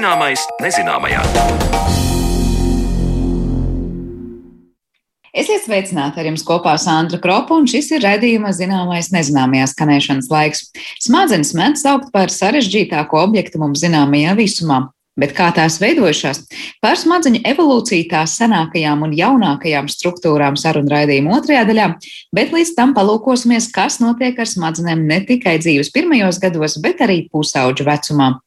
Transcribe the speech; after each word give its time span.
Zināmais 0.00 0.40
nezināmajā. 0.64 1.20
Esiet 5.36 5.66
sveicināti 5.66 6.22
ar 6.22 6.28
jums 6.30 6.44
kopā 6.48 6.72
Sandra 6.80 7.20
Kropa, 7.20 7.58
un 7.60 7.68
šis 7.68 7.90
ir 7.92 8.06
raidījuma 8.06 8.54
zināmais 8.56 9.10
nezināmajā 9.12 9.66
skanēšanas 9.74 10.30
laiks. 10.32 10.64
Smadzenes 11.04 11.52
mēdz 11.52 11.84
saukt 11.84 12.08
par 12.16 12.32
sarežģītāko 12.32 13.20
objektu 13.26 13.60
mums 13.60 13.84
zināmajā 13.84 14.32
visumā. 14.40 14.80
Bet 15.20 15.36
kā 15.36 15.52
tās 15.52 15.76
veidojušās? 15.84 16.46
Par 16.80 16.96
smadzeņu 16.96 17.44
evolūciju 17.52 18.08
tās 18.08 18.40
senākajām 18.40 19.04
un 19.04 19.12
jaunākajām 19.20 19.92
struktūrām 19.92 20.56
sarunu 20.56 20.96
raidījuma 20.96 21.42
otrajā 21.42 21.68
daļā, 21.68 21.90
bet 22.32 22.56
līdz 22.56 22.72
tam 22.78 22.96
palūkosimies, 22.96 23.68
kas 23.76 24.00
notiek 24.00 24.40
ar 24.40 24.48
smadzenēm 24.48 25.04
ne 25.12 25.26
tikai 25.28 25.58
dzīves 25.60 25.92
pirmajos 25.92 26.40
gados, 26.40 26.80
bet 26.80 27.04
arī 27.04 27.26
pusauģu 27.28 27.92
vecumā. 27.92 28.38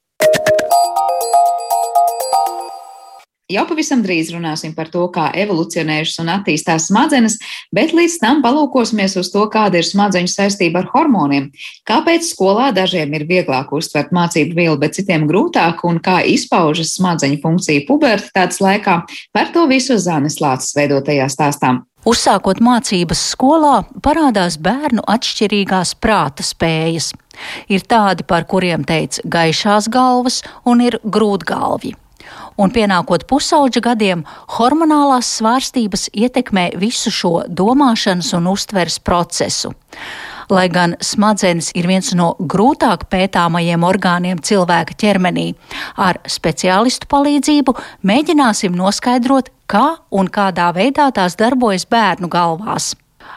Jau 3.53 3.63
pavisam 3.70 4.02
drīz 4.02 4.31
runāsim 4.34 4.71
par 4.73 4.88
to, 4.89 5.03
kā 5.13 5.27
evolucionējušas 5.38 6.21
un 6.23 6.31
attīstās 6.34 6.88
smadzenes, 6.89 7.35
bet 7.75 7.94
līdz 7.94 8.16
tam 8.23 8.41
palūkosimies 8.41 9.13
uz 9.20 9.30
to, 9.34 9.44
kāda 9.53 9.81
ir 9.81 9.85
smadzeņu 9.85 10.31
saistība 10.31 10.81
ar 10.81 10.89
hormoniem, 10.94 11.52
kāpēc 11.89 12.25
skolā 12.31 12.71
dažiem 12.73 13.13
ir 13.13 13.27
vieglāk 13.30 13.70
uztvert 13.75 14.13
mācību 14.16 14.58
vielu, 14.58 14.80
bet 14.81 14.97
citiem 14.97 15.27
grūtāk, 15.30 15.84
un 15.85 16.02
kā 16.02 16.21
izpaužas 16.25 16.95
smadzeņu 16.97 17.41
funkcija 17.44 17.85
pubertātes 17.89 18.61
laikā. 18.63 19.02
Par 19.35 19.53
to 19.53 19.67
visu 19.70 19.99
Zānes 20.02 20.39
Lācis 20.41 20.73
veidotajā 20.80 21.30
stāstā. 21.30 21.75
Uzsākot 22.09 22.59
mācības 22.59 23.22
skolā, 23.31 23.83
parādās 24.03 24.58
bērnu 24.59 25.05
atšķirīgās 25.14 25.94
prāta 26.03 26.44
spējas. 26.44 27.14
Ir 27.72 27.86
tādi, 27.86 28.25
par 28.27 28.49
kuriem 28.49 28.83
teica 28.88 29.23
gaišās 29.23 29.92
galvas, 29.94 30.42
un 30.67 30.83
ir 30.83 30.99
grūtgalvi 31.05 31.94
un 32.57 32.73
pienākot 32.73 33.25
pusauģa 33.29 33.81
gadiem, 33.87 34.25
hormonālās 34.57 35.29
svārstības 35.39 36.09
ietekmē 36.13 36.71
visu 36.79 37.11
šo 37.13 37.33
domāšanas 37.47 38.33
un 38.37 38.51
uztveres 38.53 38.99
procesu. 38.99 39.73
Lai 40.51 40.67
gan 40.69 40.97
smadzenes 40.99 41.71
ir 41.77 41.87
viens 41.87 42.11
no 42.19 42.33
grūtāk 42.39 43.07
pētāmajiem 43.11 43.85
orgāniem 43.87 44.41
cilvēka 44.43 44.97
ķermenī, 44.99 45.53
ar 45.95 46.19
speciālistu 46.27 47.07
palīdzību 47.11 47.77
mēģināsim 48.03 48.75
noskaidrot, 48.75 49.53
kā 49.71 49.85
un 50.11 50.27
kādā 50.27 50.73
veidā 50.75 51.09
tās 51.15 51.39
darbojas 51.39 51.87
bērnu 51.89 52.29
galvās. 52.29 52.93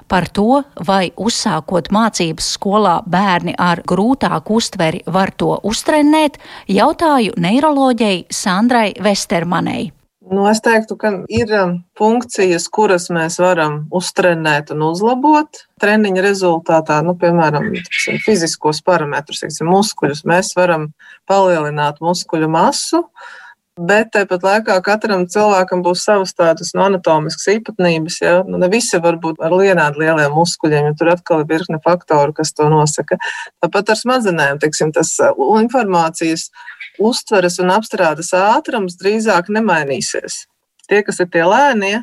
Par 0.07 0.29
to, 0.31 0.63
vai 0.87 1.11
uzsākot 1.19 1.91
mācības 1.95 2.53
skolā 2.55 3.01
bērni 3.11 3.57
ar 3.59 3.83
grūtāku 3.83 4.61
uztveri 4.61 5.03
var 5.11 5.33
to 5.35 5.57
uztrenēt, 5.67 6.39
jautāju 6.71 7.35
neiroloģijai 7.43 8.25
Sandrai 8.31 8.93
Vestermanei. 9.03 9.91
Nu, 10.27 10.43
es 10.51 10.59
teiktu, 10.59 10.97
ka 10.99 11.13
ir 11.31 11.53
um, 11.55 11.77
funkcijas, 11.99 12.67
kuras 12.75 13.07
mēs 13.15 13.39
varam 13.39 13.85
uztrenēt 13.95 14.73
un 14.75 14.83
uzlabot. 14.89 15.61
Treniņa 15.83 16.25
rezultātā, 16.25 16.99
nu, 17.07 17.15
piemēram, 17.19 17.69
tiksim, 17.77 18.19
fiziskos 18.25 18.83
parametrus, 18.87 19.45
tiksim, 19.45 19.71
muskuļus, 19.71 20.25
mēs 20.27 20.51
varam 20.59 20.89
palielināt 21.31 22.03
muskuļu 22.03 22.51
masu. 22.51 23.05
Uh, 23.07 23.35
Bet 23.77 24.15
tāpat 24.15 24.41
laikā 24.41 24.75
katram 24.81 25.27
cilvēkam 25.29 25.83
būs 25.85 26.07
savas 26.07 26.31
tādas 26.33 26.71
no 26.73 26.87
anatomiskas 26.87 27.51
īpatnības. 27.59 28.15
Ja? 28.25 28.39
Nu, 28.49 28.57
ne 28.63 28.71
visi 28.73 28.97
var 29.05 29.19
būt 29.21 29.43
ar 29.45 29.53
vienādi 29.53 30.01
lieliem 30.01 30.33
muskuļiem, 30.33 30.89
jo 30.89 30.95
tur 30.97 31.11
atkal 31.13 31.43
ir 31.43 31.51
virkne 31.51 31.77
faktoru, 31.85 32.33
kas 32.39 32.55
to 32.57 32.71
nosaka. 32.73 33.19
Tāpat 33.61 33.93
ar 33.93 34.01
smadzenēm, 34.01 34.63
teiksim, 34.63 34.95
tas 34.97 35.13
uh, 35.21 35.37
informācijas 35.61 36.49
uztveres 36.97 37.61
un 37.61 37.75
apstrādes 37.75 38.33
ātrums 38.33 38.97
drīzāk 38.97 39.53
nemainīsies. 39.53 40.47
Tie, 40.89 41.03
kas 41.05 41.21
ir 41.21 41.29
tie 41.35 41.45
lēnie, 41.45 42.01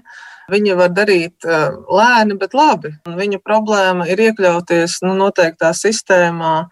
Viņi 0.51 0.73
var 0.75 0.89
darīt 0.91 1.45
uh, 1.47 1.77
lēni, 1.87 2.35
bet 2.35 2.51
labi. 2.57 2.89
Un 3.07 3.15
viņu 3.15 3.39
problēma 3.47 4.09
ir 4.11 4.19
iekļauties 4.25 4.97
nu, 5.05 5.13
noteiktā 5.15 5.69
sistēmā, 5.71 6.67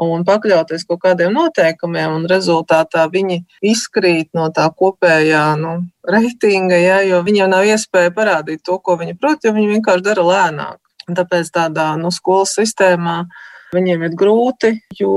un 0.00 0.24
pakļauties 0.24 0.86
kaut 0.88 1.02
kādiem 1.04 1.34
noteikumiem, 1.36 2.14
un 2.16 2.26
rezultātā 2.30 3.06
viņi 3.12 3.42
izkrīt 3.72 4.30
no 4.36 4.48
tā 4.54 4.68
kopējā 4.72 5.44
nu, 5.60 5.76
reitinga, 6.08 6.78
ja, 6.80 7.00
jo 7.06 7.20
viņiem 7.26 7.52
nav 7.52 7.68
iespēja 7.68 8.14
parādīt 8.16 8.64
to, 8.66 8.78
ko 8.80 8.96
viņi 9.00 9.18
prot, 9.20 9.44
jo 9.44 9.54
viņi 9.56 9.76
vienkārši 9.76 10.06
dara 10.08 10.26
lēnāk. 10.32 10.80
Tāpēc 11.10 11.48
tādā 11.52 11.92
nu, 11.98 12.12
skolas 12.14 12.54
sistēmā 12.54 13.24
Viņiem 13.70 14.02
ir 14.02 14.14
grūti, 14.18 14.72
jo 14.98 15.10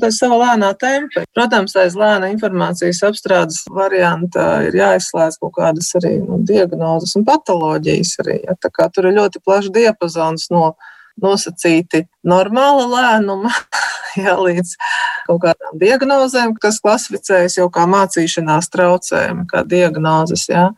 tas 0.00 0.12
ir 0.12 0.18
savā 0.18 0.36
lēnā 0.42 0.70
tempā. 0.80 1.22
Protams, 1.36 1.72
aiz 1.80 1.94
lēna 1.96 2.28
informācijas 2.34 3.00
apstrādes 3.08 3.62
varianta 3.72 4.44
ir 4.66 4.76
jāizslēdz 4.76 5.38
kaut 5.40 5.54
kādas 5.56 5.88
arī 6.00 6.18
nu, 6.20 6.42
diagnozes 6.44 7.16
un 7.16 7.24
patoloģijas. 7.28 8.12
Arī, 8.24 8.36
ja. 8.44 8.56
Tur 8.92 9.08
ir 9.08 9.16
ļoti 9.16 9.40
plašs 9.44 9.72
diapazons 9.72 10.50
no 10.52 10.74
nosacīti 11.22 12.04
normāla 12.26 12.86
lēnuma, 12.90 13.52
jā, 14.24 14.36
līdz 14.38 14.76
kaut 15.28 15.42
kādām 15.46 15.80
diagnozēm, 15.80 16.54
kas 16.60 16.80
klasificējas 16.84 17.58
jau 17.60 17.68
kā 17.72 17.86
mācīšanās 17.90 18.70
traucējumi, 18.74 19.48
kā 19.50 19.64
diagnozes. 19.68 20.48
Jā. 20.50 20.70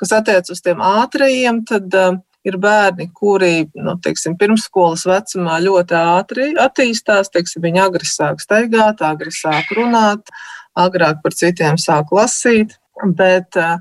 Kas 0.00 0.14
attiec 0.16 0.48
uz 0.50 0.62
tiem 0.64 0.82
ātrajiem, 0.82 1.62
tad 1.68 1.94
uh, 1.98 2.16
ir 2.48 2.58
bērni, 2.62 3.08
kuri 3.14 3.68
nu, 3.78 3.96
teiksim, 4.02 4.36
pirmsskolas 4.40 5.04
vecumā 5.08 5.58
ļoti 5.62 5.98
ātri 5.98 6.48
attīstās. 6.58 7.30
Teiksim, 7.34 7.62
viņi 7.66 7.84
agri 7.84 8.08
sāk 8.08 8.42
staigāt, 8.42 9.02
agri 9.06 9.34
sāk 9.34 9.70
runāt, 9.78 10.32
agrāk 10.78 11.22
par 11.22 11.36
citiem 11.38 11.78
sāk 11.80 12.14
lasīt. 12.14 12.78
Bet 13.18 13.56
uh, 13.58 13.78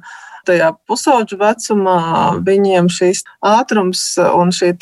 tajā 0.47 0.71
pusauģu 0.89 1.39
vecumā 1.41 2.01
viņiem 2.45 2.89
šīs 2.91 3.23
ātrums 3.45 4.03
un 4.21 4.53
šī 4.55 4.73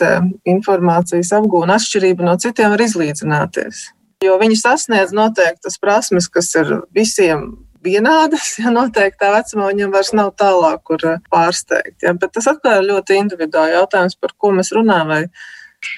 informācijas 0.49 1.33
apgūna 1.37 1.79
atšķirība 1.79 2.27
no 2.27 2.35
citiem 2.41 2.75
var 2.75 2.83
izlīdzināties. 2.85 3.87
Jo 4.25 4.35
viņi 4.39 4.57
sasniedz 4.59 5.13
noteiktas 5.15 5.79
prasmes, 5.79 6.27
kas 6.27 6.51
ir 6.59 6.81
visiem 6.95 7.53
vienādas, 7.85 8.55
ja 8.61 8.73
noteiktā 8.73 9.31
vecumā 9.35 9.69
viņam 9.71 9.93
vairs 9.95 10.11
nav 10.17 10.33
tālāk, 10.39 10.83
kur 10.87 11.05
pārsteigt. 11.31 11.97
Ja? 12.03 12.13
Bet 12.13 12.35
tas 12.35 12.49
atkal 12.51 12.81
ir 12.81 12.89
ļoti 12.91 13.19
individuāli 13.19 13.77
jautājums, 13.77 14.17
par 14.19 14.35
ko 14.37 14.53
mēs 14.57 14.73
runājam. 14.75 15.31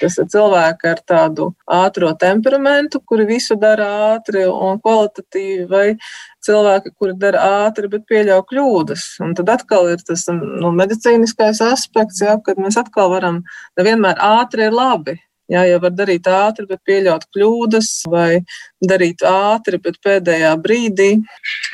Tas 0.01 0.17
ir 0.21 0.27
cilvēki 0.29 0.89
ar 0.91 0.99
tādu 1.09 1.47
ātrā 1.69 2.11
temperamentu, 2.21 3.01
kuri 3.05 3.25
visu 3.29 3.57
dara 3.61 3.87
ātri 4.11 4.43
un 4.49 4.77
kvalitatīvi, 4.81 5.65
vai 5.69 5.85
cilvēki, 6.45 6.93
kuri 7.01 7.17
dara 7.21 7.41
ātri, 7.65 7.89
bet 7.89 8.05
pieļauj 8.09 8.43
kļūdas. 8.51 9.07
Un 9.25 9.33
tad 9.37 9.49
atkal 9.53 9.89
ir 9.93 10.05
tas 10.05 10.27
nu, 10.33 10.71
medicīniskais 10.77 11.63
aspekts, 11.65 12.21
ja, 12.25 12.37
kad 12.45 12.61
mēs 12.61 12.77
atkal 12.81 13.11
varam, 13.13 13.41
nevienmēr 13.79 14.21
ātri 14.31 14.69
ir 14.69 14.77
labi. 14.77 15.17
Jā, 15.51 15.65
jau 15.67 15.81
var 15.83 15.91
darīt 15.91 16.29
ātri, 16.31 16.63
bet 16.69 16.79
pieļaut 16.87 17.25
kļūdas, 17.35 17.89
vai 18.13 18.39
darīt 18.87 19.25
ātri, 19.27 19.81
bet 19.83 19.97
pēdējā 20.05 20.53
brīdī. 20.63 21.09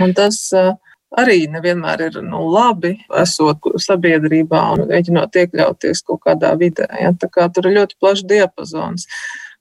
Un 0.01 0.15
tas 0.17 0.39
uh, 0.55 0.71
arī 1.17 1.39
nevienmēr 1.51 2.07
ir 2.07 2.19
nu, 2.25 2.43
labi, 2.53 2.95
esot 3.21 3.69
sabiedrībā 3.83 4.61
un 4.75 4.85
mēģinot 4.91 5.39
iekļauties 5.43 6.03
kaut 6.07 6.23
kādā 6.27 6.53
vidē. 6.59 6.87
Ja? 7.01 7.13
Tā 7.17 7.29
kā 7.33 7.47
tur 7.53 7.69
ir 7.69 7.79
ļoti 7.79 7.97
plašs 8.01 8.25
diapazons. 8.29 9.07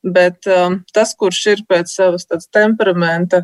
Bet 0.07 0.47
um, 0.53 0.83
tas, 0.95 1.15
kurš 1.19 1.41
ir 1.55 1.65
pēc 1.69 1.91
savas 1.91 2.29
temperamenta, 2.55 3.43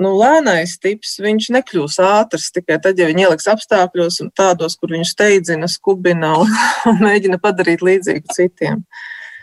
nu, 0.00 0.14
lēnais 0.16 0.78
tips, 0.82 1.18
viņš 1.22 1.50
nekļūs 1.54 2.00
ātrs 2.02 2.50
tikai 2.56 2.80
tad, 2.82 2.98
ja 2.98 3.06
viņi 3.10 3.26
ieliks 3.28 3.48
apstākļos 3.52 4.20
un 4.24 4.32
tādos, 4.36 4.78
kur 4.80 4.96
viņš 4.96 5.14
steidzina, 5.14 5.68
skubina 5.70 6.34
un, 6.40 6.52
un 6.90 7.00
mēģina 7.06 7.38
padarīt 7.42 7.84
līdzīgu 7.86 8.36
citiem. 8.36 8.84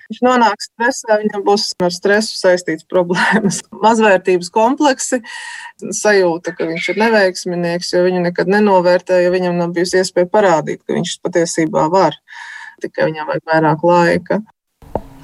Viņš 0.08 0.20
nonāks 0.24 0.70
stresā, 0.70 1.18
viņam 1.20 1.44
būs 1.44 1.70
ar 1.84 1.92
stresu 1.92 2.38
saistīts 2.40 2.88
problēmas. 2.88 3.60
Mazvērtības 3.86 4.50
kompleksi, 4.56 5.20
sajūta, 5.84 6.56
ka 6.56 6.68
viņš 6.70 6.92
ir 6.94 7.02
neveiksminieks, 7.04 7.94
jo 7.96 8.04
viņu 8.08 8.24
nekad 8.30 8.52
nenovērtē, 8.52 9.20
jo 9.26 9.34
viņam 9.36 9.60
nav 9.60 9.74
bijusi 9.76 10.00
iespēja 10.02 10.30
parādīt, 10.32 10.84
ka 10.86 10.96
viņš 10.96 11.18
patiesībā 11.26 11.90
var. 11.92 12.16
Tikai 12.84 13.10
viņam 13.10 13.34
vajag 13.34 13.52
vairāk 13.52 13.84
laika. 13.88 14.44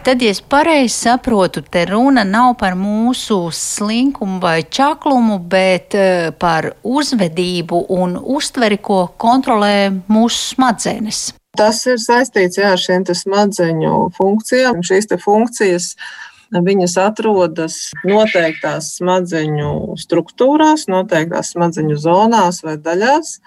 Tad, 0.04 0.20
ja 0.20 0.34
es 0.36 0.42
pareizi 0.44 0.92
saprotu, 0.98 1.62
te 1.64 1.86
runa 1.88 2.26
nav 2.28 2.58
par 2.60 2.74
mūsu 2.76 3.38
slinkumu 3.56 4.42
vai 4.44 4.66
čaklumu, 4.68 5.38
bet 5.40 5.96
eh, 5.96 6.34
par 6.36 6.74
uzvedību 6.84 7.86
un 7.96 8.18
uztveri, 8.20 8.82
ko 8.84 9.06
kontrolē 9.16 9.94
mūsu 10.12 10.58
smadzenes. 10.58 11.22
Tas 11.54 11.84
ir 11.86 12.00
saistīts 12.02 12.58
jā, 12.58 12.72
ar 12.74 12.82
šiem 12.82 13.04
smadzeņu 13.06 13.98
funkcijām. 14.16 14.80
Šīs 14.86 15.12
funkcijas 15.22 15.92
viņas 16.54 16.96
atrodas 17.02 17.76
noteiktās 18.06 18.96
smadzeņu 18.98 19.98
struktūrās, 20.02 20.88
noteiktās 20.90 21.54
smadzeņu 21.54 21.98
zonās 22.02 22.64
vai 22.66 22.80
daļās, 22.82 23.38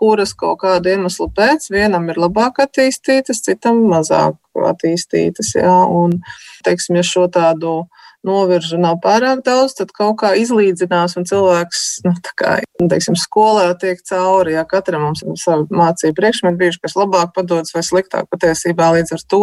kuras 0.00 0.32
kaut 0.32 0.62
kādu 0.64 0.94
iemeslu 0.94 1.28
pēc 1.36 1.68
vienam 1.72 2.08
ir 2.08 2.20
labāk 2.24 2.62
attīstītas, 2.64 3.44
citam 3.44 3.84
mazāk 3.90 4.40
attīstītas. 4.72 5.52
Jā. 5.60 5.76
Un, 5.92 6.22
teiksim, 6.64 6.96
ja 7.00 7.04
šo 7.04 7.28
tādu 7.32 7.82
noviržu 8.26 8.78
nav 8.80 8.98
pārāk 9.02 9.42
daudz, 9.46 9.74
tad 9.78 9.90
kaut 9.96 10.18
kā 10.22 10.32
izlīdzinās 10.38 11.16
un 11.18 11.26
cilvēks, 11.28 11.82
nu, 12.06 12.14
tā 12.22 12.34
kā, 12.38 12.52
nu, 12.80 12.88
teiksim, 12.92 13.16
skolā 13.18 13.72
tiek 13.80 14.02
cauri, 14.08 14.54
ja 14.56 14.64
katram 14.68 15.08
mums 15.08 15.24
ir 15.24 15.34
savi 15.40 15.66
mācību 15.74 16.16
priekšmeti 16.18 16.60
bijuši, 16.60 16.82
kas 16.86 16.96
labāk 16.98 17.34
padodas 17.36 17.74
vai 17.74 17.84
sliktāk 17.86 18.30
patiesībā 18.32 18.92
līdz 18.98 19.16
ar 19.18 19.26
to. 19.34 19.42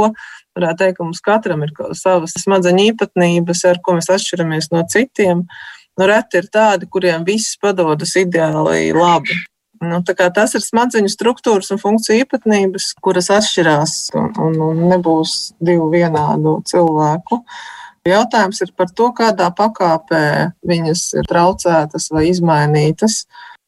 Varētu 0.58 0.84
teikt, 0.84 0.98
ka 0.98 1.08
mums 1.08 1.22
katram 1.24 1.68
ir 1.68 1.76
savas 1.98 2.36
smadzeņu 2.40 2.88
īpatnības, 2.94 3.66
ar 3.70 3.84
ko 3.84 4.00
mēs 4.00 4.10
atšķiramies 4.16 4.72
no 4.74 4.84
citiem. 4.90 5.46
Nu, 6.00 6.08
reti 6.08 6.40
ir 6.40 6.48
tādi, 6.52 6.88
kuriem 6.88 7.26
viss 7.28 7.60
padodas 7.60 8.16
ideāli 8.20 8.94
labi. 8.96 9.36
Nu, 9.80 10.02
tas 10.04 10.56
ir 10.58 10.64
smadzeņu 10.64 11.08
struktūras 11.12 11.72
un 11.72 11.80
funkciju 11.80 12.26
īpatnības, 12.26 12.94
kuras 13.04 13.30
atšķirās 13.31 13.94
un, 14.20 14.31
un, 14.44 14.58
un 14.66 14.81
nebūs 14.92 15.54
divu 15.64 15.88
vienādu 15.94 16.58
cilvēku. 16.68 17.40
Jautājums 18.07 18.62
ir 18.63 18.72
par 18.78 18.92
to, 18.96 19.10
kādā 19.16 19.50
pakāpē 19.56 20.51
viņas 20.68 21.06
ir 21.19 21.28
traucētas 21.30 22.10
vai 22.13 22.30
izmainītas. 22.30 23.25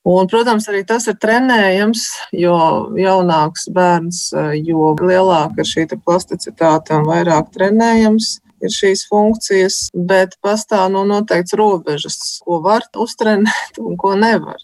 Un, 0.08 0.26
protams, 0.26 0.66
arī 0.72 0.82
tas 0.88 1.06
ir 1.12 1.18
trenējams, 1.22 2.06
jo 2.34 2.56
jaunāks 2.98 3.68
bērns, 3.74 4.24
jo 4.58 4.96
lielāka 4.98 5.62
ir 5.62 5.70
šī 5.70 5.86
plasticitāte 6.02 6.96
un 6.98 7.06
vairāk 7.06 7.52
trenējams 7.54 8.40
ir 8.66 8.74
šīs 8.74 9.06
funkcijas, 9.10 9.78
bet 9.94 10.38
pastāv 10.42 10.90
no 10.94 11.04
noteikts 11.06 11.54
robežas, 11.58 12.18
ko 12.46 12.62
var 12.66 12.88
uztrenēt 12.98 13.82
un 13.82 13.98
ko 14.00 14.16
nevar. 14.18 14.58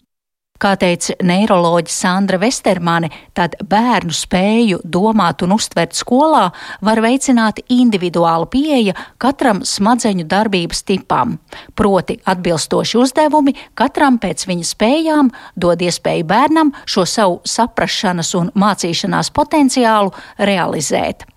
Kā 0.58 0.72
teica 0.74 1.14
neiroloģija 1.22 1.94
Sandra 1.94 2.38
Vestermane, 2.42 3.12
tad 3.30 3.54
bērnu 3.62 4.14
spēju 4.14 4.80
domāt 4.82 5.44
un 5.46 5.54
uztvert 5.54 5.94
skolā 5.94 6.48
var 6.82 6.98
veicināt 7.04 7.62
individuāla 7.70 8.48
pieeja 8.50 8.96
katram 9.22 9.62
smadzeņu 9.62 10.26
darbības 10.26 10.82
tipam. 10.90 11.38
Proti, 11.78 12.18
atbilstoši 12.26 12.98
uzdevumi 12.98 13.54
katram 13.78 14.18
pēc 14.18 14.48
viņa 14.50 14.68
spējām 14.74 15.32
dod 15.54 15.86
iespēju 15.86 16.26
bērnam 16.26 16.74
šo 16.90 17.06
savu 17.06 17.40
saprašanas 17.46 18.34
un 18.34 18.50
mācīšanās 18.58 19.30
potenciālu 19.38 20.10
realizēt. 20.42 21.28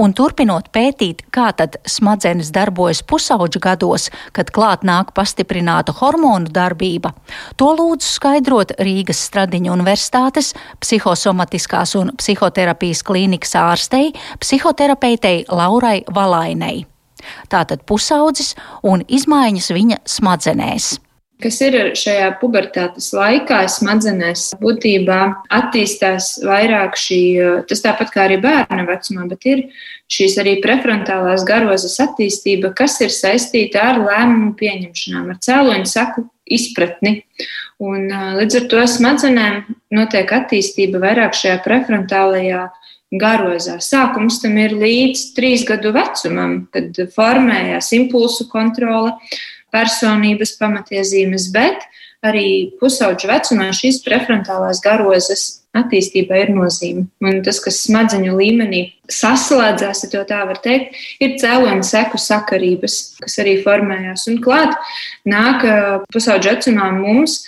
Un 0.00 0.14
turpinot 0.16 0.70
pētīt, 0.74 1.24
kā 1.34 1.50
tad 1.56 1.78
smadzenes 1.88 2.50
darbojas 2.54 3.02
pusauģu 3.06 3.62
gados, 3.64 4.08
kad 4.36 4.52
klāt 4.54 4.84
nāk 4.86 5.12
pastiprināta 5.16 5.94
hormonu 6.00 6.52
darbība, 6.54 7.14
to 7.60 7.70
lūdzu 7.76 8.08
skaidrot 8.08 8.74
Rīgas 8.78 9.22
Stradiņu 9.28 9.72
Universitātes 9.74 10.52
psihosomatiskās 10.82 11.94
un 12.00 12.12
psihoterapijas 12.18 13.04
klīnikas 13.06 13.56
ārstei, 13.60 14.12
psihoterapeitei 14.42 15.46
Laurai 15.48 16.02
Valainei. 16.14 16.84
Tātad 17.48 17.86
pusaudzis 17.88 18.52
un 18.84 19.04
izmaiņas 19.08 19.72
viņa 19.72 20.02
smadzenēs 20.16 20.94
kas 21.42 21.58
ir 21.64 21.76
šajā 21.98 22.28
pubertātes 22.40 23.10
laikā, 23.16 23.62
smadzenēs 23.70 24.52
būtībā 24.60 25.18
attīstās 25.52 26.36
vairāk 26.46 26.98
šī, 26.98 27.20
tas 27.68 27.82
tāpat 27.84 28.12
kā 28.14 28.26
arī 28.28 28.38
bērna 28.42 28.86
vecumā, 28.88 29.26
bet 29.30 29.48
ir 29.50 29.64
šīs 30.12 30.38
arī 30.42 30.58
prefrontālās 30.64 31.46
garozas 31.48 31.98
attīstība, 32.04 32.74
kas 32.76 33.00
ir 33.04 33.12
saistīta 33.14 33.82
ar 33.90 34.00
lēmumu 34.04 34.54
pieņemšanām, 34.60 35.32
ar 35.34 35.42
cēloņu 35.44 35.90
saku 35.90 36.28
izpratni. 36.44 37.22
Un, 37.82 38.06
līdz 38.38 38.60
ar 38.60 38.66
to 38.70 38.84
smadzenēm 38.88 39.64
notiek 39.94 40.30
attīstība 40.36 41.00
vairāk 41.02 41.36
šajā 41.36 41.58
prefrontālajā 41.64 42.68
garozā. 43.20 43.78
Sākums 43.82 44.40
tam 44.42 44.56
ir 44.60 44.74
līdz 44.78 45.24
trīs 45.36 45.64
gadu 45.68 45.92
vecumam, 45.94 46.64
kad 46.74 46.96
formējās 47.14 47.92
impulsu 47.98 48.48
kontrole 48.50 49.14
personības 49.74 50.54
pamatiezīmes, 50.60 51.50
bet 51.54 51.84
arī 52.24 52.72
pusauģu 52.80 53.28
vecumā 53.28 53.68
šīs 53.76 54.00
prefrontālās 54.06 54.80
garozes 54.84 55.44
attīstībai 55.76 56.44
ir 56.44 56.52
nozīme. 56.54 57.06
Un 57.24 57.40
tas, 57.44 57.58
kas 57.62 57.82
smadzeņu 57.84 58.36
līmenī 58.38 58.84
saslēdzās, 59.12 60.04
ja 60.06 60.22
tā 60.28 60.40
var 60.48 60.60
teikt, 60.64 60.96
ir 61.20 61.36
cēloņa 61.42 61.84
seku 61.86 62.20
sakarības, 62.22 62.98
kas 63.20 63.36
arī 63.42 63.58
formējās. 63.64 64.28
Un 64.30 64.40
klāt 64.44 64.76
nāk 65.28 65.66
pusauģu 66.14 66.54
vecumā 66.54 66.92
mums 66.96 67.42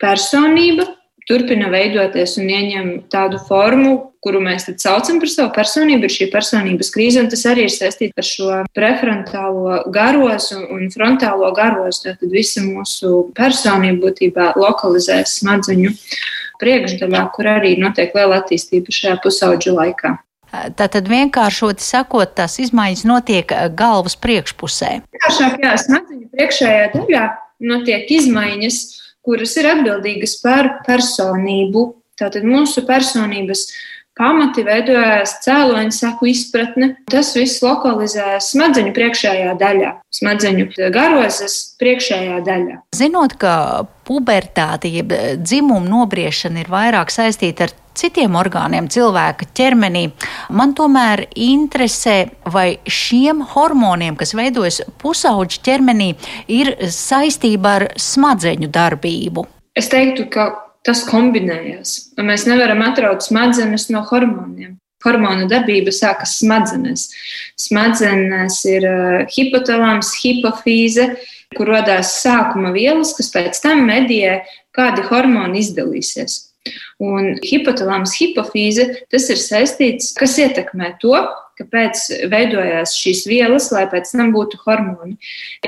personība, 0.00 0.88
turpina 1.28 1.68
veidoties 1.72 2.36
un 2.40 2.48
ieņem 2.48 2.92
tādu 3.12 3.40
formu, 3.48 3.94
kuru 4.24 4.40
mēs 4.42 4.66
saucam 4.80 5.20
par 5.22 5.30
savu 5.30 5.50
personību, 5.54 6.08
ir 6.08 6.14
šī 6.14 6.28
personības 6.32 6.90
krīze, 6.94 7.22
tas 7.30 7.44
arī 7.50 7.66
ir 7.68 7.74
saistīts 7.74 8.18
ar 8.18 8.26
šo 8.26 8.60
prefrontālo 8.76 9.82
garozu 9.94 10.62
un 10.74 10.88
frontālo 10.94 11.52
garozu. 11.56 12.08
Tātad 12.08 12.32
visa 12.32 12.64
mūsu 12.64 13.28
personība 13.38 14.08
būtībā 14.08 14.52
lokalizēs 14.58 15.38
smadzeņu 15.42 15.94
priekšdaļā, 16.58 17.26
kur 17.36 17.50
arī 17.52 17.76
notiek 17.78 18.16
liela 18.16 18.40
attīstība 18.42 18.94
šajā 18.94 19.20
pusauģu 19.22 19.76
laikā. 19.76 20.16
Tātad 20.48 21.10
vienkāršot 21.10 21.82
sakot, 21.84 22.32
tās 22.38 22.56
izmaiņas 22.62 23.04
notiek 23.04 23.52
galvas 23.76 24.16
priekšpusē. 24.16 24.94
Vienkāršāk, 25.12 25.58
jā, 25.60 25.74
smadzeņu 25.84 26.30
priekšējā 26.32 26.86
daļā 26.94 27.24
notiek 27.68 28.08
izmaiņas, 28.16 28.78
kuras 29.28 29.54
ir 29.60 29.68
atbildīgas 29.74 30.38
par 30.40 30.78
personību. 30.88 31.84
Tātad 32.18 32.42
mūsu 32.48 32.82
personības 32.88 33.68
pamati 34.18 34.64
veidojās 34.66 35.36
cēloņa 35.44 35.94
saku 35.94 36.30
izpratne. 36.32 36.90
Tas 37.10 37.30
viss 37.36 37.62
lokalizējas 37.62 38.50
smadzeņu 38.54 38.94
priekšējā 38.96 39.52
daļā, 39.60 39.92
smadzeņu 40.18 40.68
garozes 40.94 41.58
priekšējā 41.78 42.40
daļā. 42.48 42.80
Zinot, 42.98 43.36
ka 43.38 43.54
pubertāte, 44.08 44.90
jeb 44.90 45.14
dzimuma 45.44 45.86
nobriešana 45.86 46.64
ir 46.64 46.72
vairāk 46.72 47.14
saistīta 47.14 47.68
ar 47.68 47.76
citiem 47.98 48.36
orgāniem 48.38 48.88
cilvēka 48.92 49.50
ķermenī. 49.58 50.04
Man 50.54 50.74
tomēr 50.78 51.26
interesē, 51.34 52.16
vai 52.46 52.78
šiem 52.86 53.42
hormoniem, 53.54 54.16
kas 54.18 54.34
veidojas 54.38 54.82
pusauģa 55.02 55.62
ķermenī, 55.66 56.12
ir 56.48 56.74
saistība 56.94 57.76
ar 57.80 57.88
smadzeņu 57.98 58.70
darbību. 58.74 59.46
Es 59.78 59.90
teiktu, 59.92 60.26
ka 60.32 60.50
tas 60.86 61.04
kombinējas. 61.08 62.14
Mēs 62.24 62.46
nevaram 62.48 62.82
atraut 62.86 63.24
smadzenes 63.26 63.88
no 63.92 64.04
hormoniem. 64.08 64.76
Hormonu 65.04 65.46
darbība 65.46 65.92
sākas 65.94 66.40
smadzenēs. 66.40 67.04
Smadzenēs 67.60 68.56
ir 68.66 68.86
uh, 68.88 69.20
hipotalāms, 69.30 70.10
hipofīze, 70.18 71.12
kur 71.54 71.70
radās 71.70 72.16
sākuma 72.24 72.72
vielas, 72.74 73.14
kas 73.14 73.30
pēc 73.34 73.62
tam 73.62 73.84
medijē, 73.86 74.40
kādi 74.74 75.06
hormoni 75.06 75.62
izdalīsies. 75.62 76.47
Un 77.02 77.36
hipotalāms, 77.46 78.16
hipofīze, 78.18 78.88
tas 79.12 79.28
ir 79.32 79.40
saistīts, 79.40 80.12
kas 80.18 80.36
ietekmē 80.42 80.96
to, 81.02 81.14
kāpēc 81.58 82.04
veidojās 82.30 82.94
šīs 82.98 83.24
vielas, 83.28 83.68
lai 83.74 83.84
pēc 83.90 84.12
tam 84.14 84.30
būtu 84.34 84.60
hormoni. 84.64 85.16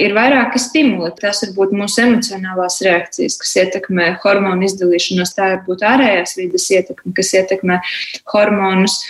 Ir 0.00 0.14
vairāki 0.16 0.62
stimuli. 0.62 1.10
Tas 1.18 1.42
var 1.44 1.54
būt 1.56 1.74
mūsu 1.76 2.04
emocionālās 2.04 2.80
reakcijas, 2.86 3.38
kas 3.40 3.56
ietekmē 3.64 4.12
hormonu 4.24 4.68
izdalīšanos. 4.68 5.34
Tā 5.36 5.52
var 5.54 5.62
būt 5.66 5.84
ārējās 5.86 6.36
vidas 6.38 6.70
ietekme, 6.70 7.14
kas 7.16 7.34
ietekmē 7.40 7.80
hormonus. 8.34 9.00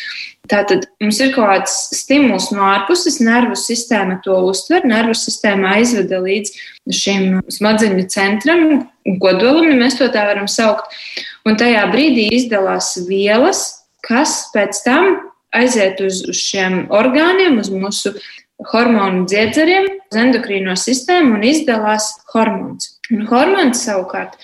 Tātad 0.50 0.88
mums 0.98 1.20
ir 1.22 1.34
kaut 1.34 1.46
kāds 1.46 1.74
stimuls 1.94 2.48
no 2.50 2.64
ārpuses, 2.66 3.20
nervu 3.22 3.54
sistēma 3.58 4.16
to 4.24 4.34
uztver, 4.48 4.86
nervu 4.88 5.14
sistēma 5.14 5.76
aizveda 5.76 6.18
līdz 6.24 6.56
šim 6.96 7.36
smadzeņu 7.52 8.06
centram, 8.10 8.64
kodolam, 9.22 9.68
ja 9.70 9.76
mēs 9.78 10.00
to 10.00 10.08
tā 10.10 10.24
varam 10.26 10.48
saukt. 10.50 10.96
Un 11.48 11.56
tajā 11.60 11.86
brīdī 11.92 12.28
izdalās 12.36 12.92
vielas, 13.08 13.62
kas 14.04 14.50
pēc 14.54 14.82
tam 14.84 15.16
aiziet 15.56 16.00
uz, 16.04 16.22
uz 16.28 16.38
šiem 16.38 16.84
orgāniem, 16.94 17.58
uz 17.62 17.70
mūsu 17.72 18.14
hormonu 18.70 19.24
dziedzeriem, 19.28 19.88
uz 20.10 20.18
endokrīno 20.20 20.76
sistēmu 20.76 21.38
un 21.38 21.46
izdalās 21.48 22.12
hormons. 22.34 22.96
Un 23.10 23.24
hormons 23.30 23.80
savukārt 23.86 24.36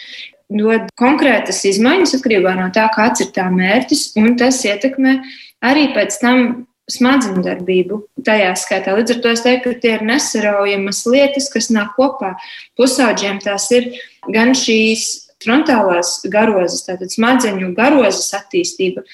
dod 0.48 0.86
konkrētas 0.98 1.64
izmaiņas 1.68 2.16
atkarībā 2.18 2.54
no 2.58 2.70
tā, 2.74 2.86
kāds 2.94 3.24
ir 3.24 3.32
tā 3.36 3.48
mērķis, 3.52 4.08
un 4.22 4.38
tas 4.40 4.62
ietekmē 4.64 5.18
arī 5.66 5.90
pēc 5.94 6.18
tam 6.22 6.42
smadzeņu 6.90 7.42
darbību 7.42 7.98
tajā 8.26 8.52
skaitā. 8.58 8.94
Līdz 8.94 9.16
ar 9.16 9.22
to 9.22 9.32
es 9.34 9.42
teiktu, 9.42 9.74
ka 9.74 9.82
tie 9.82 9.94
ir 9.96 10.04
nesaraujamas 10.06 11.02
lietas, 11.10 11.50
kas 11.50 11.68
nāk 11.74 11.96
kopā. 11.98 12.36
Pusauģiem 12.78 13.40
tās 13.42 13.66
ir 13.74 13.90
gan 14.30 14.54
šīs 14.54 15.25
frontālās 15.44 16.20
garozes, 16.32 16.84
tātad 16.86 17.12
smadzeņu 17.12 17.72
garozes 17.76 18.32
attīstība, 18.36 19.04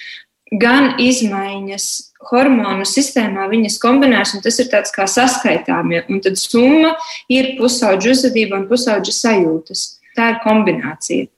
gan 0.61 0.99
izmaiņas 1.01 1.87
hormonu 2.31 2.85
sistēmā, 2.87 3.49
viņas 3.51 3.79
kombinēs, 3.83 4.35
un 4.37 4.45
tas 4.45 4.59
ir 4.63 4.69
tāds 4.73 4.93
kā 4.95 5.07
saskaitāmie. 5.11 6.05
Un 6.13 6.21
tad 6.25 6.39
summa 6.41 6.95
ir 7.33 7.55
pusauģa 7.59 8.13
uzvedība 8.13 8.61
un 8.61 8.69
pusauģa 8.71 9.17
sajūtas. 9.17 9.87
Tā 10.17 10.35
ir 10.35 10.43
kombinācija. 10.45 11.31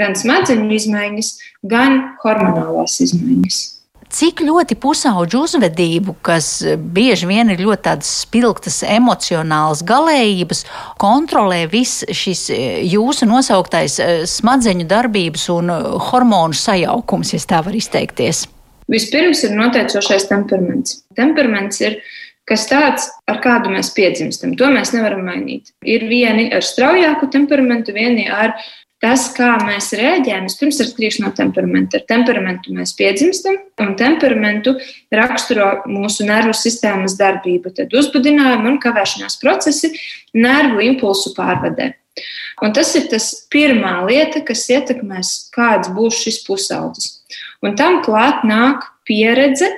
Gan 0.00 0.14
smadzeņu 0.16 0.70
izmaiņas, 0.76 1.32
gan 1.68 2.00
hormonālās 2.22 3.00
izmaiņas. 3.04 3.77
Cik 4.12 4.42
ļoti 4.46 4.76
pusauģu 4.80 5.42
uzvedību, 5.46 6.16
kas 6.24 6.50
bieži 6.78 7.28
vien 7.30 7.52
ir 7.52 7.62
ļoti 7.62 7.84
tādas 7.88 8.10
spilgtas, 8.24 8.80
emocionālas 8.86 9.84
galējības, 9.86 10.64
kontrolē 11.00 11.64
viss 11.70 12.06
šis 12.08 12.48
jūsu 12.88 13.28
nosauktais 13.28 13.98
smadzeņu 14.32 14.86
darbības 14.88 15.48
un 15.54 15.74
hormonu 16.10 16.56
sajaukums, 16.56 17.34
ja 17.34 17.42
tā 17.48 17.62
var 17.66 17.76
izteikties? 17.76 18.46
Vispirms 18.88 19.44
ir 19.44 19.52
noteicošais 19.52 20.24
temperaments. 20.30 21.02
Temperaments 21.16 21.82
ir 21.84 21.98
kas 22.48 22.64
tāds, 22.70 23.08
ar 23.28 23.42
kādu 23.44 23.72
mēs 23.74 23.92
piedzimstam. 23.96 24.54
To 24.56 24.70
mēs 24.72 24.94
nevaram 24.94 25.26
mainīt. 25.28 25.74
Ir 25.84 26.06
vieni 26.08 26.48
ar 26.56 26.64
straujāku 26.64 27.28
temperamentu, 27.32 27.92
vieni 27.96 28.24
ar 28.32 28.56
tas, 29.02 29.28
kā 29.36 29.52
mēs 29.62 29.92
reaģējam, 29.96 30.48
vispirms 30.48 30.80
ir 30.80 30.88
atkarīgs 30.88 31.20
no 31.22 31.30
temperamenta. 31.36 32.00
Ar 32.00 32.06
temperamentu 32.10 32.74
mēs 32.76 32.94
piedzimstam, 32.98 33.60
un 33.82 33.94
temperamentu 33.98 34.74
raksturo 35.14 35.70
mūsu 35.90 36.26
nervu 36.28 36.56
sistēmas 36.56 37.16
darbību, 37.20 37.72
tad 37.76 37.94
uzbudinājumi 37.94 38.72
un 38.72 38.82
kavēšanās 38.82 39.38
procesi 39.42 39.92
nervu 40.34 40.84
impulsu 40.90 41.34
pārvadē. 41.38 41.92
Un 42.64 42.74
tas 42.74 42.90
ir 42.98 43.06
tas 43.12 43.30
pirmā 43.52 44.00
lieta, 44.08 44.42
kas 44.42 44.64
ietekmēs, 44.74 45.34
kāds 45.54 45.92
būs 45.94 46.18
šis 46.24 46.42
pusaudzis. 46.46 47.20
Un 47.62 47.76
tam 47.78 48.00
klāt 48.02 48.42
nāk 48.46 48.86
pieredze 49.06 49.70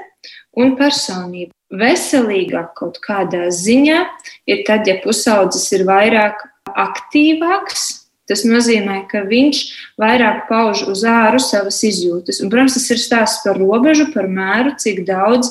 un 0.56 0.76
personība. 0.80 1.52
Veselīgāk 1.70 2.72
kaut 2.80 2.96
kādā 3.04 3.44
ziņā 3.54 4.00
ir 4.50 4.64
tad, 4.66 4.88
ja 4.90 4.96
pusaudzis 5.04 5.68
ir 5.76 5.84
vairāk 5.86 6.40
aktīvāks, 6.74 7.99
Tas 8.30 8.44
nozīmē, 8.46 9.00
ka 9.10 9.24
viņš 9.26 9.60
vairāk 9.98 10.44
pauž 10.46 10.84
uz 10.86 11.02
āru 11.08 11.40
savas 11.42 11.80
izjūtas. 11.86 12.38
Un, 12.44 12.52
protams, 12.52 12.78
tas 12.78 12.86
ir 12.94 13.02
stāsts 13.02 13.42
par 13.42 13.58
robežu, 13.58 14.06
par 14.14 14.30
mēru, 14.30 14.76
cik 14.78 15.02
daudz, 15.08 15.50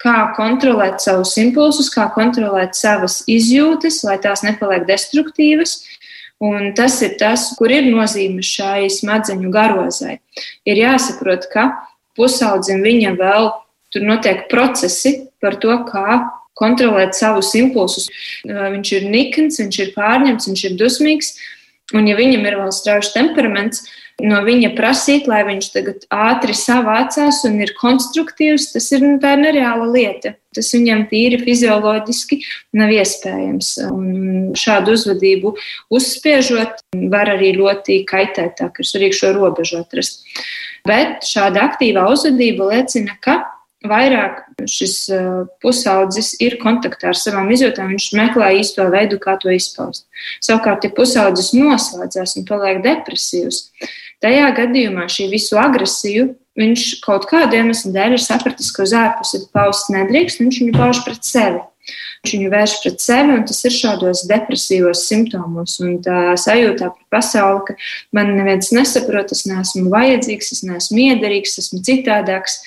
kā 0.00 0.30
kontrolēt 0.36 1.04
savus 1.04 1.34
impulsus, 1.40 1.92
kā 1.92 2.08
kontrolēt 2.14 2.78
savas 2.78 3.20
izjūtas, 3.28 4.00
lai 4.08 4.16
tās 4.22 4.44
nepaliek 4.46 4.88
destruktīvas. 4.88 5.82
Un 6.40 6.70
tas 6.72 6.96
ir 7.04 7.18
tas, 7.20 7.50
kur 7.58 7.68
ir 7.68 7.90
nozīme 7.92 8.40
šai 8.40 8.88
smadzeņu 8.88 9.52
garozai. 9.52 10.16
Ir 10.64 10.80
jāsaprot, 10.80 11.44
ka 11.52 11.66
pusaudzim 12.16 12.80
viņa 12.80 13.12
vēl 13.18 13.50
tur 13.92 14.06
notiek 14.08 14.46
procesi 14.48 15.18
par 15.42 15.58
to, 15.60 15.76
kā 15.84 16.22
kontrolēt 16.56 17.16
savus 17.16 17.52
impulsus. 17.58 18.08
Viņš 18.48 18.92
ir 18.96 19.08
nikns, 19.12 19.60
viņš 19.60 19.80
ir 19.84 19.92
pārņemts, 19.96 20.48
viņš 20.48 20.64
ir 20.68 20.76
dusmīgs. 20.80 21.34
Un, 21.96 22.06
ja 22.06 22.14
viņam 22.18 22.46
ir 22.46 22.56
vēl 22.60 22.70
strauji 22.74 23.10
temperaments, 23.14 23.82
no 24.22 24.40
viņa 24.44 24.72
prasīt, 24.76 25.26
lai 25.30 25.40
viņš 25.48 25.68
tagad 25.74 26.04
ātri 26.12 26.54
savācās 26.56 27.42
un 27.48 27.58
ir 27.64 27.72
konstruktīvs, 27.78 28.70
tas 28.74 28.90
ir, 28.94 29.04
nu, 29.04 29.16
ir 29.18 29.42
nereāla 29.42 29.88
lieta. 29.90 30.34
Tas 30.54 30.72
viņam 30.74 31.04
tīri 31.10 31.38
fizioloģiski 31.42 32.40
nav 32.78 32.90
iespējams. 32.94 33.72
Un 33.86 34.50
šādu 34.58 34.96
uzvedību 34.98 35.54
uzspiežot, 35.94 36.82
var 37.12 37.30
arī 37.36 37.52
ļoti 37.58 38.02
kaitēt, 38.08 38.58
tā 38.58 38.70
ka 38.74 38.82
ir 38.82 38.90
svarīgi 38.90 39.20
šo 39.20 39.34
robežu 39.38 39.82
atrast. 39.84 40.26
Bet 40.86 41.26
šāda 41.28 41.68
aktīvā 41.70 42.06
uzvedība 42.10 42.70
liecina, 42.72 43.14
ka 43.22 43.42
vairāk 43.86 44.42
šis 44.68 44.94
uh, 45.14 45.46
pusaudzis 45.62 46.34
ir 46.42 46.58
kontaktā 46.60 47.12
ar 47.12 47.18
savām 47.18 47.48
izjūtām, 47.54 47.94
viņš 47.94 48.10
meklē 48.18 48.52
īsto 48.60 48.84
veidu, 48.92 49.20
kā 49.22 49.38
to 49.40 49.52
izpaust. 49.54 50.06
Savukārt, 50.44 50.84
ja 50.84 50.92
pusaudzis 50.96 51.54
noslēdzas 51.56 52.36
un 52.40 52.46
paliek 52.48 52.82
depresīvs, 52.84 53.70
tajā 54.20 54.52
gadījumā 54.58 55.08
šī 55.08 55.30
visu 55.32 55.58
agresiju 55.60 56.34
viņš 56.60 56.86
kaut 57.04 57.26
kādu 57.30 57.56
iemeslu 57.56 57.92
dēļ 57.94 58.16
ir 58.18 58.22
sapratis, 58.22 58.70
ka 58.74 58.84
uz 58.84 58.94
ārpusi 58.96 59.44
paust 59.54 59.90
nedrīkst, 59.94 60.40
un 60.40 60.50
viņš 60.50 60.62
viņu 60.64 60.76
pauž 60.76 61.02
pret 61.06 61.24
sevi. 61.26 61.62
Viņš 62.20 62.34
viņu 62.36 62.48
vērš 62.52 62.72
pret 62.82 63.00
sevi, 63.00 63.32
un 63.32 63.44
tas 63.48 63.62
ir 63.64 63.72
šādos 63.72 64.26
depresīvos 64.28 65.06
simptomos. 65.08 65.78
Un 65.80 65.94
tā 66.04 66.34
sajūta 66.36 66.90
par 66.92 67.16
pasauli, 67.16 67.62
ka 67.70 67.76
man 68.16 68.34
neviens 68.36 68.68
nesaprot, 68.76 69.32
es 69.32 69.46
neesmu 69.48 69.88
vajadzīgs, 69.92 70.52
es 70.52 70.60
neesmu 70.68 71.00
iederīgs, 71.06 71.56
esmu 71.62 71.80
citādāks. 71.86 72.60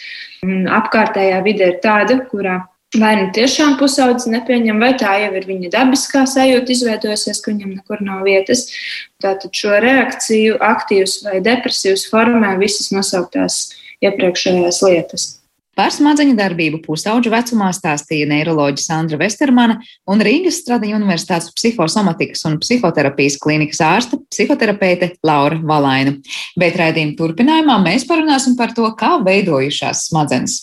Un 0.44 0.66
apkārtējā 0.80 1.44
vide 1.46 1.70
ir 1.70 1.78
tāda, 1.86 2.18
kurā 2.32 2.64
vai 3.00 3.14
nu 3.18 3.30
tiešām 3.34 3.78
pusaudzis 3.80 4.30
nepieņem, 4.34 4.82
vai 4.82 4.92
tā 4.98 5.14
jau 5.22 5.32
ir 5.38 5.46
viņa 5.50 5.72
dabiskā 5.74 6.26
sajūta 6.30 6.74
izveidojusies, 6.74 7.42
ka 7.42 7.54
viņam 7.54 7.78
nekur 7.78 8.02
nav 8.06 8.26
vietas. 8.28 8.68
Tātad 9.24 9.54
šo 9.58 9.78
reakciju 9.86 10.58
aktīvs 10.62 11.20
vai 11.28 11.40
depresīvs 11.46 12.08
formē 12.10 12.56
visas 12.62 12.92
nosauktās 12.94 13.68
iepriekšējās 14.04 14.84
lietas. 14.86 15.30
Par 15.74 15.90
smadzeņu 15.90 16.36
darbību 16.38 16.84
pusauģu 16.84 17.32
vecumā 17.34 17.72
stāstīja 17.74 18.28
neiroloģija 18.30 18.84
Sandra 18.84 19.18
Vestermana 19.18 19.80
un 20.10 20.22
Rīgas 20.22 20.60
Stradiņa 20.62 21.00
Universitātes 21.00 21.50
psihosomatikas 21.58 22.46
un 22.50 22.60
psihoterapijas 22.62 23.40
klīnikas 23.42 23.82
ārste 23.82 24.22
psihoterapeite 24.30 25.16
Laura 25.26 25.58
Valaina. 25.58 26.14
Bet 26.62 26.78
raidījuma 26.78 27.18
turpinājumā 27.18 27.80
mēs 27.88 28.06
parunāsim 28.10 28.54
par 28.60 28.78
to, 28.78 28.86
kā 29.00 29.16
veidojušās 29.26 30.08
smadzenes. 30.12 30.62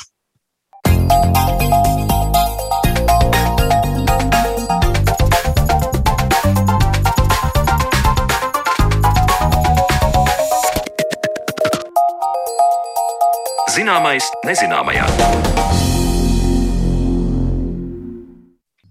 Zināmais 13.70 14.26
nezināmajā. 14.42 15.89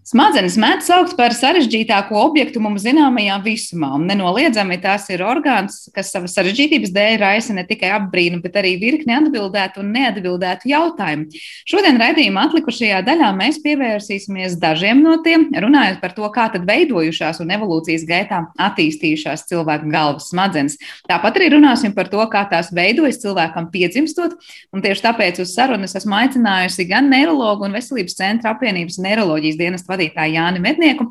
Smadzenes 0.10 0.56
mēdz 0.58 0.88
saukt 0.90 1.12
par 1.14 1.36
sarežģītāko 1.38 2.18
objektu 2.18 2.58
mums 2.64 2.82
zināmajā 2.82 3.36
visumā, 3.46 3.92
un 3.94 4.08
nenoliedzami 4.10 4.80
tās 4.82 5.04
ir 5.14 5.22
orgāns, 5.22 5.84
kas 5.94 6.08
savas 6.10 6.34
sarežģītības 6.34 6.90
dēļ 6.96 7.18
raisa 7.22 7.54
ne 7.54 7.62
tikai 7.70 7.92
apbrīnu, 7.94 8.40
bet 8.42 8.58
arī 8.58 8.72
virkni 8.82 9.14
atbildētu 9.14 9.84
un 9.84 9.92
neatbildētu 9.94 10.72
jautājumu. 10.72 11.28
Šodien 11.70 12.02
raidījuma 12.02 12.48
atlikušajā 12.48 13.04
daļā 13.06 13.28
mēs 13.38 13.60
pievērsīsimies 13.62 14.56
dažiem 14.64 15.04
no 15.06 15.20
tiem, 15.22 15.46
runājot 15.54 16.02
par 16.02 16.18
to, 16.18 16.26
kā 16.34 16.48
tad 16.56 16.66
veidojušās 16.66 17.44
un 17.46 17.54
evolūcijas 17.60 18.08
gaitā 18.10 18.42
attīstījušās 18.66 19.46
cilvēku 19.54 19.94
galvas 19.94 20.32
smadzenes. 20.34 20.80
Tāpat 21.06 21.38
arī 21.38 21.52
runāsim 21.54 21.94
par 21.94 22.10
to, 22.10 22.26
kā 22.34 22.48
tās 22.50 22.74
veidojas 22.74 23.22
cilvēkam 23.22 23.70
piedzimstot, 23.70 24.34
un 24.74 24.82
tieši 24.82 25.06
tāpēc 25.06 25.46
uz 25.46 25.54
sarunas 25.54 25.94
esmu 26.02 26.18
aicinājusi 26.24 26.90
gan 26.90 27.14
neiroloģu 27.14 27.70
un 27.70 27.78
veselības 27.78 28.18
centra 28.24 28.58
apvienības 28.58 28.98
neiroloģijas 29.06 29.62
dienestu 29.62 29.99
vadītāju 30.00 30.38
Jāni 30.38 30.64
Mednieku, 30.64 31.10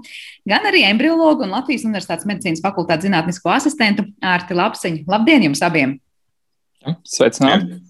gan 0.49 0.69
arī 0.69 0.85
embriologu 0.89 1.47
un 1.47 1.55
Latvijas 1.57 1.87
Universitātes 1.89 2.29
medicīnas 2.29 2.65
fakultātes 2.65 3.09
zinātnisko 3.09 3.53
asistentu 3.53 4.09
Ārti 4.25 4.57
Lapseņu. 4.59 5.05
Labdien 5.11 5.49
jums 5.49 5.63
abiem! 5.65 5.99
Sveicināti! 7.05 7.83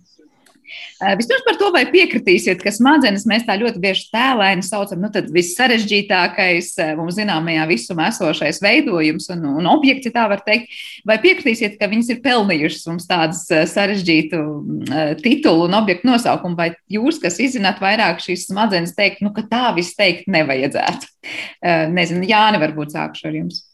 Vispirms 0.99 1.45
par 1.47 1.55
to, 1.61 1.69
vai 1.71 1.85
piekritīsiet, 1.93 2.59
ka 2.59 2.73
smadzenes 2.75 3.23
mēs 3.31 3.45
tā 3.47 3.55
ļoti 3.61 3.79
bieži 3.83 4.09
tēlēni 4.11 4.65
saucam, 4.67 4.99
nu 5.05 5.11
tad 5.15 5.29
vissarežģītākais 5.31 6.73
mums 6.99 7.15
zināmajā 7.21 7.69
visumā 7.71 8.09
esošais 8.11 8.59
veidojums 8.65 9.31
un, 9.35 9.45
un 9.61 9.71
objekts, 9.71 10.11
tā 10.15 10.27
var 10.31 10.43
teikt, 10.47 10.75
vai 11.07 11.21
piekritīsiet, 11.23 11.79
ka 11.79 11.87
viņas 11.93 12.11
ir 12.17 12.21
pelnījušas 12.27 12.91
mums 12.91 13.07
tādas 13.07 13.45
sarežģītu 13.47 14.43
titulu 15.23 15.69
un 15.69 15.79
objektu 15.79 16.11
nosaukumu, 16.11 16.59
vai 16.59 16.73
jūs, 16.91 17.23
kas 17.23 17.39
izzināt 17.47 17.79
vairāk 17.85 18.19
šīs 18.25 18.49
smadzenes, 18.51 18.97
teikt, 18.99 19.23
nu 19.23 19.31
ka 19.37 19.47
tā 19.47 19.69
viss 19.79 19.95
teikt 19.99 20.27
nevajadzētu? 20.35 21.15
Nezinu, 21.95 22.27
Jāni, 22.27 22.59
varbūt 22.67 22.99
sākšu 22.99 23.31
ar 23.31 23.43
jums. 23.45 23.68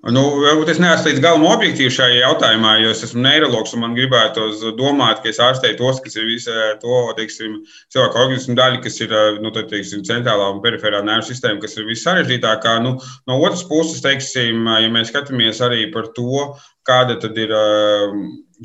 Nu, 0.00 0.20
varbūt 0.40 0.70
es 0.72 0.78
neesmu 0.80 1.10
līdz 1.10 1.20
galam 1.20 1.42
objektīvs 1.44 1.92
šajā 1.98 2.22
jautājumā, 2.22 2.70
jo 2.80 2.92
es 2.94 3.02
esmu 3.04 3.20
neiroloģis 3.20 3.74
un 3.76 3.82
man 3.82 3.96
gribētu 3.98 4.46
domāt, 4.78 5.20
ka 5.20 5.28
es 5.28 5.40
ārstēju 5.44 5.76
tos, 5.76 6.00
kas 6.00 6.16
ir 6.16 6.24
visi 6.24 6.54
to 6.80 7.02
teiksim, 7.18 7.58
cilvēku 7.92 8.22
organismu 8.22 8.56
daļa, 8.56 8.80
kas 8.86 8.96
ir 9.04 9.12
nu, 9.44 9.52
tad, 9.52 9.68
teiksim, 9.68 10.00
centrālā 10.08 10.46
un 10.54 10.62
periferā 10.64 11.02
nervu 11.04 11.28
sistēma, 11.28 11.60
kas 11.60 11.76
ir 11.76 11.84
vissarežģītākā. 11.90 12.78
Nu, 12.86 12.94
no 13.28 13.40
otras 13.44 13.66
puses, 13.68 14.00
teiksim, 14.06 14.64
ja 14.80 14.88
mēs 14.88 15.12
skatāmies 15.12 15.60
arī 15.68 15.90
par 15.92 16.08
to, 16.16 16.46
kāda 16.86 17.18
tad 17.20 17.36
ir 17.38 17.54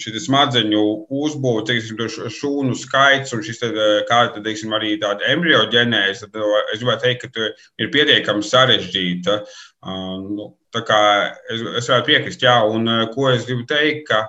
šī 0.02 0.12
smadzeņu 0.20 0.82
uzbūve, 1.16 1.64
teiksim, 1.70 2.00
šūnu 2.36 2.76
skaits 2.80 3.36
un 3.36 3.44
šis, 3.46 3.62
tad, 3.62 3.80
kāda 4.10 4.36
tad, 4.36 4.44
teiksim, 4.48 4.74
arī 4.76 4.98
tāda 5.00 5.28
embrioģenēze, 5.32 6.32
tad 6.32 6.68
es 6.74 6.82
gribētu 6.82 7.06
teikt, 7.08 7.28
ka 7.32 7.50
ir 7.80 7.92
pietiekami 7.94 8.44
sarežģīta. 8.44 9.40
Nu, 9.86 10.50
Tā 10.76 10.82
kā 10.84 11.02
es, 11.54 11.62
es 11.80 11.88
varētu 11.88 12.10
piekrist, 12.10 12.44
jā, 12.44 12.56
un 12.68 12.90
eh, 12.92 13.04
ko 13.14 13.30
es 13.32 13.46
gribu 13.48 13.64
teikt, 13.70 14.10
ka 14.10 14.26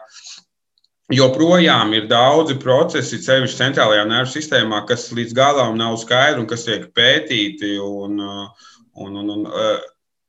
joprojām 1.15 1.95
ir 1.97 2.07
daudzi 2.11 2.55
procesi, 2.63 3.19
sevišķi 3.23 3.59
centrālajā 3.59 4.05
nervu 4.07 4.31
sistēmā, 4.31 4.85
kas 4.87 5.09
līdz 5.17 5.35
galam 5.35 5.75
nav 5.79 5.99
skaidri 6.03 6.43
un 6.43 6.49
kas 6.51 6.67
tiek 6.69 6.87
pētīti. 6.95 7.75
Un, 7.83 8.21
eh, 8.23 8.69
un, 9.03 9.19
un, 9.25 9.33
un, 9.35 9.49
eh, 9.51 9.89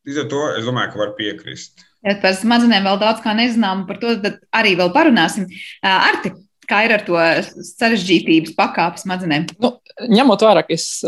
līdz 0.09 0.23
ar 0.23 0.31
to 0.33 0.41
es 0.55 0.65
domāju, 0.65 0.95
ka 0.95 1.03
var 1.03 1.13
piekrist. 1.19 1.85
Par 2.21 2.35
smadzenēm 2.37 2.85
vēl 2.87 2.99
daudz 3.01 3.23
kā 3.23 3.33
nezinām, 3.37 3.85
par 3.89 4.01
to 4.01 4.13
arī 4.55 4.75
vēl 4.79 4.93
parunāsim. 4.95 5.47
Arti, 5.83 6.31
Kā 6.67 6.81
ir 6.83 6.91
ar 6.97 7.03
to 7.07 7.15
sarežģītības 7.63 8.51
pakāpi 8.57 8.99
smadzenēm? 8.99 9.45
Nu, 9.63 9.69
ņemot 10.11 10.41
vērā, 10.43 10.65
ka 10.67 10.73
es, 10.75 10.99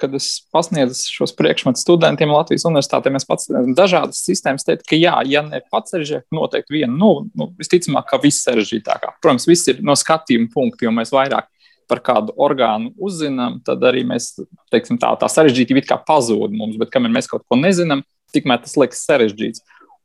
kad 0.00 0.14
es 0.16 0.28
pasniedzu 0.54 0.96
šos 1.18 1.34
priekšmetus 1.36 1.84
studentiem 1.84 2.32
Latvijas 2.32 2.64
universitātē, 2.70 3.12
mēs 3.12 3.28
pats 3.28 3.50
dažādas 3.76 4.22
sistēmas 4.24 4.64
teikt, 4.64 4.86
ka 4.88 4.96
jā, 4.96 5.12
ja 5.28 5.42
ne 5.44 5.60
pats 5.68 5.92
sarežģītāk, 5.92 6.24
noteikti 6.32 6.78
viena, 6.78 6.94
nu, 6.96 7.26
nu 7.36 7.50
visticamāk, 7.60 8.08
ka 8.08 8.22
viss 8.22 8.40
sarežģītākā. 8.48 9.18
Protams, 9.20 9.44
viss 9.50 9.68
ir 9.68 9.84
no 9.84 9.98
skatījuma 10.00 10.48
punkta, 10.54 10.88
jo 10.88 10.94
mēs 10.96 11.12
vairāk 11.12 11.50
par 11.92 12.00
kādu 12.00 12.32
orgānu 12.40 12.94
uzzinām, 12.96 13.60
tad 13.66 13.84
arī 13.84 14.06
mēs, 14.08 14.32
teiksim, 14.72 14.96
tā, 15.02 15.12
tā 15.20 15.28
sarežģītība 15.28 15.84
it 15.84 15.92
kā 15.92 16.00
pazūd 16.08 16.56
mums, 16.56 16.80
bet 16.80 16.94
kamēr 16.94 17.12
mēs 17.12 17.28
kaut 17.28 17.44
ko 17.44 17.60
nezinām, 17.60 18.00
tikmēr 18.32 18.64
tas 18.64 18.78
liekas 18.80 19.04
sarežģīts. 19.10 19.60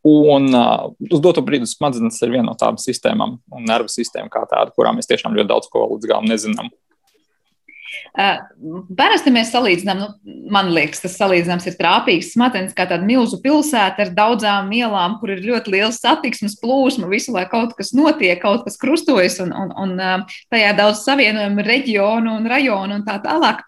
Un 0.08 0.52
uh, 0.54 0.90
uz 1.10 1.22
doto 1.24 1.42
brīdi 1.44 1.68
smadzenes 1.68 2.20
ir 2.22 2.36
viena 2.36 2.52
no 2.52 2.58
tādām 2.58 2.78
sistēmām, 2.80 3.40
un 3.52 3.66
nervu 3.68 3.92
sistēma 3.92 4.32
kā 4.32 4.46
tāda, 4.50 4.72
kurā 4.76 4.94
mēs 4.96 5.10
tiešām 5.10 5.36
ļoti 5.36 5.50
daudz 5.50 5.72
ko 5.74 5.88
līdz 5.94 6.12
galam 6.12 6.30
nezinām. 6.30 6.70
Uh, 8.18 8.38
parasti 8.98 9.32
mēs 9.34 9.52
salīdzinām, 9.54 10.00
nu, 10.00 10.38
man 10.54 10.70
liekas, 10.74 11.02
tas 11.04 11.18
salīdzināms 11.20 11.68
ir 11.70 11.76
trāpīgs. 11.80 12.32
Smadzenes 12.36 12.76
kā 12.78 12.86
tāda 12.90 13.06
milzu 13.08 13.40
pilsēta 13.44 14.06
ar 14.06 14.14
daudzām 14.16 14.72
ielām, 14.76 15.18
kur 15.22 15.34
ir 15.34 15.44
ļoti 15.46 15.76
liels 15.76 16.00
satiksmes 16.04 16.58
plūsma, 16.62 17.10
visu 17.12 17.36
laiku 17.36 17.56
kaut 17.56 17.76
kas 17.80 17.94
notiek, 17.98 18.40
kaut 18.42 18.66
kas 18.68 18.80
krustojas, 18.82 19.42
un, 19.44 19.54
un, 19.54 19.74
un 19.84 20.26
tajā 20.54 20.72
daudz 20.78 21.04
savienojumu 21.04 21.68
reģionu 21.68 22.38
un 22.40 22.50
rajonu 22.54 23.00
un 23.02 23.06
tā 23.08 23.20
tālāk. 23.26 23.66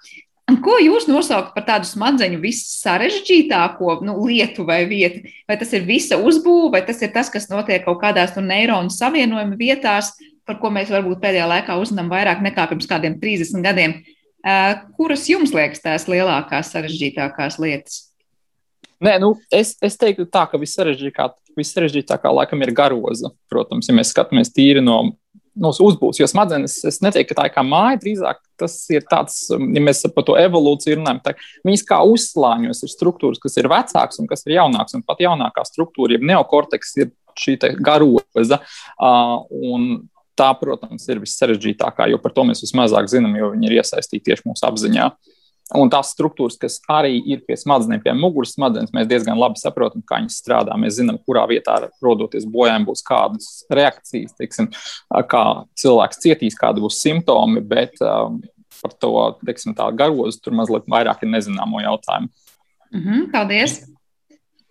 Un 0.49 0.57
ko 0.65 0.79
jūs 0.81 1.05
nosaucat 1.05 1.53
par 1.53 1.65
tādu 1.67 1.85
smadzeņu 1.85 2.39
vissarežģītāko 2.41 3.99
nu, 4.07 4.15
lietu 4.25 4.65
vai 4.65 4.81
vietu? 4.89 5.21
Vai 5.49 5.59
tas 5.61 5.75
ir 5.77 5.85
visa 5.85 6.17
uzbūve, 6.17 6.71
vai 6.73 6.81
tas 6.87 7.03
ir 7.05 7.11
tas, 7.13 7.29
kas 7.29 7.45
notiek 7.51 7.83
kaut 7.85 7.99
kādās 8.01 8.33
neironu 8.39 8.89
savienojuma 8.93 9.59
vietās, 9.59 10.15
par 10.49 10.57
ko 10.61 10.71
mēs 10.73 10.89
varbūt 10.89 11.21
pēdējā 11.21 11.45
laikā 11.51 11.77
uzzinām 11.77 12.09
vairāk 12.09 12.41
nekā 12.41 12.65
pirms 12.71 12.89
kādiem 12.89 13.19
30 13.21 13.61
gadiem? 13.67 13.99
Kuras 14.97 15.27
jums 15.29 15.53
liekas 15.53 15.83
tās 15.83 16.07
lielākās, 16.09 16.73
sarežģītākās 16.73 17.59
lietas? 17.61 18.05
Nē, 19.03 19.19
nu, 19.21 19.35
es, 19.53 19.75
es 19.85 19.95
teiktu, 19.99 20.25
tā, 20.27 20.47
ka 20.49 20.59
vissarežģītākā, 20.59 21.53
vissarežģītākā 21.59 22.31
laikam 22.33 22.65
ir 22.65 22.73
garoza. 22.75 23.29
Protams, 23.51 23.87
ja 23.87 23.95
mēs 23.95 24.15
skatāmies 24.15 24.49
tīri 24.55 24.81
no 24.83 24.97
nu, 25.55 25.71
uzbūves. 25.71 26.19
Jo 26.21 26.27
smadzenes, 26.29 26.77
es 26.87 26.99
neteiktu, 27.03 27.33
ka 27.33 27.39
tā 27.41 27.47
ir 27.49 27.55
kā 27.55 27.63
māja, 27.65 27.99
drīzāk 28.03 28.41
tas 28.59 28.75
ir 28.93 29.05
tāds, 29.09 29.41
um, 29.55 29.69
ja 29.75 29.83
mēs 29.83 30.03
par 30.15 30.27
to 30.27 30.35
evolūciju 30.39 30.99
runājam, 30.99 31.21
tā, 31.25 31.33
viņas 31.67 31.85
kā 31.89 32.01
uzslāņos 32.11 32.83
ir 32.85 32.93
struktūras, 32.93 33.41
kas 33.41 33.57
ir 33.61 33.71
vecākas 33.71 34.21
un 34.21 34.29
kas 34.29 34.45
ir 34.47 34.57
jaunākas. 34.57 34.97
Un 34.99 35.05
pat 35.07 35.23
jaunākā 35.23 35.65
struktūra, 35.67 36.17
jeb 36.17 36.27
neokorteks, 36.29 36.95
ir 37.01 37.11
šī 37.39 37.57
garoza. 37.79 38.61
Uh, 38.99 39.99
tā, 40.39 40.53
protams, 40.59 41.03
ir 41.11 41.19
vissarežģītākā, 41.23 42.07
jo 42.11 42.19
par 42.23 42.31
to 42.35 42.45
mēs 42.47 42.63
vismazāk 42.63 43.09
zinām, 43.11 43.35
jo 43.35 43.51
viņi 43.55 43.67
ir 43.67 43.81
iesaistīti 43.81 44.29
tieši 44.29 44.47
mūsu 44.47 44.67
apziņā. 44.69 45.09
Uh, 45.09 45.28
Un 45.77 45.89
tās 45.93 46.15
struktūras, 46.15 46.55
kas 46.57 46.79
arī 46.89 47.19
ir 47.29 47.43
pie 47.45 47.53
smadzenēm, 47.59 48.01
pie 48.01 48.15
muguras 48.17 48.55
smadzenes, 48.55 48.89
mēs 48.95 49.05
diezgan 49.09 49.37
labi 49.37 49.61
saprotam, 49.61 50.01
kā 50.01 50.17
viņas 50.17 50.39
strādā. 50.41 50.77
Mēs 50.81 50.97
zinām, 50.97 51.19
kurā 51.27 51.43
vietā 51.51 51.75
rodoties 52.01 52.47
bojājumi, 52.49 52.87
būs 52.87 53.05
kādas 53.05 53.51
reakcijas, 53.69 54.33
teiksim, 54.39 54.71
kā 55.29 55.43
cilvēks 55.77 56.23
cietīs, 56.25 56.57
kādi 56.57 56.81
būs 56.81 56.97
simptomi, 57.03 57.61
bet 57.61 58.01
um, 58.01 58.41
par 58.81 58.97
to 58.97 59.13
teiksim, 59.45 59.77
garozu 59.77 60.41
tur 60.41 60.57
mazliet 60.57 60.89
vairāk 60.89 61.21
ir 61.21 61.33
nezināmo 61.35 61.85
jautājumu. 61.85 62.33
Mm 62.89 63.05
-hmm, 63.05 63.31
paldies! 63.31 63.83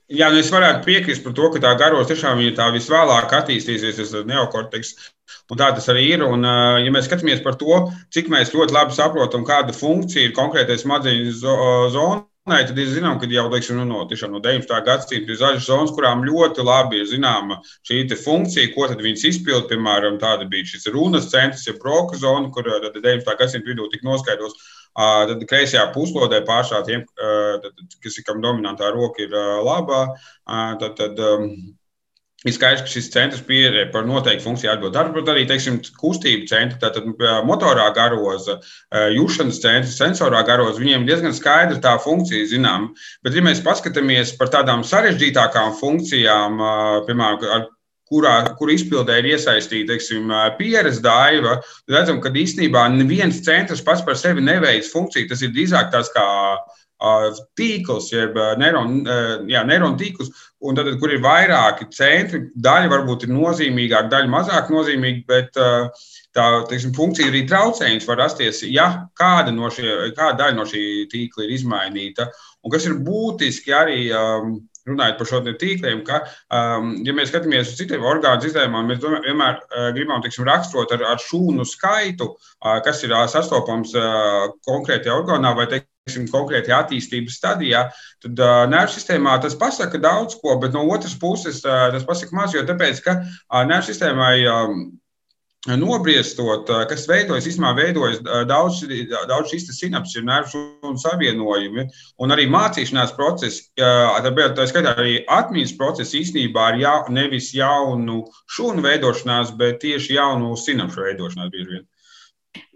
Jā, 0.08 0.30
nu 0.32 0.38
es 0.40 0.48
varētu 0.48 0.86
piekrist 0.86 1.20
par 1.20 1.34
to, 1.36 1.50
ka 1.52 1.60
tā 1.60 1.74
garos 1.76 2.08
tiešām 2.08 2.38
ir 2.40 2.54
tā 2.56 2.70
visvēlāk 2.72 3.32
attīstīsies, 3.42 3.98
tas 3.98 4.14
neokorteks. 4.24 4.94
Un 5.52 5.60
tā 5.60 5.68
tas 5.76 5.88
arī 5.92 6.06
ir. 6.14 6.24
Un, 6.24 6.46
ja 6.80 6.92
mēs 6.94 7.04
skatāmies 7.10 7.42
par 7.44 7.58
to, 7.60 7.82
cik 8.16 8.30
mēs 8.32 8.54
ļoti 8.54 8.72
labi 8.72 8.96
saprotam, 8.96 9.44
kāda 9.44 9.76
funkcija 9.76 10.30
ir 10.30 10.32
konkrētai 10.36 10.78
smadzeņu 10.80 11.34
zonai, 11.92 12.62
tad 12.70 12.80
ir 12.80 12.88
zinām, 12.88 13.18
ka 13.20 13.28
jau 13.28 13.44
teiksim, 13.52 13.76
nu, 13.82 13.84
no, 13.84 14.06
no 14.08 14.40
19. 14.40 14.80
gadsimta 14.88 15.34
ir 15.34 15.42
dažas 15.42 15.68
zonas, 15.68 15.92
kurām 15.92 16.24
ļoti 16.24 16.64
labi 16.64 17.02
ir 17.02 17.12
zināma 17.12 17.60
šī 17.84 18.06
funkcija, 18.16 18.72
ko 18.72 18.88
viņas 18.88 19.28
izpild. 19.28 19.68
Piemēram, 19.68 20.16
tāda 20.24 20.48
bija 20.48 20.72
šis 20.72 20.88
runas 20.96 21.28
centrs, 21.28 21.68
ja 21.68 21.76
broka 21.76 22.16
zona, 22.16 22.48
kur 22.48 22.64
19. 22.64 23.28
gadsimta 23.28 23.68
vidū 23.68 23.92
tika 23.92 24.08
noskaidrots 24.08 24.77
Tad 24.96 25.42
kreisajā 25.50 25.88
puslodē 25.94 26.40
pašā 26.46 26.80
tiem, 26.86 27.04
kas 28.04 28.18
ir 28.18 28.26
kam 28.26 28.40
dominantā 28.44 28.92
roka 28.94 29.22
ir 29.26 29.34
labā, 29.66 30.06
tad, 30.80 30.96
tad 30.98 31.20
Ir 32.46 32.54
skaidrs, 32.54 32.84
ka 32.86 32.90
šis 32.92 33.08
centrs 33.10 33.40
pierādīja 33.42 33.88
par 33.90 34.04
noteiktu 34.06 34.44
funkciju 34.44 34.70
atbildēt. 34.70 35.08
Tāpat 35.08 35.30
arī 35.32 35.40
teiksim, 35.50 35.80
kustību 35.98 36.46
centri, 36.46 36.78
tātad 36.78 37.08
motorā 37.48 37.88
garoza, 37.96 38.60
jūšanas 39.10 39.58
centrs, 39.64 39.96
sensorā 39.98 40.44
garoza, 40.46 40.78
viņiem 40.78 41.06
diezgan 41.08 41.34
skaidra 41.34 41.80
tā 41.82 41.96
funkcija, 42.04 42.46
zinām. 42.52 42.92
Bet, 43.26 43.34
ja 43.34 43.42
mēs 43.42 43.58
paskatāmies 43.66 44.36
par 44.38 44.52
tādām 44.54 44.86
sarežģītākām 44.86 45.74
funkcijām, 45.80 46.62
piemēram, 47.10 47.66
kurā, 48.08 48.34
kur 48.58 48.72
izpildē 48.72 49.20
ir 49.20 49.30
iesaistīta 49.34 49.92
teiksim, 49.92 50.32
pieredze 50.58 51.02
daiva, 51.04 51.58
redzam, 51.90 52.22
ka 52.24 52.32
īstenībā 52.32 52.88
neviens 52.96 53.42
centrs 53.44 53.84
pats 53.84 54.04
par 54.04 54.18
sevi 54.18 54.44
neveic 54.44 54.88
funkciju. 54.92 55.28
Tas 55.30 55.44
ir 55.44 55.54
drīzāk 55.54 55.92
tāds 55.94 56.12
kā 56.14 56.26
tīkls, 57.58 58.10
jeb 58.10 58.34
neironu 58.58 59.96
tīkls, 60.00 60.32
un 60.66 60.74
tad, 60.74 60.88
kur 60.98 61.12
ir 61.14 61.22
vairāki 61.22 61.86
centri, 61.94 62.48
daļa 62.56 62.90
varbūt 62.90 63.28
ir 63.28 63.34
nozīmīgāka, 63.36 64.10
daļa 64.10 64.32
mazāk 64.32 64.72
nozīmīga, 64.74 65.22
bet 65.28 65.60
tā 66.34 66.46
teiksim, 66.68 66.94
funkcija 66.96 67.30
arī 67.30 67.44
traucējums 67.46 68.08
var 68.08 68.18
rasties, 68.24 68.64
ja 68.66 68.88
kāda, 69.18 69.54
no 69.54 69.70
šie, 69.70 70.10
kāda 70.16 70.36
daļa 70.42 70.58
no 70.58 70.66
šī 70.66 71.06
tīkla 71.12 71.46
ir 71.46 71.54
izmainīta. 71.54 72.28
Un 72.64 72.74
kas 72.74 72.88
ir 72.90 72.98
būtiski 72.98 73.74
arī 73.74 74.08
um, 74.10 74.58
runājot 74.88 75.18
par 75.18 75.30
šādiem 75.30 75.58
tīkliem, 75.60 76.02
ka, 76.06 76.22
um, 76.54 76.94
ja 77.06 77.14
mēs 77.16 77.32
skatāmies 77.32 77.72
uz 77.72 77.78
citiem 77.80 78.06
orgānu 78.06 78.44
sistēmām, 78.44 78.88
mēs 78.90 79.02
domā, 79.02 79.20
vienmēr 79.26 79.60
uh, 79.60 79.90
gribam 79.96 80.22
tiksim, 80.24 80.46
raksturot 80.48 80.94
ar, 80.96 81.04
ar 81.14 81.22
šūnu 81.22 81.66
skaitu, 81.68 82.32
uh, 82.34 82.78
kas 82.84 83.04
ir 83.06 83.14
uh, 83.14 83.26
sastopams 83.30 83.94
uh, 83.98 84.48
konkrētajā 84.68 85.16
orgānā 85.20 85.54
vai 85.58 85.68
teiksim, 85.74 86.28
konkrētajā 86.32 86.84
attīstības 86.84 87.40
stadijā, 87.40 87.88
tad 88.24 88.44
uh, 88.44 88.62
nervu 88.70 88.94
sistēmā 88.94 89.36
tas 89.44 89.56
pasaka 89.58 90.00
daudz 90.02 90.38
ko, 90.40 90.56
bet 90.62 90.76
no 90.76 90.86
otras 90.88 91.16
puses 91.20 91.60
uh, 91.66 91.90
tas 91.94 92.06
pasaka 92.08 92.36
maz, 92.36 92.56
jo 92.56 92.64
tāpēc, 92.68 93.04
ka 93.04 93.20
uh, 93.20 93.62
nervu 93.68 93.90
sistēmai 93.90 94.34
um, 94.48 94.88
nobriestot, 95.66 96.70
kas 96.88 97.06
veidojas, 97.08 97.46
īstenībā 97.50 97.72
veidojas 97.76 98.20
daudz, 98.48 98.84
daudz 99.28 99.50
šīs 99.50 99.66
sinapses, 99.74 100.22
nervu 100.24 100.62
un 100.86 100.96
savienojumi, 101.00 101.86
un 102.22 102.34
arī 102.34 102.46
mācīšanās 102.52 103.14
process, 103.16 103.66
tāpēc 103.76 104.54
tā 104.56 104.68
skaitā 104.70 104.94
arī 104.96 105.18
atmiņas 105.26 105.74
process 105.80 106.14
īstenībā 106.14 106.70
ir 106.74 106.82
ja, 106.84 106.94
nevis 107.10 107.50
jaunu 107.56 108.24
šūnu 108.54 108.84
veidošanās, 108.86 109.56
bet 109.58 109.82
tieši 109.82 110.14
jaunu 110.14 110.54
sinapšu 110.56 111.08
veidošanās 111.08 111.50
bieži 111.52 111.74
vien. 111.74 111.86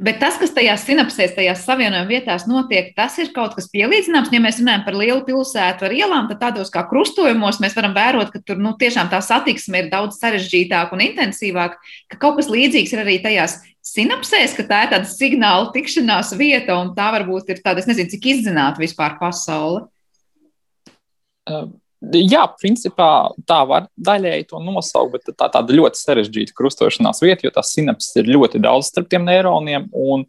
Bet 0.02 0.18
tas, 0.22 0.38
kas 0.40 0.54
tajās 0.56 0.84
sinapsēs, 0.86 1.34
tajās 1.36 1.64
savienojuma 1.66 2.08
vietās 2.08 2.46
notiek, 2.50 2.92
tas 2.96 3.18
ir 3.22 3.32
kaut 3.36 3.56
kas 3.56 3.68
pielīdzināms. 3.72 4.30
Ja 4.34 4.40
mēs 4.42 4.60
runājam 4.62 4.84
par 4.86 4.96
lielu 4.98 5.20
pilsētu 5.26 5.86
ar 5.88 5.96
ielām, 5.96 6.30
tad 6.30 6.40
tādos 6.42 6.72
kā 6.74 6.84
krustojumos 6.90 7.60
mēs 7.62 7.76
varam 7.78 7.96
vērot, 7.96 8.32
ka 8.32 8.42
tur 8.46 8.62
nu, 8.62 8.74
tiešām 8.80 9.10
tā 9.12 9.22
satiksme 9.24 9.84
ir 9.84 9.90
daudz 9.92 10.20
sarežģītāka 10.22 10.96
un 10.96 11.04
intensīvāka, 11.08 11.78
ka 12.12 12.20
kaut 12.22 12.40
kas 12.40 12.50
līdzīgs 12.52 12.96
ir 12.96 13.04
arī 13.04 13.18
tajās 13.24 13.58
sinapsēs, 13.92 14.56
ka 14.58 14.66
tā 14.68 14.84
ir 14.86 14.94
tāda 14.94 15.10
signāla 15.10 15.70
tikšanās 15.74 16.34
vieta 16.38 16.78
un 16.78 16.94
tā 16.96 17.10
varbūt 17.18 17.54
ir 17.54 17.62
tāda, 17.64 17.82
es 17.82 17.90
nezinu, 17.90 18.14
cik 18.14 18.32
izzināta 18.36 18.82
vispār 18.82 19.18
pasaule. 19.20 19.86
Um 21.50 21.81
Jā, 22.10 22.48
principā 22.58 23.30
tā 23.46 23.60
var 23.68 23.86
daļēji 23.94 24.48
to 24.50 24.60
nosaukt, 24.64 25.14
bet 25.14 25.36
tā 25.38 25.46
tāda 25.54 25.74
ļoti 25.76 26.00
sarežģīta 26.00 26.56
krustošanās 26.58 27.22
vieta, 27.22 27.46
jo 27.46 27.52
tās 27.54 27.70
sinapses 27.76 28.16
ir 28.18 28.30
ļoti 28.32 28.58
daudz 28.62 28.90
starp 28.90 29.10
tiem 29.12 29.26
neironiem. 29.28 29.90
Un, 29.94 30.26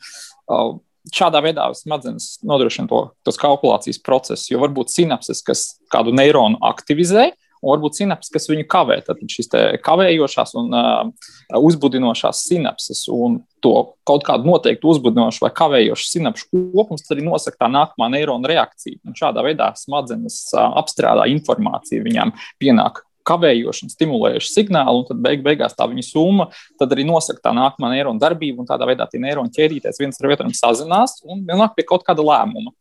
uh, 0.52 0.74
Šādā 1.14 1.42
veidā 1.44 1.66
smadzenes 1.76 2.38
nodrošina 2.48 2.88
to, 2.88 3.00
tos 3.28 3.36
kalkulācijas 3.36 3.98
procesus, 4.00 4.46
jo 4.48 4.62
varbūt 4.62 4.94
sinapses, 4.94 5.42
kas 5.44 5.66
kādu 5.92 6.14
neironu 6.16 6.62
aktivizē, 6.64 7.26
un 7.64 7.72
varbūt 7.72 8.02
sinapses, 8.02 8.32
kas 8.34 8.50
viņu 8.52 8.68
kavē. 8.70 9.00
Tad 9.08 9.22
šīs 9.32 9.50
kavējošās 9.86 10.54
un 10.60 10.76
uh, 10.76 11.30
uzbudinošās 11.60 12.44
sinapses 12.50 13.06
un 13.14 13.40
to 13.64 13.74
kaut 14.08 14.26
kādu 14.28 14.50
noteiktu 14.50 14.92
uzbudinošu 14.92 15.46
vai 15.46 15.54
kavējošu 15.56 16.10
sinapšu 16.10 16.50
kopums 16.76 17.08
arī 17.16 17.24
nosaka 17.26 17.64
tā 17.64 17.72
nākamā 17.72 18.12
neirona 18.12 18.52
reakcija. 18.52 19.00
Un 19.08 19.18
šādā 19.18 19.46
veidā 19.46 19.72
smadzenes 19.80 20.44
uh, 20.52 20.68
apstrādā 20.84 21.30
informāciju, 21.32 22.04
viņām 22.10 22.36
pienāk 22.62 23.06
kavējoša, 23.28 23.88
stimulējoša 23.94 24.50
signāla, 24.52 24.98
un 25.00 25.06
tad 25.08 25.22
beig 25.24 25.44
beigās 25.46 25.76
tā 25.78 25.88
viņa 25.88 26.06
summa 26.10 26.50
arī 26.84 27.06
nosaka 27.08 27.40
tā 27.46 27.54
nākamā 27.56 27.94
neirona 27.94 28.20
darbība, 28.20 28.60
un 28.60 28.70
tādā 28.70 28.88
veidā 28.90 29.08
tie 29.08 29.22
neironi 29.24 29.54
ķerīties 29.56 30.02
viens 30.02 30.20
ar 30.20 30.34
otru 30.34 30.52
sazinās 30.58 31.22
un 31.24 31.46
nonāk 31.48 31.78
pie 31.78 31.88
kaut 31.88 32.04
kāda 32.04 32.26
lēmuma 32.26 32.74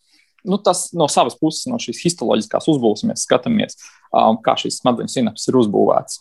nu, 0.45 0.59
tas 0.59 0.89
no 0.97 1.09
savas 1.11 1.39
puses, 1.39 1.67
no 1.71 1.79
šīs 1.83 2.03
histoloģiskās 2.07 2.69
uzbūves, 2.73 3.07
mēs 3.09 3.25
skatāmies, 3.29 3.79
um, 4.11 4.39
kā 4.43 4.57
šīs 4.59 4.81
smadzeņu 4.83 5.15
sinapses 5.17 5.51
ir 5.51 5.59
uzbūvētas. 5.63 6.21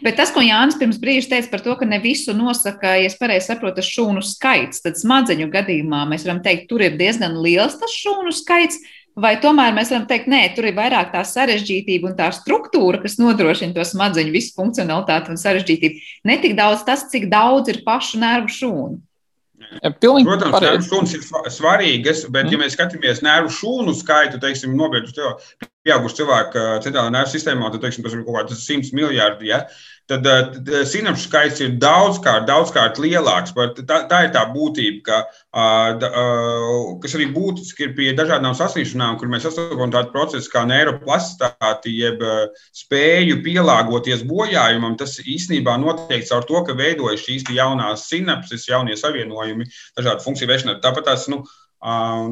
Bet 0.00 0.16
tas, 0.16 0.30
ko 0.32 0.40
Jānis 0.40 0.78
pirms 0.80 0.96
brīža 1.00 1.34
teica 1.34 1.50
par 1.52 1.62
to, 1.64 1.74
ka 1.76 1.84
ne 1.88 1.98
visu 2.00 2.32
nosaka, 2.32 2.94
ja 2.96 3.08
es 3.10 3.18
pareizi 3.20 3.50
saprotu, 3.50 3.84
šūnu 3.84 4.22
skaits, 4.24 4.80
tad 4.84 4.96
smadzeņu 4.96 5.50
gadījumā 5.52 6.06
mēs 6.08 6.24
varam 6.24 6.40
teikt, 6.44 6.70
tur 6.70 6.86
ir 6.86 6.96
diezgan 6.96 7.36
liels 7.44 7.76
tas 7.80 7.98
šūnu 8.00 8.32
skaits. 8.32 8.80
Vai 9.18 9.34
tomēr 9.42 9.72
mēs 9.74 9.90
varam 9.90 10.04
teikt, 10.06 10.28
nē, 10.30 10.40
tur 10.54 10.68
ir 10.68 10.76
vairāk 10.76 11.10
tā 11.10 11.24
sarežģītība 11.26 12.06
un 12.06 12.14
tā 12.16 12.28
struktūra, 12.32 13.00
kas 13.02 13.18
nodrošina 13.18 13.74
to 13.74 13.82
smadzeņu 13.84 14.30
visu 14.30 14.54
funkcionalitāti 14.54 15.34
un 15.34 15.40
sarežģītību. 15.42 16.04
Ne 16.30 16.36
tik 16.38 16.54
daudz 16.56 16.84
tas, 16.86 17.02
cik 17.10 17.26
daudz 17.32 17.72
ir 17.72 17.82
pašu 17.84 18.22
nervu 18.22 18.54
šūnu. 18.54 19.00
Pilnīgi 20.02 20.28
Protams, 20.28 20.56
nervu 20.64 20.86
šūnas 20.86 21.14
ir 21.16 21.24
svarīgas, 21.52 22.24
bet, 22.32 22.46
mm. 22.46 22.54
ja 22.54 22.60
mēs 22.62 22.74
skatāmies 22.76 23.20
nervu 23.24 23.52
šūnu 23.52 23.94
skaitu, 23.98 24.40
teiksim, 24.42 24.72
nobrieduši 24.78 25.28
pieaugušu 25.86 26.22
cilvēku 26.22 26.64
centrālajā 26.86 27.14
nervu 27.14 27.32
sistēmā, 27.34 27.70
tad, 27.74 27.84
teiksim, 27.84 28.06
tas 28.06 28.16
ir 28.16 28.24
kaut 28.24 28.40
kāds 28.40 28.64
100 28.64 28.96
miljardi. 28.96 29.52
Ja? 29.52 29.64
Tad 30.08 30.26
uh, 30.26 30.82
sinapšu 30.88 31.26
skaits 31.26 31.60
ir 31.64 31.74
daudzkārt, 31.82 32.46
daudzkārt 32.48 32.98
lielāks. 33.02 33.52
Tā, 33.88 34.00
tā 34.10 34.20
ir 34.26 34.32
tā 34.34 34.44
būtība, 34.52 35.02
ka, 35.04 35.18
kas 37.02 37.16
arī 37.18 37.28
būtiski 37.34 37.86
ir 37.86 37.94
pie 37.96 38.08
dažādām 38.16 38.56
saslimšanām, 38.56 39.18
kur 39.20 39.30
mēs 39.32 39.46
sastopam 39.46 39.92
tādu 39.94 40.12
procesu 40.14 40.50
kā 40.52 40.64
neiroplasitāti, 40.68 41.94
jeb 42.00 42.24
spēju 42.76 43.40
pielāgoties 43.44 44.24
bojājumam. 44.28 44.96
Tas 45.00 45.18
īstenībā 45.22 45.76
notiek 45.82 46.26
caur 46.28 46.46
to, 46.48 46.64
ka 46.66 46.76
veidojas 46.78 47.24
šīs 47.26 47.48
jaunās 47.54 48.08
sinapses, 48.10 48.68
jaunie 48.70 48.96
savienojumi 48.98 49.68
dažādu 49.98 50.24
funkciju 50.26 50.52
veišanai. 50.52 50.78
Tāpat 50.84 51.10
tās, 51.12 51.28
nu, 51.32 51.42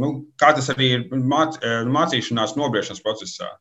nu, 0.00 0.12
kā 0.40 0.52
tas 0.56 0.72
arī 0.74 0.92
ir 0.98 1.06
māc, 1.12 1.60
mācīšanās 1.92 2.56
nobriešanas 2.58 3.04
procesā. 3.04 3.52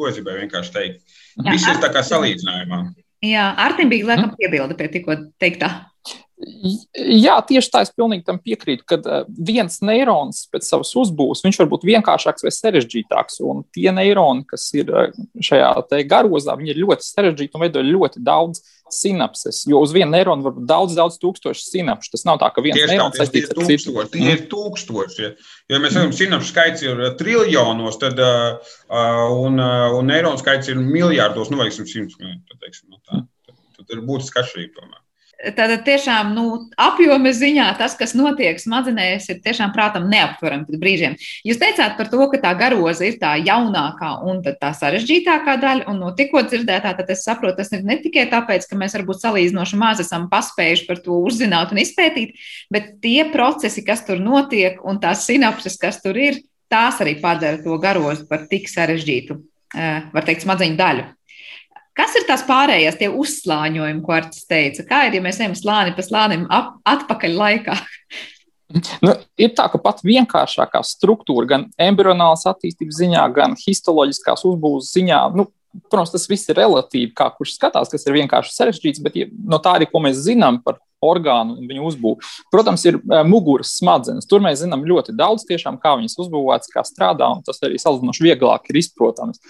To 0.00 0.08
es 0.08 0.16
gribēju 0.16 0.46
vienkārši 0.46 0.72
teikt. 0.72 1.16
Viss 1.44 1.68
ir 1.68 1.80
tā 1.82 1.90
kā 1.92 2.00
salīdzinājumā. 2.06 2.78
Jā, 3.26 3.50
Artim 3.60 3.90
bija 3.92 4.06
laikam 4.08 4.30
piebilde 4.38 4.76
pie 4.78 4.86
tikko 4.94 5.18
teiktā. 5.42 5.68
Jā, 6.40 7.34
tieši 7.44 7.68
tā, 7.72 7.82
es 7.84 7.90
pilnīgi 7.92 8.24
tam 8.24 8.38
piekrītu, 8.40 8.84
ka 8.88 8.96
uh, 9.00 9.24
viens 9.28 9.80
neirons 9.84 10.46
pēc 10.52 10.64
savas 10.64 10.92
uzbūves, 10.96 11.42
viņš 11.44 11.58
var 11.60 11.68
būt 11.72 11.84
vienkāršāks 11.88 12.46
vai 12.46 12.52
sarežģītāks. 12.54 13.40
Un 13.44 13.60
tie 13.74 13.90
neironi, 13.92 14.46
kas 14.48 14.64
ir 14.76 14.92
uh, 14.92 15.10
šajā 15.44 15.72
garozā, 16.08 16.56
viņi 16.56 16.72
ir 16.72 16.80
ļoti 16.84 17.06
sarežģīti 17.06 17.58
un 17.58 17.64
veido 17.66 17.82
ļoti 17.84 18.22
daudz 18.24 18.62
sinapses. 18.90 19.62
Jo 19.70 19.82
uz 19.84 19.92
vienu 19.94 20.14
neironu 20.14 20.46
var 20.46 20.54
būt 20.56 20.66
daudz, 20.70 20.96
daudz 20.98 21.18
tūkstošu 21.22 21.66
sinapšu. 21.66 22.14
Tas 22.16 22.24
nav 22.28 22.40
tā, 22.40 22.48
ka 22.54 22.64
viens 22.64 22.80
neirons 22.80 23.20
saistīts 23.20 23.52
ar 23.52 23.60
citu. 23.68 23.94
Tie 24.14 24.32
ir 24.32 24.46
tūkstoši. 24.50 25.26
Ja, 25.26 25.34
ja 25.74 25.82
mēs 25.82 25.98
redzam, 25.98 26.16
sinapšu 26.16 26.50
skaits 26.54 26.86
ir 26.86 27.04
triljonos, 27.20 28.00
tad 28.00 28.18
uh, 28.24 28.80
un, 29.36 29.60
un 29.60 30.10
neironu 30.10 30.40
skaits 30.40 30.72
ir 30.72 30.80
miljārdos, 30.80 31.52
nu, 31.52 31.60
vai 31.60 31.68
simts, 31.74 32.16
tad, 32.16 32.58
teiksim, 32.64 32.88
no 32.88 32.98
tā. 33.04 33.22
Tad, 33.46 33.62
tad 33.76 33.96
ir 33.96 34.04
būtiski 34.08 34.40
atšķirība 34.40 34.80
tomēr. 34.80 35.04
Tātad 35.40 35.86
tiešām 35.86 36.34
nu, 36.36 36.44
apjoma 36.76 37.30
ziņā 37.32 37.70
tas, 37.78 37.94
kas 37.96 38.12
notiek 38.18 38.58
smadzenēs, 38.60 39.30
ir 39.32 39.38
tiešām 39.40 39.72
prātam 39.72 40.04
neaptverami 40.12 40.66
pēc 40.68 40.80
brīžiem. 40.82 41.14
Jūs 41.48 41.60
teicāt 41.62 41.94
par 41.96 42.10
to, 42.12 42.20
ka 42.28 42.40
tā 42.42 42.50
garoza 42.60 43.06
ir 43.08 43.16
tā 43.22 43.32
jaunākā 43.40 44.10
un 44.28 44.42
tā 44.44 44.72
sarežģītākā 44.76 45.54
daļa, 45.62 45.86
un 45.88 46.02
no 46.02 46.10
tikko 46.16 46.42
dzirdētā, 46.44 46.92
tad 46.98 47.12
es 47.14 47.24
saprotu, 47.24 47.56
tas 47.62 47.72
ir 47.72 47.86
ne 47.88 47.96
tikai 48.02 48.26
tāpēc, 48.32 48.66
ka 48.68 48.76
mēs 48.80 48.98
varbūt 48.98 49.24
salīdzinoši 49.24 49.80
maz 49.80 50.02
esam 50.04 50.28
paspējuši 50.32 50.84
par 50.90 51.00
to 51.06 51.16
uzzināt 51.24 51.72
un 51.72 51.80
izpētīt, 51.80 52.36
bet 52.68 52.98
tie 53.00 53.24
procesi, 53.32 53.84
kas 53.86 54.04
tur 54.04 54.20
notiek, 54.20 54.82
un 54.84 55.00
tās 55.00 55.24
sinapses, 55.30 55.80
kas 55.80 56.02
tur 56.04 56.20
ir, 56.20 56.42
tās 56.70 57.00
arī 57.00 57.16
padara 57.22 57.62
to 57.64 57.80
garozu 57.80 58.28
par 58.28 58.44
tik 58.50 58.68
sarežģītu, 58.68 59.40
eh, 59.74 60.12
var 60.12 60.28
teikt, 60.28 60.44
smadzeņu 60.44 60.76
daļu. 60.76 61.08
Kas 61.98 62.14
ir 62.18 62.26
tās 62.28 62.44
pārējās, 62.46 62.98
tie 63.00 63.08
uzslāņojumi, 63.10 64.02
ko 64.06 64.14
Arts 64.14 64.44
teica? 64.48 64.84
Kā 64.86 65.04
ir, 65.08 65.18
ja 65.18 65.24
mēs 65.24 65.40
ejam 65.42 65.56
slāni 65.58 65.94
pa 65.96 66.04
slānim 66.06 66.46
ap, 66.52 66.76
atpakaļ 66.88 67.40
laikā? 67.44 67.78
Nu, 69.02 69.16
ir 69.34 69.48
tā, 69.58 69.64
ka 69.66 69.80
pat 69.82 69.98
vienkāršākā 70.06 70.78
struktūra, 70.86 71.42
gan 71.50 71.64
embrionālas 71.74 72.44
attīstības 72.46 73.00
ziņā, 73.00 73.24
gan 73.34 73.56
histoloģiskās 73.58 74.44
uzbūves 74.46 74.92
ziņā, 74.94 75.18
nu, 75.34 75.48
protams, 75.88 76.12
tas 76.14 76.28
viss 76.30 76.46
ir 76.50 76.58
relatīvi, 76.60 77.10
kā 77.16 77.26
kurš 77.34 77.56
skatās, 77.56 77.90
kas 77.90 78.06
ir 78.06 78.14
vienkārši 78.20 78.54
sarežģīts, 78.54 79.02
bet 79.02 79.18
no 79.26 79.58
tā 79.62 79.76
arī, 79.78 79.88
ko 79.90 80.02
mēs 80.04 80.22
zinām 80.22 80.60
par 80.62 80.78
orgānu 81.02 81.56
un 81.56 81.68
viņu 81.70 81.86
uzbūvi. 81.88 82.30
Protams, 82.52 82.84
ir 82.86 82.98
uh, 83.00 83.22
muguras 83.26 83.72
smadzenes. 83.78 84.28
Tur 84.28 84.42
mēs 84.44 84.60
zinām 84.62 84.84
ļoti 84.86 85.14
daudz, 85.16 85.46
tiešām, 85.48 85.80
kā 85.80 85.94
viņas 85.98 86.18
uzbūvētas, 86.20 86.72
kā 86.74 86.84
strādā, 86.86 87.30
un 87.32 87.42
tas 87.46 87.58
arī 87.66 87.80
salīdzinoši 87.80 88.26
vieglāk 88.26 88.68
ir 88.70 88.80
izprotams. 88.82 89.40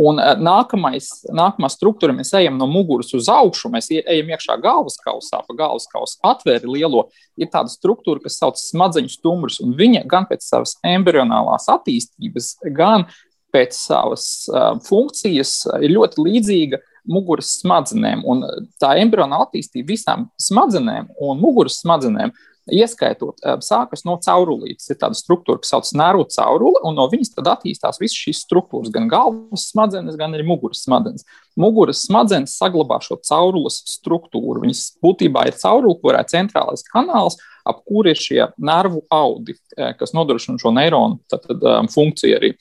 Un 0.00 0.20
eh, 0.22 0.34
nākamais, 0.40 1.08
nākamā 1.36 1.68
struktūra, 1.72 2.14
mēs 2.16 2.32
ejam 2.38 2.56
no 2.60 2.68
muguras 2.70 3.12
uz 3.16 3.28
augšu, 3.32 3.70
mēs 3.72 3.90
ejam 3.98 4.32
iekšā 4.32 4.56
galvas 4.62 4.96
kausā, 5.04 5.42
pa 5.46 5.56
galvas 5.58 5.88
kausu 5.90 6.16
atvēri 6.26 6.70
lielo. 6.70 7.08
Ir 7.40 7.50
tāda 7.52 7.72
struktūra, 7.72 8.22
kas 8.24 8.38
sauc 8.40 8.60
smadzeņu 8.60 9.12
stumbrus, 9.12 9.60
un 9.64 9.74
viņa 9.78 10.06
gan 10.10 10.28
pēc 10.30 10.46
savas 10.46 10.76
embrionālās 10.86 11.68
attīstības, 11.72 12.54
gan 12.76 13.08
pēc 13.50 13.74
savas 13.74 14.24
uh, 14.52 14.76
funkcijas 14.86 15.64
ir 15.82 15.90
ļoti 15.96 16.22
līdzīga 16.22 16.78
muguras 17.10 17.56
smadzenēm. 17.60 18.22
Un 18.28 18.44
tā 18.80 18.94
embrionāla 19.02 19.48
attīstība 19.48 19.90
visām 19.94 20.28
smadzenēm 20.40 21.10
un 21.18 21.40
muguras 21.42 21.80
smadzenēm 21.82 22.32
ieskaitot, 22.74 23.40
sākas 23.64 24.04
no 24.06 24.16
caurulītes. 24.22 24.88
Ir 24.92 24.98
tāda 25.00 25.18
struktūra, 25.18 25.60
kas 25.62 25.72
saucas 25.74 25.92
nervu 25.98 26.26
caurule, 26.32 26.80
un 26.86 26.96
no 26.98 27.06
viņas 27.10 27.34
tad 27.36 27.50
attīstās 27.54 28.00
visas 28.00 28.18
šīs 28.18 28.42
struktūras, 28.46 28.92
gan 28.94 29.08
galvas 29.10 29.68
smadzenes, 29.72 30.18
gan 30.20 30.36
arī 30.36 30.46
muguras 30.48 30.84
smadzenes. 30.86 31.26
Muguras 31.60 32.04
smadzenes 32.06 32.56
saglabā 32.60 33.00
šo 33.04 33.18
caurules 33.26 33.80
struktūru. 33.96 34.62
Viņas 34.64 34.84
būtībā 35.04 35.48
ir 35.50 35.58
caurule, 35.60 35.98
kurā 36.02 36.24
ir 36.24 36.32
centrālais 36.32 36.86
kanāls, 36.88 37.38
ap 37.66 37.82
kuru 37.84 38.12
ir 38.12 38.20
šie 38.20 38.40
nervu 38.58 39.02
audi, 39.12 39.56
kas 39.76 40.14
nodrošina 40.16 40.60
šo 40.60 40.72
neironu 40.74 41.20
tad, 41.30 41.44
tad, 41.46 41.64
um, 41.64 41.90
funkciju 41.92 42.38
arī. 42.38 42.54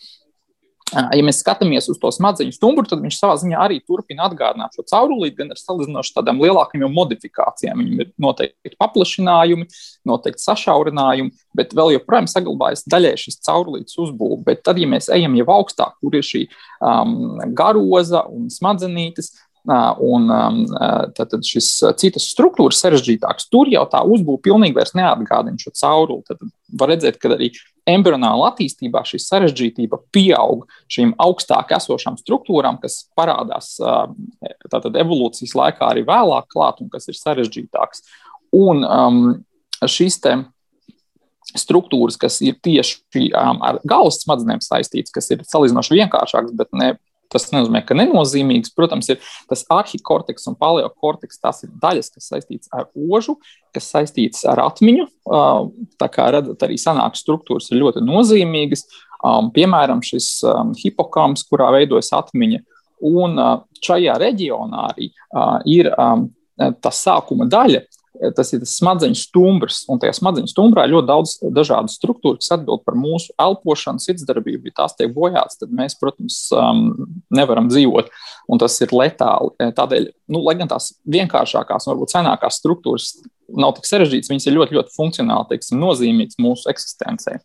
Ja 0.89 1.23
mēs 1.25 1.41
skatāmies 1.43 1.89
uz 1.91 1.99
to 2.01 2.09
smadzeņu 2.13 2.55
stumbru, 2.55 2.87
tad 2.89 3.03
viņš 3.03 3.17
savā 3.19 3.35
ziņā 3.41 3.59
arī 3.61 3.79
turpina 3.85 4.25
atgādināt 4.25 4.73
šo 4.75 4.85
caurulīti, 4.89 5.37
gan 5.37 5.53
ar 5.53 5.59
salīdzinoši 5.61 6.15
tādām 6.15 6.41
lielākām 6.41 6.85
modifikācijām. 6.95 7.83
Viņam 7.83 8.03
ir 8.05 8.09
noteikti 8.25 8.73
paplašinājumi, 8.79 9.67
noteikti 10.09 10.45
sašaurinājumi, 10.45 11.33
bet 11.57 11.75
vēl 11.77 11.93
joprojām 11.97 12.29
saglabājas 12.31 12.85
daļai 12.89 13.13
šis 13.21 13.41
caurulītes 13.45 13.99
uzbūve. 14.01 14.41
Bet 14.47 14.63
tad, 14.65 14.81
ja 14.81 14.89
mēs 14.89 15.11
ejam 15.13 15.37
jau 15.37 15.49
augstāk, 15.59 15.99
kur 16.01 16.17
ir 16.17 16.25
šī 16.25 16.45
um, 16.47 17.37
garoza 17.57 18.25
un 18.33 18.49
smadzenītes, 18.53 19.33
un 19.69 20.29
tātad 21.17 21.43
šis 21.45 21.67
citas 22.01 22.29
struktūras 22.33 22.79
sarežģītāks, 22.83 23.49
tur 23.53 23.69
jau 23.71 23.83
tā 23.91 24.01
uzbūve 24.05 24.41
pilnīgi 24.47 24.77
vairs 24.77 24.95
neatgādina 24.97 25.61
šo 25.61 25.73
cauruli. 25.77 26.25
Tad 26.27 26.41
var 26.79 26.93
redzēt, 26.93 27.19
ka 27.21 27.33
arī 27.35 27.51
embrionāla 27.89 28.51
attīstībā 28.51 29.01
šī 29.07 29.19
sarežģītība 29.23 30.01
pieaug 30.13 30.65
šīm 30.91 31.15
augstāk 31.21 31.73
esošām 31.77 32.19
struktūrām, 32.21 32.79
kas 32.81 33.03
parādās 33.17 33.75
tātad 33.79 34.99
evolūcijas 35.03 35.55
laikā 35.57 35.91
arī 35.91 36.05
vēlāk 36.07 36.49
klāt 36.53 36.81
un 36.83 36.91
kas 36.93 37.09
ir 37.09 37.17
sarežģītāks. 37.19 38.05
Un 38.57 38.85
um, 38.85 39.19
šīs 39.85 40.17
te 40.23 40.39
struktūras, 41.57 42.17
kas 42.19 42.39
ir 42.45 42.57
tieši 42.61 43.29
um, 43.33 43.61
ar 43.65 43.79
galvas 43.87 44.21
smadzenēm 44.23 44.61
saistītas, 44.61 45.13
kas 45.13 45.29
ir 45.33 45.45
salīdzinoši 45.47 46.01
vienkāršākas, 46.01 46.53
bet 46.57 46.73
ne 46.77 46.93
Tas 47.29 47.45
nenozīmē, 47.53 47.83
ka 47.85 47.93
nenozīmīgs. 47.93 48.71
Protams, 48.73 49.11
ir 49.13 49.19
tas 49.49 49.61
arhikorteks 49.69 50.49
un 50.49 50.55
paleokorteks. 50.57 51.37
Tas 51.43 51.61
ir 51.67 51.73
daļas, 51.81 52.09
kas 52.15 52.31
saistītas 52.31 52.71
ar 52.73 52.87
ožu, 52.97 53.37
kas 53.75 53.91
saistītas 53.93 54.47
ar 54.49 54.63
atmiņu. 54.65 55.05
Tā 56.01 56.09
kā 56.09 56.29
redzat, 56.33 56.65
arī 56.65 56.79
sanāks 56.81 57.21
struktūras 57.21 57.69
ir 57.69 57.83
ļoti 57.83 58.01
nozīmīgas. 58.07 58.87
Piemēram, 59.53 60.01
šis 60.05 60.39
hipokams, 60.81 61.45
kurā 61.51 61.69
veidojas 61.75 62.09
atmiņa. 62.17 62.63
Un 63.09 63.37
šajā 63.85 64.17
reģionā 64.19 64.89
arī 64.89 65.11
ir 65.69 65.93
tā 66.57 66.91
sākuma 66.91 67.45
daļa, 67.47 67.85
tas 68.35 68.51
ir 68.53 68.61
tas 68.63 68.75
smadzeņu 68.79 69.17
stumbrs. 69.19 69.81
Un 69.91 70.01
tajā 70.01 70.15
smadzeņu 70.17 70.51
stumbrā 70.51 70.85
ir 70.85 70.93
ļoti 70.95 71.09
daudz 71.09 71.35
dažādu 71.55 71.93
struktūru, 71.93 72.39
kas 72.41 72.53
atbild 72.57 72.83
par 72.87 72.97
mūsu 72.99 73.33
elpošanu, 73.39 74.03
sirdsdarbību. 74.03 74.69
Ja 74.69 74.81
tās 74.81 74.97
tiek 74.99 75.13
bojātas, 75.15 75.59
tad 75.61 75.73
mēs, 75.75 75.97
protams, 75.99 76.39
um, 76.55 76.87
nevaram 77.35 77.69
dzīvot. 77.71 78.11
Un 78.49 78.61
tas 78.61 78.75
ir 78.83 78.95
letāli. 78.95 79.53
Tādēļ, 79.77 80.09
nu, 80.33 80.43
lai 80.45 80.57
gan 80.59 80.71
tās 80.71 80.93
vienkāršākās, 81.09 81.87
varbūt 81.91 82.15
senākās 82.15 82.59
struktūras 82.61 83.13
nav 83.59 83.73
tik 83.77 83.87
sarežģītas, 83.89 84.29
viņas 84.29 84.49
ir 84.49 84.57
ļoti, 84.57 84.77
ļoti 84.77 84.93
funkcionāli, 84.93 85.49
teiksim, 85.53 85.79
nozīmīgas 85.81 86.37
mūsu 86.41 86.69
eksistencei. 86.69 87.39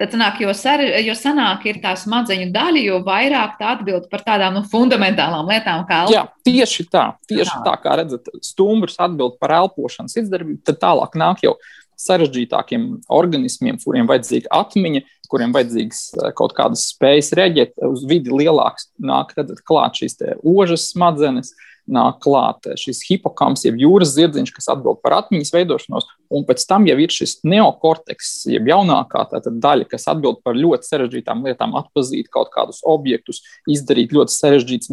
Tad 0.00 0.14
sanāk, 0.14 0.38
jo, 0.40 0.52
sar, 0.56 0.80
jo 1.04 1.12
senāk 1.12 1.66
ir 1.68 1.78
tā 1.82 1.90
smadzeņu 2.00 2.46
daļa, 2.54 2.84
jo 2.86 3.00
vairāk 3.04 3.58
tā 3.58 3.74
atbild 3.74 4.06
par 4.08 4.22
tādām 4.24 4.54
nu, 4.56 4.62
fundamentālām 4.72 5.50
lietām 5.52 5.84
kā 5.84 6.06
elpošana. 6.06 6.30
Jā, 6.30 6.46
tieši 6.48 6.86
tā, 6.88 7.02
tieši 7.28 7.52
tā, 7.52 7.60
tā 7.66 7.74
kā 7.82 7.98
redzat, 8.00 8.30
stumbrs 8.46 8.96
atbild 8.96 9.36
par 9.42 9.52
elpošanas 9.58 10.16
izdarbību, 10.22 10.62
tad 10.64 10.80
tālāk 10.80 11.20
nāk 11.20 11.44
jau 11.44 11.52
sarežģītākiem 12.00 12.86
organismiem, 13.12 13.76
kuriem 13.84 14.08
vajadzīga 14.08 14.48
atmiņa, 14.62 15.04
kuriem 15.30 15.52
vajadzīgas 15.52 16.00
eh, 16.16 16.30
kaut 16.38 16.56
kādas 16.56 16.86
spējas 16.94 17.34
reaģēt 17.36 17.76
uz 17.90 18.06
vidi 18.08 18.32
lielākas, 18.32 18.88
nāk 19.04 19.34
tad 19.36 19.52
klāt 19.68 20.00
šīs 20.00 20.16
ožas 20.40 20.88
smadzenes, 20.94 21.52
nāk 21.92 22.20
klāt 22.24 22.68
šis 22.80 23.02
hipokams, 23.08 23.64
jeb 23.66 23.78
jūras 23.80 24.14
zirdziņš, 24.14 24.52
kas 24.54 24.70
atbild 24.72 25.00
par 25.04 25.16
atmiņas 25.18 25.52
veidošanos, 25.54 26.08
un 26.30 26.46
pēc 26.46 26.64
tam 26.70 26.86
jau 26.88 26.96
ir 27.02 27.12
šis 27.12 27.38
neokorteks, 27.48 28.30
jeb 28.52 28.70
jaunākā 28.70 29.24
daļa, 29.50 29.88
kas 29.90 30.06
atbild 30.12 30.40
par 30.46 30.58
ļoti 30.58 30.88
sarežģītām 30.88 31.44
lietām, 31.48 31.74
atpazīt 31.80 32.30
kaut 32.32 32.52
kādus 32.54 32.80
objektus, 32.86 33.42
izdarīt 33.70 34.14
ļoti 34.16 34.36
sarežģītas, 34.36 34.92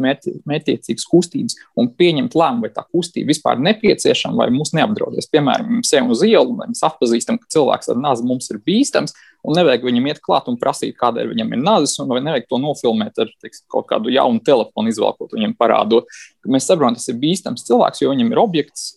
mērķiecīgas 0.50 1.08
kustības 1.12 1.58
un 1.78 1.92
pieņemt 1.94 2.38
lēmumu, 2.38 2.68
vai 2.68 2.74
tā 2.74 2.86
kustība 2.90 3.32
vispār 3.34 3.62
nepieciešama 3.62 4.44
vai 4.44 4.50
mūs 4.56 4.74
neapdraudēs. 4.78 5.30
Piemēram, 5.34 5.80
mēs 5.82 5.94
ejam 5.94 6.12
uz 6.14 6.26
ielu, 6.26 6.58
mēs 6.64 6.84
atpazīstam, 6.88 7.42
ka 7.42 7.52
cilvēks 7.54 7.94
ar 7.94 8.02
nāzi 8.02 8.26
mums 8.28 8.50
ir 8.54 8.62
bīstams, 8.66 9.16
un 9.48 9.58
nevajag 9.58 9.86
viņam 9.88 10.10
iet 10.12 10.22
klāt 10.24 10.50
un 10.52 10.60
prasīt, 10.60 10.98
kādēļ 11.00 11.32
viņam 11.32 11.56
ir 11.56 11.64
nāzis, 11.64 11.96
un 12.04 12.12
vai 12.12 12.20
nevajag 12.26 12.50
to 12.50 12.60
nofilmēt 12.62 13.24
ar 13.24 13.32
teiks, 13.44 13.64
kaut 13.72 13.88
kādu 13.90 14.12
jaunu 14.14 14.44
telefonu, 14.44 14.92
izvēlkot 14.92 15.38
viņam 15.38 15.56
parādot. 15.60 16.12
Mēs 16.48 16.68
saprotam, 16.68 16.98
tas 17.00 17.08
ir 17.12 17.20
bīstams 17.22 17.66
cilvēks, 17.68 18.04
jo 18.04 18.12
viņam 18.12 18.34
ir 18.34 18.44
objekts, 18.44 18.90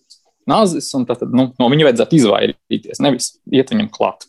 nāzis, 0.51 0.91
un 0.99 1.07
tad 1.09 1.23
nu, 1.31 1.51
no 1.55 1.71
viņa 1.71 1.89
vajadzētu 1.91 2.19
izvairīties, 2.19 3.03
nevis 3.05 3.35
iet 3.55 3.73
viņam 3.73 3.91
klāt. 3.95 4.27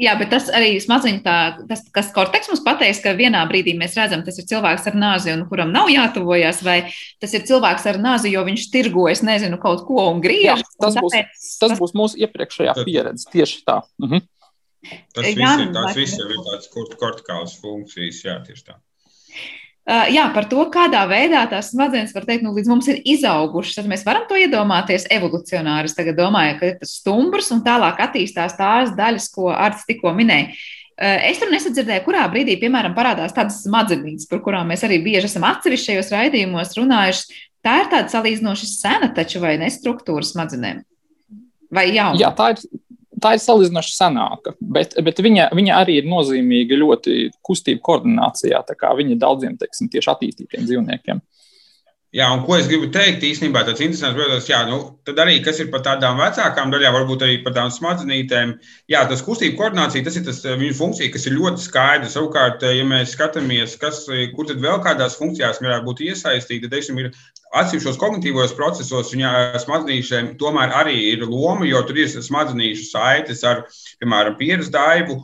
Jā, 0.00 0.14
bet 0.16 0.30
tas 0.32 0.46
arī 0.48 0.78
smadziņš, 0.80 1.18
tā, 1.22 1.34
tas, 1.68 1.82
kas 1.92 2.08
korteks 2.14 2.48
mums 2.48 2.62
pateiks, 2.64 3.02
ka 3.04 3.12
vienā 3.14 3.42
brīdī 3.50 3.74
mēs 3.78 3.92
redzam, 3.98 4.22
tas 4.24 4.38
ir 4.40 4.46
cilvēks 4.48 4.88
ar 4.88 4.96
nāzi, 4.98 5.34
un 5.34 5.44
kuram 5.50 5.70
nav 5.74 5.90
jātuvojas, 5.92 6.62
vai 6.64 6.78
tas 7.20 7.34
ir 7.36 7.44
cilvēks 7.46 7.84
ar 7.92 8.00
nāzi, 8.02 8.32
jo 8.32 8.42
viņš 8.46 8.64
tirgojas, 8.72 9.20
nezinu, 9.26 9.60
kaut 9.62 9.84
ko 9.86 10.08
un 10.08 10.22
griež. 10.24 10.46
Jā, 10.48 10.56
tas, 10.80 10.96
būs, 10.96 11.12
tāpēc, 11.12 11.50
tas 11.60 11.76
būs 11.78 11.92
mūsu 11.98 12.22
iepriekšējā 12.24 12.76
pieredze, 12.86 13.28
tieši 13.34 13.60
tā. 13.68 13.82
Mhm. 14.00 14.24
Tas 14.82 15.26
viss 15.26 15.38
jā, 15.38 15.52
ir 15.62 15.74
tāds, 15.74 15.98
viss 15.98 16.18
jau 16.18 16.28
ir 16.30 16.40
tāds 16.46 16.70
kortikāls 16.72 17.58
funkcijas, 17.62 18.22
jā, 18.26 18.38
tieši 18.46 18.66
tā. 18.70 18.78
Uh, 19.82 20.06
jā, 20.14 20.28
par 20.30 20.46
to, 20.46 20.62
kādā 20.70 21.00
veidā 21.10 21.40
tās 21.50 21.72
smadzenes 21.72 22.12
var 22.14 22.22
teikt, 22.26 22.44
nu, 22.46 22.52
līdz 22.54 22.68
mums 22.70 22.86
ir 22.92 23.00
izaugušas. 23.14 23.80
Tad 23.80 23.88
mēs 23.90 24.04
varam 24.06 24.28
to 24.28 24.38
iedomāties 24.38 25.08
evolucionāri. 25.10 25.90
Es 25.90 25.96
tagad 25.98 26.20
domāju, 26.20 26.54
ka 26.60 26.70
tas 26.78 26.92
stumbrs 27.00 27.50
un 27.54 27.64
tālāk 27.66 27.98
attīstās 28.04 28.54
tās 28.58 28.92
daļas, 28.98 29.26
ko 29.34 29.48
Arts 29.50 29.82
tikko 29.88 30.14
minēja. 30.14 30.52
Uh, 30.92 31.18
es 31.26 31.42
tur 31.42 31.50
nesadzirdēju, 31.50 32.04
kurā 32.06 32.28
brīdī, 32.30 32.54
piemēram, 32.62 32.94
parādās 32.94 33.34
tādas 33.34 33.58
smadzenes, 33.64 34.28
par 34.30 34.44
kurām 34.44 34.70
mēs 34.70 34.86
arī 34.86 35.00
bieži 35.02 35.26
esam 35.26 35.48
atsevišķajos 35.50 36.14
raidījumos 36.14 36.78
runājuši. 36.78 37.42
Tā 37.66 37.80
ir 37.82 37.90
tāda 37.90 38.10
salīdzinoši 38.14 38.70
sena, 38.70 39.10
taču 39.14 39.42
vai 39.42 39.56
ne 39.58 39.70
struktūra 39.70 40.26
smadzenēm? 40.26 40.82
Vai 41.74 41.88
jauna? 41.90 42.20
Jā, 42.22 42.30
tā 42.38 42.52
ir, 42.54 42.62
tā 43.22 43.34
ir 43.36 43.42
salīdzinoši 43.42 43.94
senāka, 43.96 44.54
bet, 44.60 44.96
bet 45.04 45.20
viņa, 45.24 45.50
viņa 45.56 45.78
arī 45.82 45.98
ir 46.00 46.08
nozīmīga 46.10 46.78
ļoti 46.80 47.18
kustību 47.46 47.82
koordinācijā. 47.88 48.62
Viņa 48.98 49.18
daudziem 49.22 49.56
teiksim, 49.60 49.90
tieši 49.92 50.12
attīstītiem 50.14 50.66
dzīvniekiem. 50.68 51.22
Jā, 52.12 52.26
un 52.28 52.42
ko 52.44 52.58
es 52.58 52.66
gribu 52.68 52.90
teikt, 52.92 53.22
īstenībā 53.24 53.62
tas 53.64 53.78
interesants, 53.80 54.18
protams, 54.18 54.48
jā, 54.50 54.58
nu, 54.68 54.82
tad 55.08 55.20
arī 55.22 55.38
kas 55.40 55.62
ir 55.62 55.70
par 55.72 55.80
tādām 55.86 56.18
vecākām 56.20 56.68
daļām, 56.74 56.92
varbūt 56.98 57.22
arī 57.24 57.38
par 57.40 57.54
tādām 57.54 57.70
smadzenītēm. 57.72 58.52
Jā, 58.92 59.06
tas 59.08 59.24
kustību 59.24 59.56
koordinācija, 59.56 60.04
tas 60.04 60.18
ir 60.20 60.26
tas 60.26 60.42
viņu 60.44 60.76
funkcija, 60.76 61.08
kas 61.14 61.24
ir 61.30 61.38
ļoti 61.38 61.64
skaidra. 61.64 62.10
Savukārt, 62.12 62.66
ja 62.68 62.84
mēs 62.84 63.14
skatāmies, 63.16 63.78
kas, 63.80 64.02
kur 64.36 64.50
tad 64.50 64.60
vēl 64.60 64.82
kādās 64.84 65.16
funkcijās 65.16 65.62
varētu 65.64 65.88
būt 65.88 66.04
iesaistīti, 66.10 66.66
tad, 66.66 66.74
teiksim, 66.76 67.00
ir 67.00 67.08
atsevišķos 67.62 68.00
kognitīvos 68.04 68.52
procesos 68.60 69.16
viņa 69.16 69.62
smadzenīšiem 69.64 70.34
tomēr 70.40 70.76
arī 70.82 70.98
ir 71.14 71.24
loma, 71.24 71.64
jo 71.64 71.80
tur 71.88 72.04
ir 72.04 72.12
smadzenīšu 72.12 72.90
saites 72.90 73.40
ar, 73.48 73.64
piemēram, 74.04 74.36
pieredzi 74.36 74.68
daivu. 74.76 75.22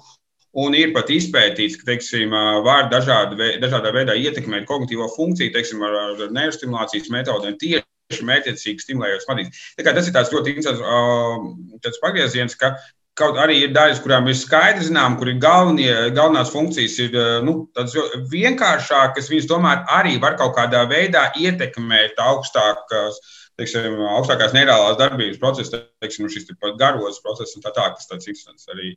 Un 0.59 0.75
ir 0.75 0.94
pat 0.94 1.11
izpētīts, 1.12 1.77
ka 1.81 1.90
teiksim, 1.92 2.33
var 2.66 2.88
dažādi, 2.92 3.59
dažādā 3.62 3.92
veidā 3.94 4.16
ietekmēt 4.18 4.66
kognitīvo 4.66 5.07
funkciju, 5.14 5.53
teiksim, 5.55 5.85
ar, 5.87 5.99
ar 6.14 6.33
neirostimulācijas 6.35 7.12
metodēm 7.14 7.59
tieši 7.61 8.27
mērķiecīgi 8.27 8.87
stimulējot 8.87 9.27
smadzenes. 9.27 9.66
Tas 9.79 10.09
ir 10.09 10.38
ļoti 10.38 10.57
interesants 10.57 12.01
pagrieziens, 12.03 12.57
ka 12.59 12.73
Kaut 13.18 13.38
arī 13.42 13.57
ir 13.64 13.73
daļas, 13.75 13.99
kurām 14.05 14.29
ir 14.31 14.37
skaidri 14.38 14.85
zinām, 14.87 15.16
kur 15.18 15.31
ir 15.31 15.40
galvenie, 15.42 15.90
galvenās 16.14 16.53
funkcijas, 16.55 16.99
ir 17.03 17.16
nu, 17.42 17.55
tādas 17.75 17.97
vienkāršākas. 18.31 19.31
Viņas 19.33 19.49
tomēr 19.51 19.83
arī 19.97 20.14
var 20.23 20.37
kaut 20.38 20.55
kādā 20.59 20.85
veidā 20.90 21.25
ietekmēt 21.40 22.21
augstākās, 22.23 23.18
teiksim, 23.59 23.99
augstākās 24.21 24.55
neirālās 24.55 25.01
darbības 25.01 25.40
procesus, 25.42 25.83
teiksim, 26.05 26.31
šis 26.31 26.47
pat 26.53 26.79
garos 26.79 27.18
process 27.25 27.59
un 27.59 27.66
tā 27.66 27.75
tā, 27.75 27.88
kas 27.97 28.07
tāds 28.07 28.31
interesants 28.31 28.71
arī, 28.71 28.94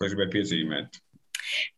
ko 0.00 0.08
es 0.08 0.16
gribēju 0.16 0.32
piezīmēt. 0.32 1.00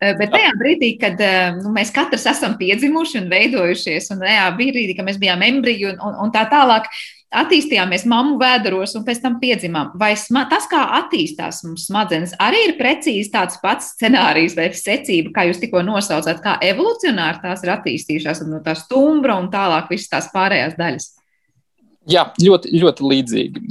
Bet 0.02 0.30
tajā 0.30 0.52
brīdī, 0.60 0.92
kad 1.00 1.18
nu, 1.58 1.72
mēs 1.74 1.90
katrs 1.94 2.26
esam 2.30 2.54
piedzimuši 2.60 3.22
un 3.22 3.30
veidojušies, 3.32 4.10
un 4.14 4.22
tajā 4.22 4.44
brīdī, 4.58 4.92
kad 4.94 5.06
mēs 5.06 5.18
bijām 5.22 5.42
embriji 5.46 5.88
un, 5.90 5.98
un, 6.02 6.18
un 6.26 6.32
tā 6.34 6.44
tālāk, 6.50 6.86
attīstījāmies 7.42 8.04
mammu 8.10 8.36
vēderos 8.40 8.92
un 8.98 9.06
pēc 9.06 9.22
tam 9.24 9.38
piedzimām. 9.40 9.94
Vai 9.98 10.12
sma, 10.20 10.44
tas, 10.50 10.66
kā 10.70 10.82
attīstās 10.98 11.62
mums 11.64 11.86
smadzenes, 11.88 12.36
arī 12.42 12.60
ir 12.68 12.76
precīzi 12.78 13.32
tāds 13.32 13.56
pats 13.62 13.94
scenārijs 13.96 14.54
vai 14.58 14.68
secība, 14.76 15.32
kā 15.38 15.46
jūs 15.48 15.62
tikko 15.62 15.82
nosaucāt, 15.86 16.42
kā 16.44 16.58
evolucionāri 16.68 17.42
tās 17.42 17.64
ir 17.64 17.72
attīstījušās 17.74 18.44
no 18.50 18.60
tā 18.64 18.76
stumbra 18.78 19.38
un 19.40 19.48
tālāk 19.54 19.90
visas 19.94 20.12
tās 20.12 20.30
pārējās 20.34 20.76
daļas? 20.78 21.08
Jā, 22.12 22.28
ļoti, 22.42 22.76
ļoti 22.82 23.08
līdzīgi. 23.08 23.66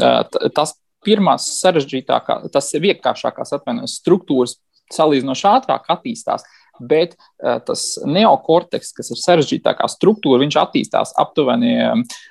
Tas 0.56 0.74
pirmās 1.06 1.48
sarežģītākās, 1.60 2.50
tas 2.54 2.74
vienkāršākās 2.84 3.56
atvainojas 3.58 4.00
struktūras 4.02 4.58
salīdzinoši 4.92 5.48
ātrāk 5.52 5.88
attīstās 5.94 6.46
bet 6.82 7.16
uh, 7.16 7.60
tas 7.66 7.84
neokorteks, 8.06 8.92
kas 8.98 9.12
ir 9.14 9.20
sarežģītākā 9.22 9.88
struktūra, 9.92 10.42
viņš 10.42 10.58
attīstās 10.62 11.14
aptuveni 11.22 11.76
uh, 11.78 12.22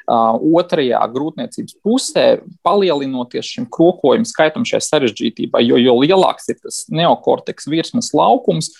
otrajā 0.61 1.00
grūtniecības 1.14 1.76
pusē, 1.85 2.26
palielinoties 2.66 3.52
šim 3.54 3.68
krokojuma 3.72 4.28
skaitam 4.28 4.66
šai 4.68 4.83
sarežģītībai. 4.87 5.62
Jo, 5.66 5.78
jo 5.80 5.96
lielāks 6.02 6.50
ir 6.52 6.61
tas 6.62 6.83
neokorteks 6.92 7.70
virsmas 7.70 8.12
laukums, 8.16 8.72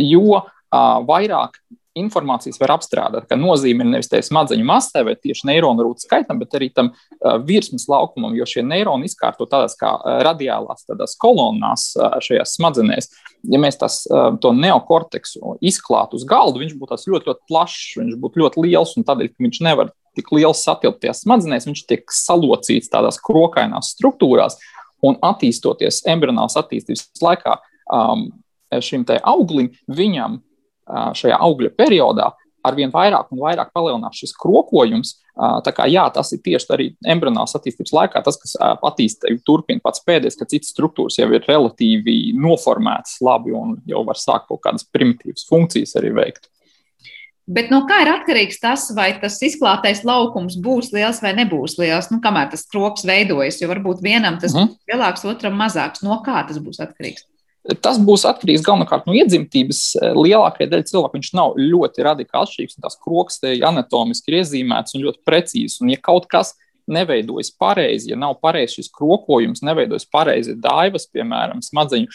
jo 0.00 0.40
uh, 0.40 0.46
vairāk 1.08 1.58
informācijas 1.96 2.58
var 2.60 2.74
apstrādāt, 2.76 3.26
ka 3.30 3.38
nozīme 3.38 3.84
ir 3.84 3.90
nevis 3.94 4.10
tai 4.12 4.20
smadzeņu 4.24 4.66
masai 4.68 5.02
vai 5.06 5.14
tieši 5.18 5.48
neironu 5.50 5.86
rūtas 5.86 6.06
skaitam, 6.06 6.40
bet 6.42 6.54
arī 6.58 6.68
tam 6.74 6.92
virsmas 7.48 7.86
laukumam, 7.90 8.34
jo 8.36 8.46
šie 8.48 8.64
neironi 8.66 9.08
izkārto 9.08 9.48
tādās 9.50 9.76
kā 9.80 9.94
radiālās 10.26 10.86
tādās 10.88 11.16
kolonnās 11.22 11.88
šajās 12.26 12.56
smadzenēs. 12.58 13.10
Ja 13.50 13.60
mēs 13.62 13.78
tas, 13.80 14.02
to 14.42 14.52
neokorteksu 14.56 15.56
izklātu 15.64 16.20
uz 16.20 16.26
galdu, 16.28 16.62
viņš 16.64 16.76
būtu 16.80 17.00
ļoti, 17.12 17.30
ļoti 17.30 17.46
plašs, 17.48 17.84
viņš 18.00 18.16
būtu 18.22 18.42
ļoti 18.42 18.66
liels 18.66 18.96
un 18.98 19.06
tādēļ, 19.06 19.32
ka 19.32 19.46
viņš 19.46 19.62
nevar 19.66 19.92
tik 20.16 20.32
liels 20.32 20.64
satilpt 20.64 21.02
tajās 21.04 21.22
smadzenēs, 21.26 21.68
viņš 21.68 21.84
tiek 21.90 22.10
salocīts 22.12 22.90
tādās 22.92 23.20
krokainās 23.22 23.92
struktūrās 23.96 24.58
un 25.04 25.18
attīstoties 25.24 26.04
embrionālās 26.08 26.56
attīstības 26.58 27.08
laikā. 27.22 27.60
Um, 27.92 28.28
šim 28.82 29.04
auglim, 29.22 29.70
viņam 29.86 30.40
šajā 30.86 31.38
augļa 31.42 31.72
periodā 31.78 32.32
arvien 32.66 32.90
vairāk 32.90 33.30
un 33.30 33.42
vairāk 33.44 33.70
palielinās 33.76 34.18
šis 34.18 34.34
krokojums. 34.40 35.14
Tā 35.36 35.72
kā 35.76 35.86
jā, 35.90 36.06
tas 36.14 36.32
ir 36.34 36.40
tieši 36.44 36.72
arī 36.74 36.88
embrionālās 37.12 37.54
attīstības 37.58 37.92
laikā, 37.94 38.22
tas, 38.24 38.38
kas 38.40 38.56
attīstība 38.58 39.38
turpina 39.46 39.84
pats 39.84 40.02
pēdējais, 40.06 40.38
ka 40.40 40.48
citas 40.50 40.72
struktūras 40.74 41.18
jau 41.20 41.28
ir 41.30 41.46
relatīvi 41.46 42.34
noformētas 42.40 43.20
labi 43.24 43.54
un 43.56 43.76
jau 43.86 44.02
var 44.08 44.18
sākt 44.20 44.48
kaut 44.50 44.64
kādas 44.66 44.86
primitīvas 44.90 45.46
funkcijas 45.50 45.96
arī 46.00 46.14
veikt. 46.16 46.50
Bet 47.46 47.68
no 47.70 47.84
kā 47.86 48.00
ir 48.02 48.08
atkarīgs 48.10 48.58
tas, 48.58 48.88
vai 48.96 49.12
tas 49.22 49.36
izklātais 49.46 50.00
laukums 50.06 50.56
būs 50.58 50.90
liels 50.96 51.20
vai 51.22 51.30
nebūs 51.36 51.76
liels, 51.78 52.08
nu, 52.10 52.18
kamēr 52.24 52.48
tas 52.50 52.66
krops 52.66 53.06
veidojas? 53.06 53.60
Jo 53.62 53.70
varbūt 53.70 54.02
vienam 54.02 54.40
tas 54.42 54.56
mm. 54.56 54.64
-hmm. 54.64 54.72
būs 54.74 54.90
lielāks, 54.90 55.26
otram 55.30 55.54
mazāks. 55.54 56.02
No 56.02 56.18
kā 56.26 56.42
tas 56.48 56.58
būs 56.58 56.82
atkarīgs? 56.82 57.28
Tas 57.82 57.98
būs 58.02 58.22
atkarīgs 58.28 58.62
galvenokārt 58.66 59.08
no 59.08 59.14
iedzimtības. 59.16 59.80
Lielākajai 60.14 60.68
daļai 60.70 60.86
cilvēku 60.90 61.18
viņš 61.18 61.32
nav 61.34 61.56
ļoti 61.58 62.04
radikāli 62.06 62.46
atšķirīgs. 62.46 62.78
Tās 62.82 62.98
krokstēji 63.02 63.64
anatomiski 63.66 64.30
ir 64.30 64.38
iezīmēts 64.42 64.94
un 64.94 65.02
ļoti 65.06 65.22
precīzi. 65.26 65.80
Un, 65.82 65.90
ja 65.94 66.02
kaut 66.02 66.28
kas 66.30 66.54
neveidojas 66.86 67.50
pareizi, 67.58 68.12
ja 68.12 68.18
nav 68.18 68.36
pareizs 68.38 68.76
šis 68.78 68.90
krokojums, 68.94 69.64
neveidojas 69.66 70.06
pareizi 70.06 70.54
daivas, 70.62 71.08
piemēram, 71.10 71.58
smadzeņu 71.64 72.06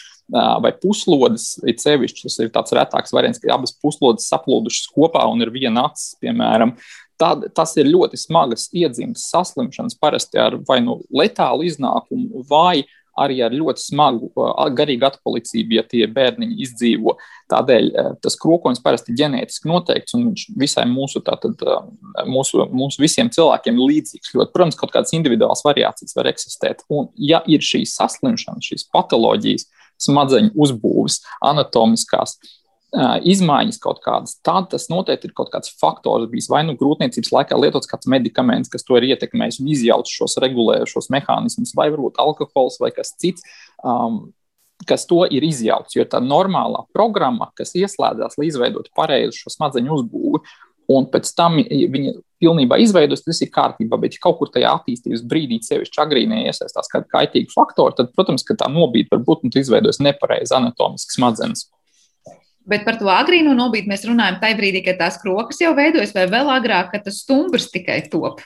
vai 0.64 0.72
puslodes, 0.80 1.58
ir 1.68 1.76
sevišķi 1.76 2.24
tas 2.24 2.38
ir 2.40 2.52
tāds 2.54 2.72
retāks 2.78 3.12
variants, 3.12 3.42
ka 3.42 3.52
abas 3.52 3.74
puslodes 3.76 4.30
saplūdušas 4.32 4.88
kopā 4.94 5.26
un 5.28 5.44
ir 5.44 5.52
viena 5.52 5.90
acis, 5.90 6.14
piemēram. 6.24 6.72
Tad, 7.20 7.44
tas 7.54 7.76
ir 7.76 7.90
ļoti 7.92 8.16
smagas 8.18 8.70
iedzimtas 8.72 9.28
saslimšanas, 9.30 9.98
parasti 10.00 10.40
ar 10.40 10.56
vai 10.66 10.80
nu 10.82 11.02
letālu 11.12 11.68
iznākumu, 11.68 12.40
vai 12.48 12.80
uh, 12.80 12.96
arī 13.18 13.40
ar 13.44 13.54
ļoti 13.54 13.82
smagu 13.82 14.30
garīgu 14.76 15.06
atpalicību, 15.08 15.76
ja 15.76 15.84
tie 15.88 16.06
bērniņi 16.10 16.58
izdzīvo. 16.64 17.16
Tādēļ 17.52 17.90
tas 18.24 18.38
krokojums 18.40 18.80
parasti 18.84 19.12
ir 19.12 19.20
ģenētiski 19.22 19.68
noteikts, 19.68 20.16
un 20.16 20.30
viņš 20.30 20.46
visai 20.62 20.86
mūsu, 20.88 21.22
tātad, 21.26 21.60
mūsu, 22.28 22.64
mūsu 22.72 23.02
visiem 23.02 23.30
cilvēkiem 23.32 23.76
ir 23.76 23.92
līdzīgs. 23.92 24.32
Ļoti, 24.36 24.54
protams, 24.54 24.80
kaut 24.80 24.94
kādas 24.94 25.14
individuālas 25.16 25.64
variācijas 25.66 26.16
var 26.16 26.30
eksistēt. 26.32 26.86
Un, 26.92 27.10
ja 27.20 27.42
ir 27.50 27.64
šīs 27.64 27.96
saslimšanas, 27.98 28.72
šīs 28.72 28.88
patoloģijas, 28.94 29.68
smadzeņu 30.02 30.54
uzbūves, 30.58 31.20
anatomiskās, 31.46 32.38
izmaiņas 32.92 33.78
kaut 33.80 34.02
kādas, 34.04 34.34
tad 34.44 34.68
tas 34.74 34.88
noteikti 34.92 35.30
ir 35.30 35.34
kaut 35.36 35.48
kāds 35.54 35.72
faktors 35.80 36.28
bijis. 36.32 36.50
Vai 36.52 36.60
nu 36.68 36.74
grūtniecības 36.76 37.32
laikā 37.32 37.56
lietots 37.56 37.88
kāds 37.88 38.08
medikaments, 38.10 38.68
kas 38.72 38.84
to 38.84 38.98
ir 38.98 39.08
ietekmējis 39.14 39.62
un 39.62 39.70
izjaucis 39.72 40.18
šos 40.20 40.36
regulējušos 40.44 41.08
mehānismus, 41.14 41.72
vai 41.78 41.88
varbūt 41.94 42.20
alkohols 42.20 42.76
vai 42.82 42.92
kas 42.92 43.14
cits. 43.16 43.44
Um, 43.80 44.26
kas 44.86 45.06
to 45.06 45.22
ir 45.30 45.44
izjaucis. 45.46 45.94
Jo 45.94 46.04
tā 46.10 46.18
normālā 46.22 46.84
programma, 46.92 47.52
kas 47.56 47.74
ieslēdzās, 47.78 48.36
lai 48.38 48.48
izveidotu 48.48 48.90
pareizu 48.98 49.44
šo 49.44 49.52
smadzeņu 49.54 49.92
uzbūvi, 49.94 50.42
un 50.92 51.06
pēc 51.08 51.30
tam 51.38 51.60
viņa 51.60 52.16
pilnībā 52.42 52.78
izveidos, 52.82 53.22
tas 53.24 53.40
ir 53.44 53.52
kārtībā. 53.54 53.98
Bet, 54.02 54.16
ja 54.16 54.24
kaut 54.24 54.40
kur 54.40 54.50
tajā 54.52 54.72
attīstības 54.80 55.22
brīdī, 55.30 55.60
sevišķi 55.62 56.02
agrīnē, 56.02 56.42
iesaistās 56.50 56.90
kādi 56.92 57.08
kaitīgi 57.12 57.54
faktori, 57.54 57.96
tad, 58.00 58.10
protams, 58.16 58.44
tā 58.48 58.68
nobīde 58.68 59.14
var 59.14 59.22
būt 59.28 59.46
un 59.46 59.54
izveidos 59.62 60.02
nepareizi 60.02 60.58
anatomiski 60.58 61.16
smadzenes. 61.16 61.68
Bet 62.68 62.84
par 62.86 62.98
to 63.00 63.10
agrīno 63.10 63.56
nobīdi 63.58 63.90
mēs 63.90 64.04
runājam 64.06 64.38
tajā 64.42 64.56
brīdī, 64.58 64.84
kad 64.86 65.00
tās 65.00 65.18
krokas 65.22 65.58
jau 65.62 65.72
veidojas, 65.74 66.14
vai 66.14 66.28
vēl 66.30 66.50
agrāk, 66.54 66.92
kad 66.92 67.06
tas 67.08 67.18
stumbrs 67.24 67.70
tikai 67.74 68.04
top. 68.12 68.42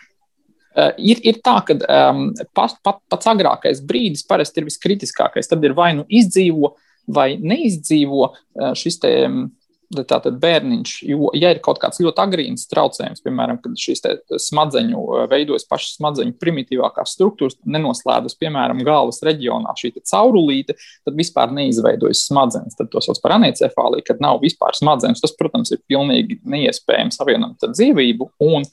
Uh, 0.77 0.93
ir, 1.01 1.21
ir 1.25 1.41
tā, 1.45 1.59
ka 1.65 1.77
um, 1.77 2.31
pat, 2.57 2.79
pat, 2.85 3.01
pats 3.13 3.29
agrākais 3.33 3.81
brīdis 3.85 4.25
parasti 4.29 4.61
ir 4.61 4.69
viskritiskākais. 4.69 5.49
Tad 5.49 5.65
ir 5.65 5.77
vai 5.77 5.93
nu 5.97 6.05
izdzīvo, 6.09 6.75
vai 7.13 7.31
neizdzīvo 7.41 8.33
šis 8.77 9.01
te, 9.05 9.13
um, 9.29 9.47
tātad 9.95 10.39
bērniņš. 10.43 10.95
Jo, 11.07 11.31
ja 11.37 11.53
ir 11.55 11.61
kaut 11.65 11.81
kāds 11.83 12.01
ļoti 12.03 12.23
agrīns 12.23 12.67
traucējums, 12.71 13.23
piemēram, 13.25 13.61
kad 13.63 13.77
šīs 13.81 14.03
smadzeņu 14.47 15.27
veidojas 15.31 15.67
pašas 15.71 15.97
smadzeņu 15.99 16.37
primitīvākās 16.43 17.15
struktūras, 17.17 17.59
nenoslēdzas, 17.65 18.39
piemēram, 18.41 18.83
galvas 18.87 19.23
reģionā 19.27 19.77
šī 19.79 19.95
caurulīte, 20.01 20.77
tad 21.07 21.19
vispār 21.19 21.55
neizveidojas 21.57 22.27
smadzenes. 22.31 22.79
Tad 22.79 22.91
to 22.93 23.03
sauc 23.05 23.21
par 23.23 23.37
aneicefāliju, 23.39 24.07
kad 24.07 24.25
nav 24.25 24.43
vispār 24.45 24.77
smadzenes. 24.79 25.23
Tas, 25.23 25.37
protams, 25.39 25.73
ir 25.75 25.85
pilnīgi 25.89 26.41
neiespējams 26.47 27.21
savienot 27.21 27.67
ar 27.67 27.77
dzīvību. 27.77 28.33
Un, 28.47 28.67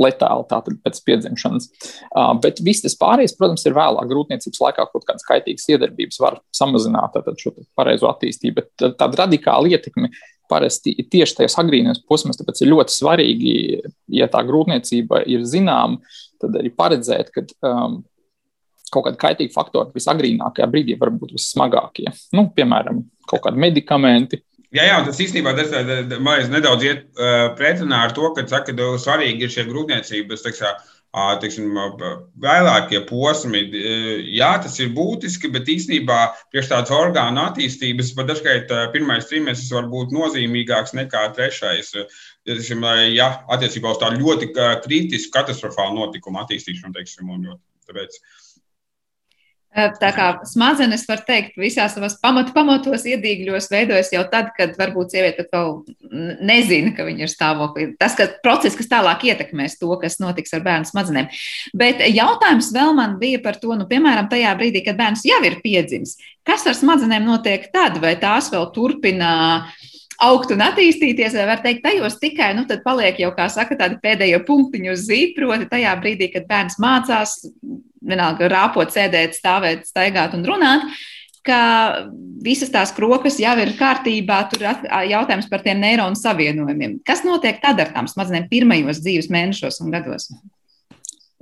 letāli 0.00 0.44
tātad 0.50 0.78
pēc 0.84 1.00
piedzimšanas. 1.06 1.68
Uh, 2.10 2.32
bet 2.42 2.60
viss 2.64 2.84
tas 2.84 2.96
pārējais, 3.00 3.36
protams, 3.38 3.64
ir 3.66 3.76
vēlāk 3.76 4.10
grūtniecības 4.10 4.62
laikā 4.66 4.86
kaut 4.92 5.06
kādas 5.08 5.26
kaitīgas 5.26 5.68
iedarbības 5.72 6.20
var 6.22 6.40
samazināt 6.56 7.16
tātad, 7.16 7.38
šo 7.40 7.54
pareizo 7.78 8.10
attīstību, 8.10 8.60
bet 8.60 8.96
tāda 9.00 9.24
radikāla 9.24 9.72
ietekme 9.72 10.12
parasti 10.50 10.94
tieši 11.12 11.40
tajos 11.40 11.58
agrīnijos 11.62 12.02
posmos, 12.08 12.38
tāpēc 12.40 12.62
ir 12.62 12.72
ļoti 12.72 12.94
svarīgi, 12.94 13.54
ja 14.18 14.28
tā 14.32 14.42
grūtniecība 14.46 15.22
ir 15.30 15.46
zināma, 15.48 16.00
tad 16.42 16.58
arī 16.60 16.72
paredzēt, 16.74 17.32
ka 17.34 17.44
um, 17.68 18.00
kaut 18.92 19.08
kādi 19.08 19.22
kaitīgi 19.22 19.54
faktori 19.54 19.94
visagrīnākajā 19.96 20.66
brīdī 20.72 20.98
var 21.00 21.12
būt 21.14 21.36
vissmagākie. 21.36 22.10
Nu, 22.36 22.48
piemēram, 22.56 23.04
kaut 23.30 23.46
kādi 23.46 23.66
medikamenti, 23.68 24.42
Jā, 24.74 24.82
jā, 24.82 24.96
tas 25.06 25.20
īstenībā 25.22 25.52
tas, 25.56 25.70
tas 25.70 26.48
nedaudz 26.50 26.82
iet 26.84 27.04
uh, 27.14 27.52
pretrunā 27.56 28.00
ar 28.02 28.10
to, 28.12 28.26
ka 28.34 28.42
saka, 28.50 28.74
ka 28.76 28.88
svarīgi 29.00 29.46
ir 29.46 29.52
šie 29.54 29.62
grūtniecības 29.70 30.42
teksā, 30.42 30.72
uh, 30.74 30.95
teiksim, 31.40 31.76
vēlākie 32.42 33.00
posmi. 33.08 33.62
Jā, 34.36 34.52
tas 34.62 34.78
ir 34.82 34.92
būtiski, 34.96 35.50
bet 35.52 35.70
īstenībā 35.72 36.18
priekš 36.52 36.72
tādas 36.72 36.94
orgānu 36.94 37.44
attīstības 37.46 38.14
pat 38.16 38.32
dažkārt 38.32 38.74
pirmais 38.94 39.28
trimestris 39.30 39.72
var 39.76 39.88
būt 39.92 40.14
nozīmīgāks 40.16 40.96
nekā 40.98 41.28
trešais. 41.36 41.94
Teiksim, 42.46 42.84
ja 43.14 43.30
attiecībā 43.52 43.94
uz 43.94 44.02
tādu 44.02 44.22
ļoti 44.24 44.52
kritisku, 44.84 45.32
katastrofālu 45.38 46.02
notikumu 46.02 46.44
attīstīšanu, 46.44 46.94
teiksim, 46.98 47.32
un 47.32 47.48
ļoti. 47.50 47.62
Tāpēc, 47.86 48.16
uh, 48.18 48.45
Tā 49.76 50.08
kā 50.16 50.26
smadzenes, 50.48 51.02
var 51.04 51.20
teikt, 51.26 51.58
visās 51.60 51.92
savās 51.92 52.14
pamatu 52.22 52.54
pamatos 52.56 53.02
iedīgļos 53.10 53.68
veidojas 53.68 54.08
jau 54.14 54.22
tad, 54.32 54.48
kad 54.56 54.72
varbūt 54.78 55.12
sieviete 55.12 55.44
vēl 55.52 55.74
nezina, 56.48 56.94
ka 56.96 57.04
viņa 57.04 57.26
ir 57.26 57.32
stāvoklī. 57.32 57.88
Tas, 58.00 58.14
ka 58.16 58.28
process, 58.44 58.78
kas 58.78 58.88
tālāk 58.88 59.26
ietekmēs 59.28 59.76
to, 59.80 59.90
kas 60.00 60.16
notiks 60.22 60.56
ar 60.56 60.64
bērnu 60.64 60.88
smadzenēm. 60.88 61.28
Bet 61.76 62.00
jautājums 62.08 62.70
vēl 62.72 62.94
man 62.96 63.18
bija 63.20 63.42
par 63.44 63.60
to, 63.60 63.74
nu, 63.76 63.84
piemēram, 63.90 64.30
tajā 64.32 64.54
brīdī, 64.56 64.80
kad 64.86 64.96
bērns 64.96 65.26
jau 65.28 65.42
ir 65.44 65.58
piedzimis, 65.60 66.16
kas 66.46 66.64
ar 66.64 66.78
smadzenēm 66.78 67.28
notiek 67.28 67.68
tad, 67.74 68.00
vai 68.00 68.14
tās 68.22 68.48
vēl 68.54 68.70
turpina 68.72 69.34
augt 70.24 70.54
un 70.54 70.64
attīstīties, 70.64 71.36
vai 71.36 71.50
var 71.50 71.60
teikt, 71.64 71.82
tajos 71.84 72.16
tikai, 72.22 72.54
nu, 72.56 72.64
tad 72.68 72.80
paliek 72.86 73.20
jau, 73.20 73.28
kā 73.36 73.50
saka, 73.52 73.76
tādi 73.76 74.00
pēdējie 74.00 74.40
punktiņi 74.48 74.92
uz 74.94 75.04
zīd, 75.10 75.36
proti 75.36 75.68
tajā 75.68 75.92
brīdī, 76.00 76.30
kad 76.32 76.48
bērns 76.48 76.80
mācās, 76.80 77.42
vienalga 78.06 78.48
rāpot, 78.52 78.90
sēdēt, 78.92 79.36
stāvēt, 79.38 79.86
staigāt 79.90 80.34
un 80.36 80.44
runāt, 80.46 80.86
ka 81.46 81.60
visas 82.42 82.70
tās 82.74 82.92
krokas 82.94 83.38
jau 83.42 83.54
ir 83.62 83.72
kārtībā, 83.78 84.40
tur 84.50 84.64
ir 84.66 84.84
jautājums 85.12 85.48
par 85.50 85.62
tiem 85.64 85.80
neironu 85.82 86.18
savienojumiem. 86.18 87.00
Kas 87.06 87.24
notiek 87.26 87.60
tad 87.62 87.80
ar 87.82 87.92
tām 87.94 88.10
smadzenēm 88.10 88.48
pirmajos 88.50 89.02
dzīves 89.04 89.30
mēnešos 89.32 89.82
un 89.84 89.94
gados? 89.94 90.30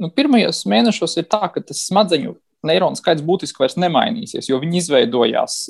Nu, 0.01 0.11
pirmajos 0.11 0.65
mēnešos 0.69 1.21
ir 1.21 1.29
tā, 1.31 1.45
ka 1.55 1.63
tas 1.63 1.87
smadzeņu 1.89 2.35
neironu 2.65 2.99
skaits 2.99 3.25
būtiski 3.25 3.61
vairs 3.63 3.77
nemainīsies, 3.81 4.49
jo 4.49 4.59
viņi 4.63 4.81
izveidojās 4.81 5.61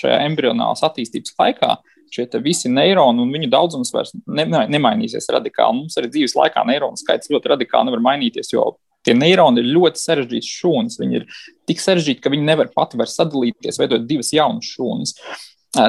šajā 0.00 0.18
embrionālās 0.26 0.84
attīstības 0.86 1.36
laikā 1.38 1.76
šie 2.12 2.24
visi 2.40 2.70
neironi 2.72 3.20
un 3.20 3.32
viņu 3.34 3.50
daudzums 3.52 3.92
vairs 3.92 4.14
ne, 4.26 4.46
nemainīsies 4.72 5.28
radikāli. 5.34 5.82
Mums 5.82 5.98
arī 6.00 6.08
dzīves 6.12 6.36
laikā 6.38 6.64
neironu 6.68 6.96
skaits 7.00 7.28
ļoti 7.32 7.52
radikāli 7.52 7.90
nevar 7.90 8.04
mainīties, 8.06 8.52
jo 8.54 8.64
tie 9.08 9.16
neironi 9.16 9.62
ir 9.62 9.72
ļoti 9.76 10.02
sarežģīti 10.02 10.52
šūnas. 10.58 10.98
Viņi 11.00 11.20
ir 11.20 11.24
tik 11.68 11.80
sarežģīti, 11.82 12.22
ka 12.24 12.32
viņi 12.34 12.50
nevar 12.50 12.70
pati 12.74 13.00
vairs 13.00 13.16
sadalīties, 13.18 13.80
veidot 13.80 14.06
divas 14.08 14.34
jaunas 14.36 14.68
šūnas. 14.76 15.16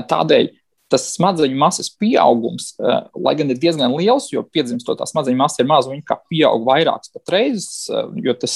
Tādēļ 0.10 0.56
tas 0.90 1.04
smadzeņu 1.14 1.58
masas 1.60 1.92
pieaugums, 2.02 2.72
lai 3.14 3.36
gan 3.38 3.54
ir 3.54 3.60
diezgan 3.62 3.94
liels, 3.94 4.32
jo 4.34 4.42
piedzimstot 4.42 4.98
tā 4.98 5.06
smadzeņu 5.06 5.38
masa 5.38 5.62
ir 5.62 5.68
maza, 5.70 5.92
viņa 5.92 6.02
kā 6.08 6.18
pieaug 6.32 6.64
vairākas 6.66 7.12
pat 7.14 7.30
reizes, 7.36 7.92
jo 8.26 8.34
tas 8.42 8.56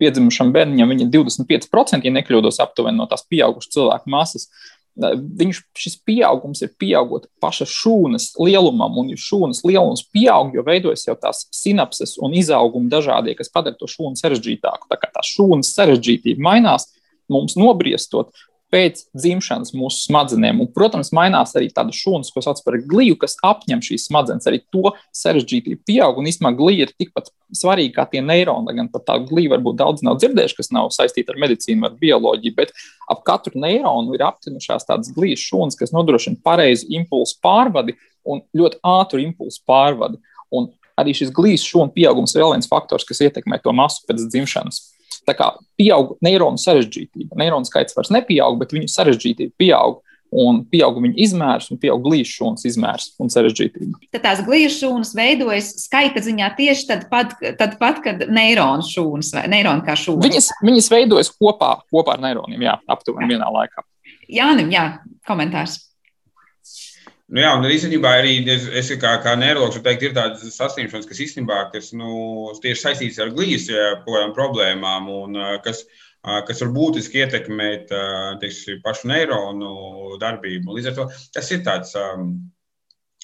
piedzimušam 0.00 0.54
bērniņam 0.54 0.94
ir 0.94 1.10
25%, 1.12 2.00
ja 2.08 2.14
nekļūdos 2.14 2.62
aptuveni 2.64 2.96
no 3.02 3.04
tās 3.10 3.26
pieaugušas 3.28 3.76
cilvēku 3.76 4.14
masas. 4.16 4.48
Uh, 4.48 4.73
Viņš, 4.94 5.60
šis 5.74 5.96
pieaugums 6.06 6.60
ir 6.62 6.70
pieaugot 6.78 7.26
paša 7.42 7.66
šūnas 7.66 8.28
lielumam, 8.38 8.94
un 9.02 9.10
ja 9.10 9.18
šūnas 9.18 9.64
lielums 9.66 10.04
pieaug, 10.14 10.52
jo 10.54 10.62
veidojas 10.66 11.02
jau 11.08 11.16
tās 11.18 11.48
sinapses 11.54 12.14
un 12.22 12.36
izaugumi 12.38 12.92
dažādie, 12.92 13.34
kas 13.34 13.50
padara 13.50 13.74
to 13.80 13.90
šūnu 13.90 14.20
sarežģītāku. 14.20 14.86
Tā 14.90 15.00
kā 15.00 15.10
tā 15.10 15.24
šūnas 15.26 15.72
sarežģītība 15.74 16.46
mainās, 16.46 16.92
mums 17.32 17.58
nobriestot, 17.58 18.30
pēc 18.74 19.04
dzimšanas 19.14 19.70
mūsu 19.76 20.08
smadzenēm. 20.08 20.58
Un, 20.64 20.68
protams, 20.74 21.12
mainās 21.14 21.54
arī 21.58 21.68
tāda 21.74 21.94
šūnas, 21.94 22.32
ko 22.34 22.42
sauc 22.42 22.58
par 22.66 22.80
gliju, 22.90 23.16
kas 23.20 23.36
apņem 23.46 23.82
šīs 23.86 24.08
smadzenes. 24.08 24.48
Arī 24.50 24.60
to 24.74 24.94
sarežģītība 25.14 25.84
pieaug. 25.86 26.18
Un 26.18 26.28
īstenībā 26.30 26.54
glija 26.58 26.88
ir 26.88 26.94
tikpat 26.98 27.30
svarīga 27.54 28.00
kā 28.00 28.06
tie 28.14 28.22
neironi. 28.24 28.66
Lai 28.68 28.76
gan 28.80 28.90
par 28.92 29.04
tādu 29.06 29.30
gliju 29.30 29.54
varbūt 29.54 29.78
daudz 29.78 30.04
nav 30.06 30.18
dzirdējuši, 30.18 30.58
kas 30.58 30.72
nav 30.74 30.90
saistīta 30.96 31.34
ar 31.34 31.42
medicīnu, 31.44 31.86
ar 31.86 31.98
bioloģiju. 32.00 32.56
Bet 32.58 32.74
ap 33.10 33.22
katru 33.26 33.62
neironu 33.62 34.16
ir 34.16 34.26
aptinušās 34.26 34.88
tādas 34.88 35.12
glijas 35.14 35.44
šūnas, 35.46 35.78
kas 35.78 35.94
nodrošina 35.94 36.42
pareizu 36.44 36.90
impulsu 36.98 37.38
pārvadi 37.44 37.94
un 38.26 38.42
ļoti 38.56 38.82
ātru 38.82 39.22
impulsu 39.22 39.62
pārvadi. 39.68 40.18
Un 40.54 40.72
arī 40.98 41.14
šis 41.16 41.30
glijas 41.34 41.66
šūnu 41.66 41.94
pieaugums 41.94 42.34
ir 42.34 42.42
vēl 42.42 42.56
viens 42.56 42.70
faktors, 42.70 43.06
kas 43.06 43.22
ietekmē 43.26 43.60
to 43.62 43.74
masu 43.76 44.02
pēc 44.08 44.26
dzimšanas. 44.26 44.82
Tā 45.28 45.34
kā 45.36 45.52
pieaug 45.80 46.16
neironu 46.24 46.60
sarežģītība. 46.60 47.36
Neironu 47.40 47.68
skaits 47.68 47.96
vairs 47.96 48.12
nepieaug, 48.14 48.58
bet 48.60 48.74
viņu 48.76 48.90
sarežģītība 48.92 49.56
pieaug. 49.60 50.02
Un 50.34 50.64
pieaug 50.66 50.96
viņa 50.98 51.14
izmērs, 51.22 51.68
un 51.70 51.78
pieaug 51.78 52.00
glīzes 52.02 52.32
šūnas 52.34 52.64
izmērs 52.66 53.04
un 53.22 53.28
sarežģītība. 53.30 54.00
Tad 54.16 54.24
tās 54.24 54.40
glīzes 54.42 54.80
šūnas 54.80 55.12
veidojas 55.14 55.68
skaita 55.84 56.24
ziņā 56.24 56.48
tieši 56.56 56.88
tad, 56.88 57.04
pat, 57.12 57.36
tad 57.60 57.76
pat 57.78 58.00
kad 58.02 58.24
neironu 58.26 58.82
šūnas 58.88 59.30
vai 59.36 59.44
neironu 59.52 59.86
kā 59.86 59.94
šūnas. 59.94 60.24
Viņas, 60.26 60.50
viņas 60.66 60.90
veidojas 60.90 61.30
kopā, 61.38 61.76
kopā 61.86 62.16
ar 62.16 62.24
neironiem, 62.24 62.66
jā, 62.66 62.74
aptuveni 62.90 63.30
vienā 63.36 63.52
laikā. 63.60 63.86
Jānim, 64.34 64.74
jā, 64.74 64.88
komentārs. 65.28 65.78
Nu, 67.32 67.40
jā, 67.40 67.50
un 67.56 67.64
īstenībā 67.64 68.10
arī 68.18 68.34
es, 68.52 68.66
es 68.68 68.90
kā, 69.00 69.14
kā 69.24 69.32
neiroloģis 69.40 69.82
teikt, 69.84 70.02
ir 70.04 70.16
tādas 70.16 70.42
saslimšanas, 70.58 71.06
kas 71.08 71.22
īstenībā 71.24 71.60
kas, 71.72 71.92
nu, 71.96 72.50
tieši 72.60 72.82
saistītas 72.82 73.22
ar 73.24 73.30
glīzes 73.32 73.70
problēmām 74.36 75.08
un 75.08 75.38
kas, 75.64 75.86
kas 76.20 76.60
var 76.60 76.74
būtiski 76.76 77.22
ietekmēt 77.24 77.94
teiksim, 78.42 78.82
pašu 78.84 79.08
neironu 79.08 80.18
darbību. 80.20 80.76
Līdz 80.76 80.90
ar 80.92 80.98
to 80.98 81.08
tas 81.32 81.48
ir 81.56 81.64
tāds. 81.64 81.96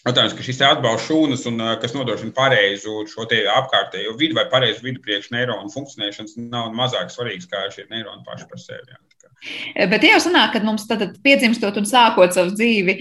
Jautājums, 0.01 0.33
ka 0.33 0.45
šis 0.45 0.63
atbalsta 0.65 1.11
šūnas 1.11 1.43
un 1.51 1.61
kas 1.83 1.93
nodrošina 1.93 2.33
pareizu 2.37 3.03
šo 3.11 3.27
apkārtējo 3.29 4.17
vidi 4.17 4.37
vai 4.39 4.47
pareizu 4.49 4.87
vidi 4.87 5.03
priekš 5.05 5.29
neironu 5.35 5.69
funkcionēšanas, 5.75 6.39
nav 6.41 6.73
mazāk 6.77 7.13
svarīgs 7.13 7.51
kā 7.51 7.67
šie 7.75 7.85
neironi 7.91 8.25
paši 8.25 8.49
par 8.49 8.63
sevi. 8.63 9.01
Bet 9.91 10.05
jau 10.05 10.19
sanāk, 10.21 10.53
ka 10.53 10.61
mums 10.65 10.85
tad 10.89 11.05
piedzimstot 11.25 11.79
un 11.81 11.87
sākot 11.89 12.33
savu 12.37 12.53
dzīvi, 12.53 12.97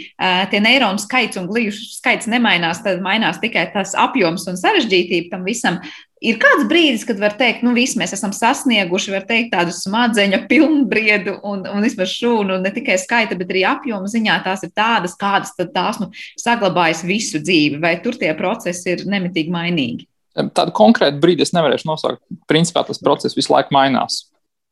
tie 0.52 0.62
neironu 0.64 1.02
skaits 1.04 1.40
un 1.40 1.50
glīšu 1.50 1.98
skaits 1.98 2.30
nemainās, 2.32 2.80
tad 2.86 3.04
mainās 3.04 3.42
tikai 3.44 3.66
tas 3.74 3.92
apjoms 4.00 4.48
un 4.52 4.60
sarežģītība 4.60 5.34
tam 5.34 5.44
visam. 5.48 5.82
Ir 6.20 6.36
kāds 6.36 6.66
brīdis, 6.68 7.06
kad 7.08 7.20
var 7.22 7.38
teikt, 7.40 7.62
nu, 7.64 7.72
viss 7.78 7.96
mēs 7.96 8.12
esam 8.18 8.34
sasnieguši, 8.36 9.14
var 9.14 9.24
teikt, 9.28 9.54
tādu 9.54 9.72
smadzeņu 9.72 10.42
pilnbriedu 10.50 11.38
un, 11.48 11.62
un 11.64 11.86
vismaz 11.86 12.12
šūnu, 12.12 12.58
ne 12.60 12.72
tikai 12.76 12.98
skaita, 13.00 13.38
bet 13.40 13.54
arī 13.54 13.64
apjoma 13.70 14.10
ziņā 14.12 14.36
tās 14.44 14.66
ir 14.68 14.74
tādas, 14.76 15.16
kādas 15.20 15.56
tās 15.56 16.02
nu, 16.04 16.10
saglabājas 16.40 17.06
visu 17.08 17.40
dzīvi, 17.40 17.80
vai 17.80 17.96
tur 18.04 18.20
tie 18.20 18.34
procesi 18.36 18.98
ir 18.98 19.06
nemitīgi 19.08 19.54
mainīgi? 19.54 20.10
Tādu 20.36 20.76
konkrētu 20.76 21.24
brīdi 21.24 21.48
es 21.48 21.56
nevarēšu 21.56 21.88
nosaukt. 21.88 22.22
Principā 22.52 22.84
tas 22.88 23.00
process 23.04 23.40
visu 23.40 23.54
laiku 23.56 23.72
mainās. 23.76 24.26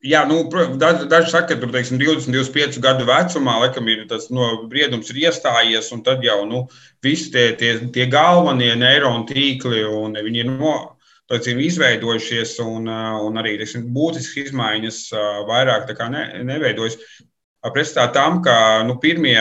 Jā, 0.05 0.21
nu, 0.29 0.43
daži, 0.77 1.07
daži 1.09 1.31
saka, 1.31 1.55
ka 1.55 1.61
tur, 1.63 1.71
teiksim, 1.73 1.97
20, 1.97 2.29
25 2.29 2.77
gadu 2.83 3.07
vecumā 3.07 3.55
laikam, 3.63 3.87
ir 3.89 4.03
tas 4.11 4.27
no, 4.29 4.51
briedums 4.69 5.09
ir 5.09 5.23
iestājies, 5.23 5.89
un 5.95 6.03
tad 6.05 6.21
jau 6.27 6.43
nu, 6.45 6.67
visi 7.03 7.31
tie, 7.33 7.47
tie, 7.57 7.71
tie 7.95 8.05
galvenie 8.11 8.75
neironu 8.77 9.25
tīkli 9.31 9.81
ir 9.81 10.51
no, 10.51 10.75
teiksim, 11.31 11.61
izveidojušies, 11.63 12.57
un, 12.63 12.87
un 13.27 13.41
arī 13.41 13.57
teiksim, 13.61 13.87
būtiskas 13.95 14.51
izmaiņas 14.51 15.01
vairāk 15.49 15.91
ne, 16.11 16.27
neveidojas. 16.47 16.99
Pretstatā 17.67 18.13
tam, 18.15 18.39
ka 18.45 18.83
nu, 18.87 18.95
pirmie 19.03 19.35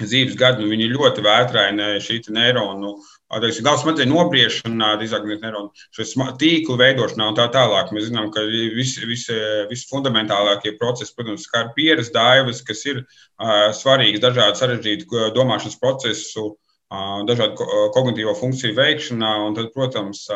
dzīves 0.00 0.34
gadi 0.36 0.64
nu, 0.64 0.72
ir 0.74 0.92
ļoti 0.92 1.22
vētraini 1.24 1.92
šī 2.02 2.24
neironu. 2.34 2.80
Nu, 2.82 3.12
Teiksim, 3.26 3.64
galvas 3.66 3.80
smadzeņu 3.82 4.12
nobriešana, 4.12 4.92
drīzāk 5.00 5.24
neironu 5.26 6.36
tīklu 6.38 6.76
veidošanā 6.78 7.30
un 7.32 7.38
tā 7.38 7.48
tālāk. 7.50 7.90
Mēs 7.94 8.06
zinām, 8.06 8.28
ka 8.30 8.44
visi, 8.46 9.02
visi, 9.08 9.34
visi 9.66 9.88
fundamentālākie 9.90 10.76
procesi, 10.78 11.14
protams, 11.16 11.48
kā 11.50 11.64
pieredze 11.74 12.14
daivas, 12.14 12.62
kas 12.66 12.84
ir 12.86 13.00
uh, 13.02 13.72
svarīgas 13.74 14.22
dažādu 14.28 14.60
sarežģītu 14.60 15.32
domāšanas 15.34 15.74
procesu, 15.82 16.44
uh, 16.52 16.65
dažādu 16.90 17.66
kognitīvo 17.94 18.34
funkciju 18.38 18.76
veikšanā. 18.76 19.32
Tad, 19.56 19.72
protams, 19.74 20.26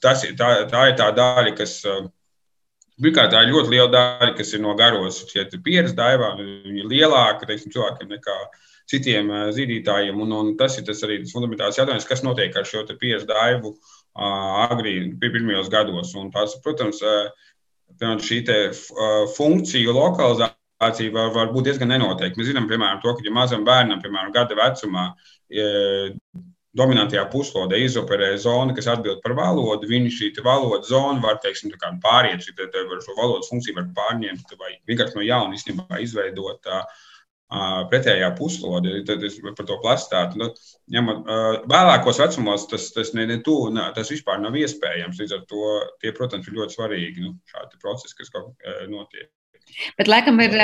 tas, 0.00 0.24
tā, 0.38 0.48
tā 0.70 0.86
ir 0.90 0.96
tā 1.00 1.10
daļa, 1.16 1.54
kas. 1.58 1.82
Pirmkārt, 3.00 3.30
tā 3.32 3.40
ir 3.46 3.54
ļoti 3.54 3.72
liela 3.72 3.88
daļa, 3.88 4.34
kas 4.36 4.50
ir 4.52 4.60
no 4.60 4.74
garos. 4.76 5.22
Šie 5.30 5.46
pieredze 5.64 5.96
daivā, 5.96 6.34
ir 6.44 6.84
lielāki 6.84 7.48
teiksim, 7.48 7.72
cilvēkiem 7.72 8.10
nekā 8.12 8.34
citiem 8.92 9.30
zīdītājiem. 9.56 10.20
Un, 10.20 10.34
un 10.36 10.50
tas 10.60 10.76
ir 10.76 10.84
tas 10.84 11.00
arī 11.06 11.22
tas 11.22 11.32
fundamentāls 11.32 11.78
jautājums, 11.80 12.04
kas 12.04 12.20
notiek 12.26 12.56
ar 12.60 12.68
šo 12.68 12.84
pieredzi 12.90 13.30
daivu 13.30 13.72
agrīni, 14.20 15.14
pirmajos 15.22 15.72
gados. 15.72 16.12
Un 16.20 16.28
tās, 16.34 16.58
protams, 16.60 17.00
šī 18.00 18.42
funkciju 19.38 19.96
lokalizācija 19.96 20.59
var, 20.80 21.32
var 21.34 21.50
būt 21.54 21.68
diezgan 21.68 21.92
nenoteikta. 21.92 22.40
Mēs 22.40 22.50
zinām, 22.52 22.68
piemēram, 22.70 23.02
to, 23.02 23.12
ka 23.16 23.26
ja 23.26 23.34
mazam 23.34 23.66
bērnam, 23.66 24.00
piemēram, 24.02 24.32
gada 24.32 24.56
vecumā, 24.58 25.10
dominantajā 26.80 27.24
puslodē 27.32 27.80
izoperē 27.82 28.30
zona, 28.38 28.74
kas 28.76 28.88
atbild 28.92 29.20
par 29.24 29.34
valodu. 29.38 29.88
Viņa 29.90 30.14
šī 30.16 30.32
valodas 30.46 30.90
zona 30.92 31.20
var 31.22 31.40
teiksim, 31.42 31.72
pāriet, 32.02 32.44
šī, 32.46 32.56
te, 32.56 32.70
te, 32.72 32.84
šo 33.04 33.16
valodas 33.18 33.50
funkciju 33.50 33.78
var 33.80 33.88
pārņemt 33.96 34.58
vai 34.58 34.76
vienkārši 34.88 35.18
no 35.18 35.26
jauna 35.26 35.58
īstenībā 35.58 36.02
izveidot. 36.04 36.68
Uh, 36.70 37.06
pretējā 37.90 38.28
puslode, 38.38 38.92
tad 39.06 39.24
es 39.26 39.40
par 39.42 39.66
to 39.66 39.76
plastātu. 39.82 40.38
Nu, 40.38 40.50
ņemot, 40.94 41.24
vēlākos 41.70 42.20
vecumos 42.22 42.68
tas, 42.70 42.92
tas, 42.94 43.10
ne, 43.14 43.26
ne 43.26 43.40
tu, 43.42 43.56
ne, 43.74 43.88
tas 43.96 44.12
vispār 44.14 44.38
nav 44.38 44.54
iespējams. 44.54 45.18
Līdz 45.18 45.34
ar 45.34 45.42
to 45.50 45.74
tie, 46.00 46.14
protams, 46.14 46.46
ir 46.46 46.54
ļoti 46.60 46.78
svarīgi 46.78 47.26
nu, 47.26 47.34
šādi 47.50 47.82
procesi, 47.82 48.14
kas 48.20 48.30
kā 48.30 48.44
notiek. 48.86 49.32
Bet, 49.98 50.10
laikam, 50.10 50.40
ir 50.44 50.54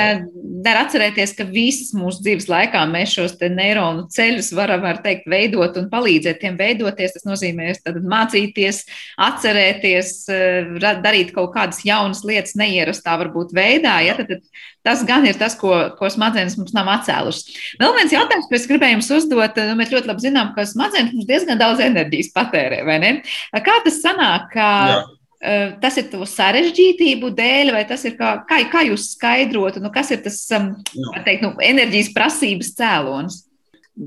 dar 0.65 0.81
atcerēties, 0.83 1.33
ka 1.37 1.45
visas 1.49 1.93
mūsu 1.97 2.23
dzīves 2.25 2.47
laikā 2.51 2.83
mēs 2.91 3.15
šos 3.17 3.35
neironu 3.41 4.07
ceļus 4.13 4.51
varam, 4.57 4.83
var 4.85 5.01
teikt, 5.03 5.27
veidot 5.29 5.77
un 5.79 5.89
palīdzēt 5.91 6.41
tiem 6.41 6.57
veidoties. 6.59 7.15
Tas 7.15 7.27
nozīmē 7.27 7.73
mācīties, 8.03 8.83
atcerēties, 9.27 10.13
darīt 11.03 11.33
kaut 11.35 11.53
kādas 11.55 11.83
jaunas 11.87 12.23
lietas, 12.27 12.57
neierastā 12.59 13.17
varbūt 13.23 13.53
veidā. 13.57 13.99
Ja? 14.05 14.17
Tad, 14.19 14.33
tad 14.33 14.65
tas 14.87 15.03
gan 15.07 15.25
ir 15.27 15.35
tas, 15.39 15.57
ko, 15.59 15.73
ko 15.99 16.09
smadzenes 16.11 16.55
mums 16.59 16.73
nav 16.75 16.87
atcēlušas. 16.93 17.59
Vēl 17.81 17.95
viens 17.97 18.15
jautājums, 18.15 18.47
ko 18.47 18.55
es 18.55 18.69
gribēju 18.69 18.99
jums 18.99 19.11
uzdot. 19.19 19.59
Nu, 19.67 19.75
mēs 19.79 19.91
ļoti 19.93 20.11
labi 20.13 20.27
zinām, 20.29 20.53
ka 20.55 20.67
smadzenes 20.67 21.13
mums 21.15 21.27
diezgan 21.29 21.59
daudz 21.59 21.83
enerģijas 21.83 22.31
patērē, 22.35 22.83
vai 22.87 22.97
ne? 23.03 23.13
Kā 23.65 23.81
tas 23.85 24.01
sanāk? 24.03 24.51
Ka... 24.55 24.71
Jā 24.93 25.05
Tas 25.37 25.99
ir 26.01 26.07
to 26.09 26.25
sarežģītību 26.25 27.29
dēļ, 27.37 27.69
vai 27.75 27.83
tas 27.85 28.01
ir 28.09 28.15
kā, 28.17 28.39
kā, 28.49 28.57
kā 28.71 28.81
jūs 28.87 29.11
skaidrotu, 29.13 29.83
nu, 29.83 29.91
kas 29.93 30.09
ir 30.15 30.23
tas 30.25 30.39
teikt, 30.49 31.43
nu, 31.45 31.51
enerģijas 31.61 32.09
prasības 32.15 32.71
cēlonis? 32.79 33.43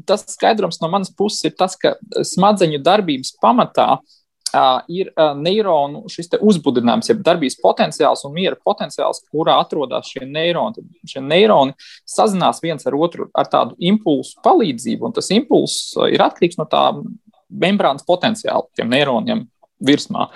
Tas 0.07 0.24
skaidrums 0.26 0.81
no 0.83 0.91
manas 0.91 1.12
puses 1.14 1.47
ir 1.47 1.55
tas, 1.59 1.76
ka 1.78 1.95
smadzeņu 2.26 2.83
darbības 2.83 3.31
pamatā 3.43 3.87
uh, 4.01 4.81
ir 4.91 5.12
uh, 5.14 5.33
neironu 5.39 6.03
uzbudinājums, 6.51 7.12
jeb 7.12 7.22
darbības 7.26 7.59
potenciāls 7.62 8.26
un 8.26 8.35
miera 8.35 8.59
potenciāls, 8.59 9.22
kurā 9.31 9.61
atrodas 9.62 10.11
šie 10.11 10.26
neironi. 10.26 10.81
Tad 10.81 11.14
šie 11.14 11.24
neironi 11.26 11.78
sazinās 12.11 12.62
viens 12.62 12.87
ar 12.91 12.99
otru 12.99 13.31
ar 13.35 13.51
tādu 13.51 13.78
impulsu 13.78 14.39
palīdzību, 14.47 15.11
un 15.11 15.18
tas 15.18 15.31
impulss 15.35 15.95
ir 16.11 16.26
atkarīgs 16.26 16.59
no 16.59 16.66
tā 16.70 16.89
membrānas 17.51 18.07
potenciāla 18.07 18.66
tiem 18.74 18.91
neironiem 18.91 19.47
virsmā. 19.87 20.28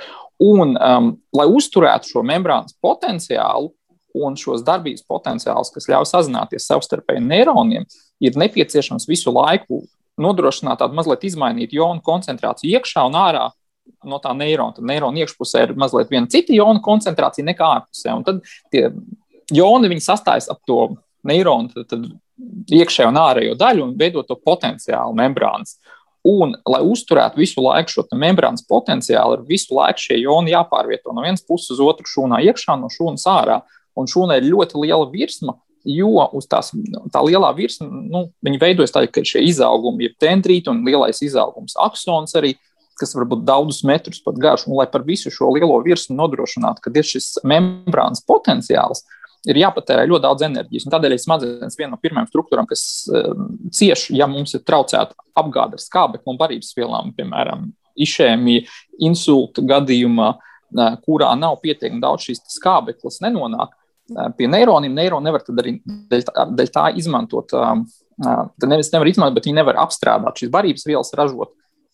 Un, 0.43 0.75
um, 0.75 1.11
lai 1.37 1.47
uzturētu 1.47 2.11
šo 2.11 2.23
membrānas 2.27 2.75
potenciālu 2.83 3.71
un 4.15 4.37
šos 4.39 4.63
darbības 4.67 5.05
potenciālus, 5.11 5.73
kas 5.75 5.89
ļauj 5.91 6.07
sazināties 6.11 6.67
savstarpēji 6.71 7.23
neironiem, 7.23 7.87
ir 8.23 8.39
nepieciešams 8.39 9.09
visu 9.11 9.33
laiku 9.35 9.83
nodrošināt 10.21 10.79
tādu 10.83 10.95
mazliet 10.95 11.27
izmainītu 11.27 11.81
jonu 11.81 12.03
koncentrāciju 12.07 12.79
iekšā 12.79 13.07
un 13.09 13.19
ārā 13.19 13.49
no 14.07 14.21
tā 14.23 14.35
neirona. 14.37 14.77
Tad 14.77 14.87
neirona 14.89 15.25
iekšpusē 15.25 15.65
ir 15.67 15.75
mazliet 15.81 16.13
viena 16.13 16.31
cita 16.31 16.55
jona 16.55 16.83
koncentrācija 16.85 17.47
nekā 17.51 17.71
ārpusē. 17.79 18.15
Un 18.15 18.27
tad 18.27 18.43
tie 18.73 18.89
joni 19.55 20.01
sastājas 20.01 20.49
ap 20.53 20.63
to 20.69 20.95
neironu, 21.27 21.73
tad, 21.75 21.91
tad 21.91 22.75
iekšējo 22.75 23.11
un 23.11 23.21
ārējo 23.21 23.59
daļu 23.59 23.89
un 23.89 23.99
veido 23.99 24.25
to 24.27 24.37
potenciālu 24.39 25.17
membrānas. 25.19 25.79
Un, 26.25 26.55
lai 26.65 26.81
uzturētu 26.89 27.37
visu 27.37 27.61
laiku 27.61 27.93
šo 27.93 28.05
membrānas 28.17 28.65
potenciālu, 28.65 29.37
ir 29.37 29.49
visu 29.49 29.75
laiku 29.77 30.07
šie 30.07 30.23
joni 30.23 30.55
jāpārvieto 30.55 31.13
no 31.13 31.21
vienas 31.21 31.45
puses 31.45 31.75
uz 31.77 31.83
otru 31.85 32.09
šūnā 32.09 32.41
iekšā, 32.49 32.79
no 32.81 32.89
šūnas 32.93 33.27
ārā. 33.29 33.61
Un 33.95 34.09
šūnai 34.11 34.41
ir 34.41 34.49
ļoti 34.49 34.81
liela 34.81 35.05
virsma, 35.13 35.59
jo 35.85 36.25
uz 36.33 36.49
tās, 36.49 36.73
tā 37.13 37.21
lielā 37.23 37.51
virsma 37.55 37.87
nu, 37.91 38.25
veidojas 38.43 38.95
tā, 38.95 39.05
ka 39.07 39.21
šie 39.21 39.45
izaugumi, 39.51 40.09
ir 40.09 40.17
dendrīti 40.23 40.73
un 40.73 40.81
lielais 40.87 41.21
izaugums, 41.23 41.77
aksons 41.77 42.33
arī, 42.41 42.55
kas 42.99 43.13
var 43.19 43.29
būt 43.29 43.45
daudzus 43.45 43.85
metrus 43.85 44.23
pat 44.25 44.41
garš. 44.41 44.65
Un, 44.69 44.79
lai 44.81 44.89
par 44.91 45.05
visu 45.05 45.33
šo 45.35 45.53
lielo 45.53 45.77
virsmu 45.85 46.17
nodrošinātu, 46.17 46.81
ka 46.81 46.95
ir 46.95 47.07
šis 47.07 47.35
membrānas 47.45 48.25
potenciāls, 48.25 49.05
ir 49.49 49.61
jāpatērē 49.61 50.07
ļoti 50.09 50.25
daudz 50.25 50.45
enerģijas. 50.47 50.89
Tādēļ 50.93 51.17
smadzenes 51.21 51.79
viena 51.79 51.95
no 51.95 52.01
pirmajām 52.03 52.29
struktūrām, 52.31 52.69
kas 52.71 52.83
uh, 53.11 53.31
cieš, 53.75 54.09
ja 54.17 54.29
mums 54.31 54.57
ir 54.57 54.65
traucēta 54.67 55.17
apgāde 55.41 55.79
ar 55.79 55.85
skābekli 55.85 56.33
un 56.33 56.41
barības 56.41 56.75
vielām, 56.79 57.13
piemēram, 57.17 57.69
išēmija, 58.05 58.67
insulta 59.07 59.65
gadījumā, 59.75 60.31
uh, 60.35 60.95
kurā 61.05 61.33
nav 61.39 61.59
pietiekami 61.65 62.03
daudz 62.03 62.29
šīs 62.29 62.45
skābeklis, 62.57 63.21
nenonāk 63.25 63.75
uh, 63.75 64.31
pie 64.39 64.49
neironiem. 64.51 64.97
Neironi 64.97 65.31
nevar 65.31 65.45
arī 65.59 65.77
dēļ 65.85 66.25
tā, 66.31 66.49
dēļ 66.53 66.73
tā 66.75 66.89
izmantot. 67.01 67.53
Tad 68.15 68.69
nevis 68.71 68.93
nevar 68.95 69.09
izmantot, 69.11 69.41
bet 69.41 69.49
viņi 69.49 69.59
nevar 69.59 69.81
apstrādāt 69.83 70.39
šīs 70.39 70.53
barības 70.55 70.85
vielas, 70.87 71.09
ražot 71.19 71.51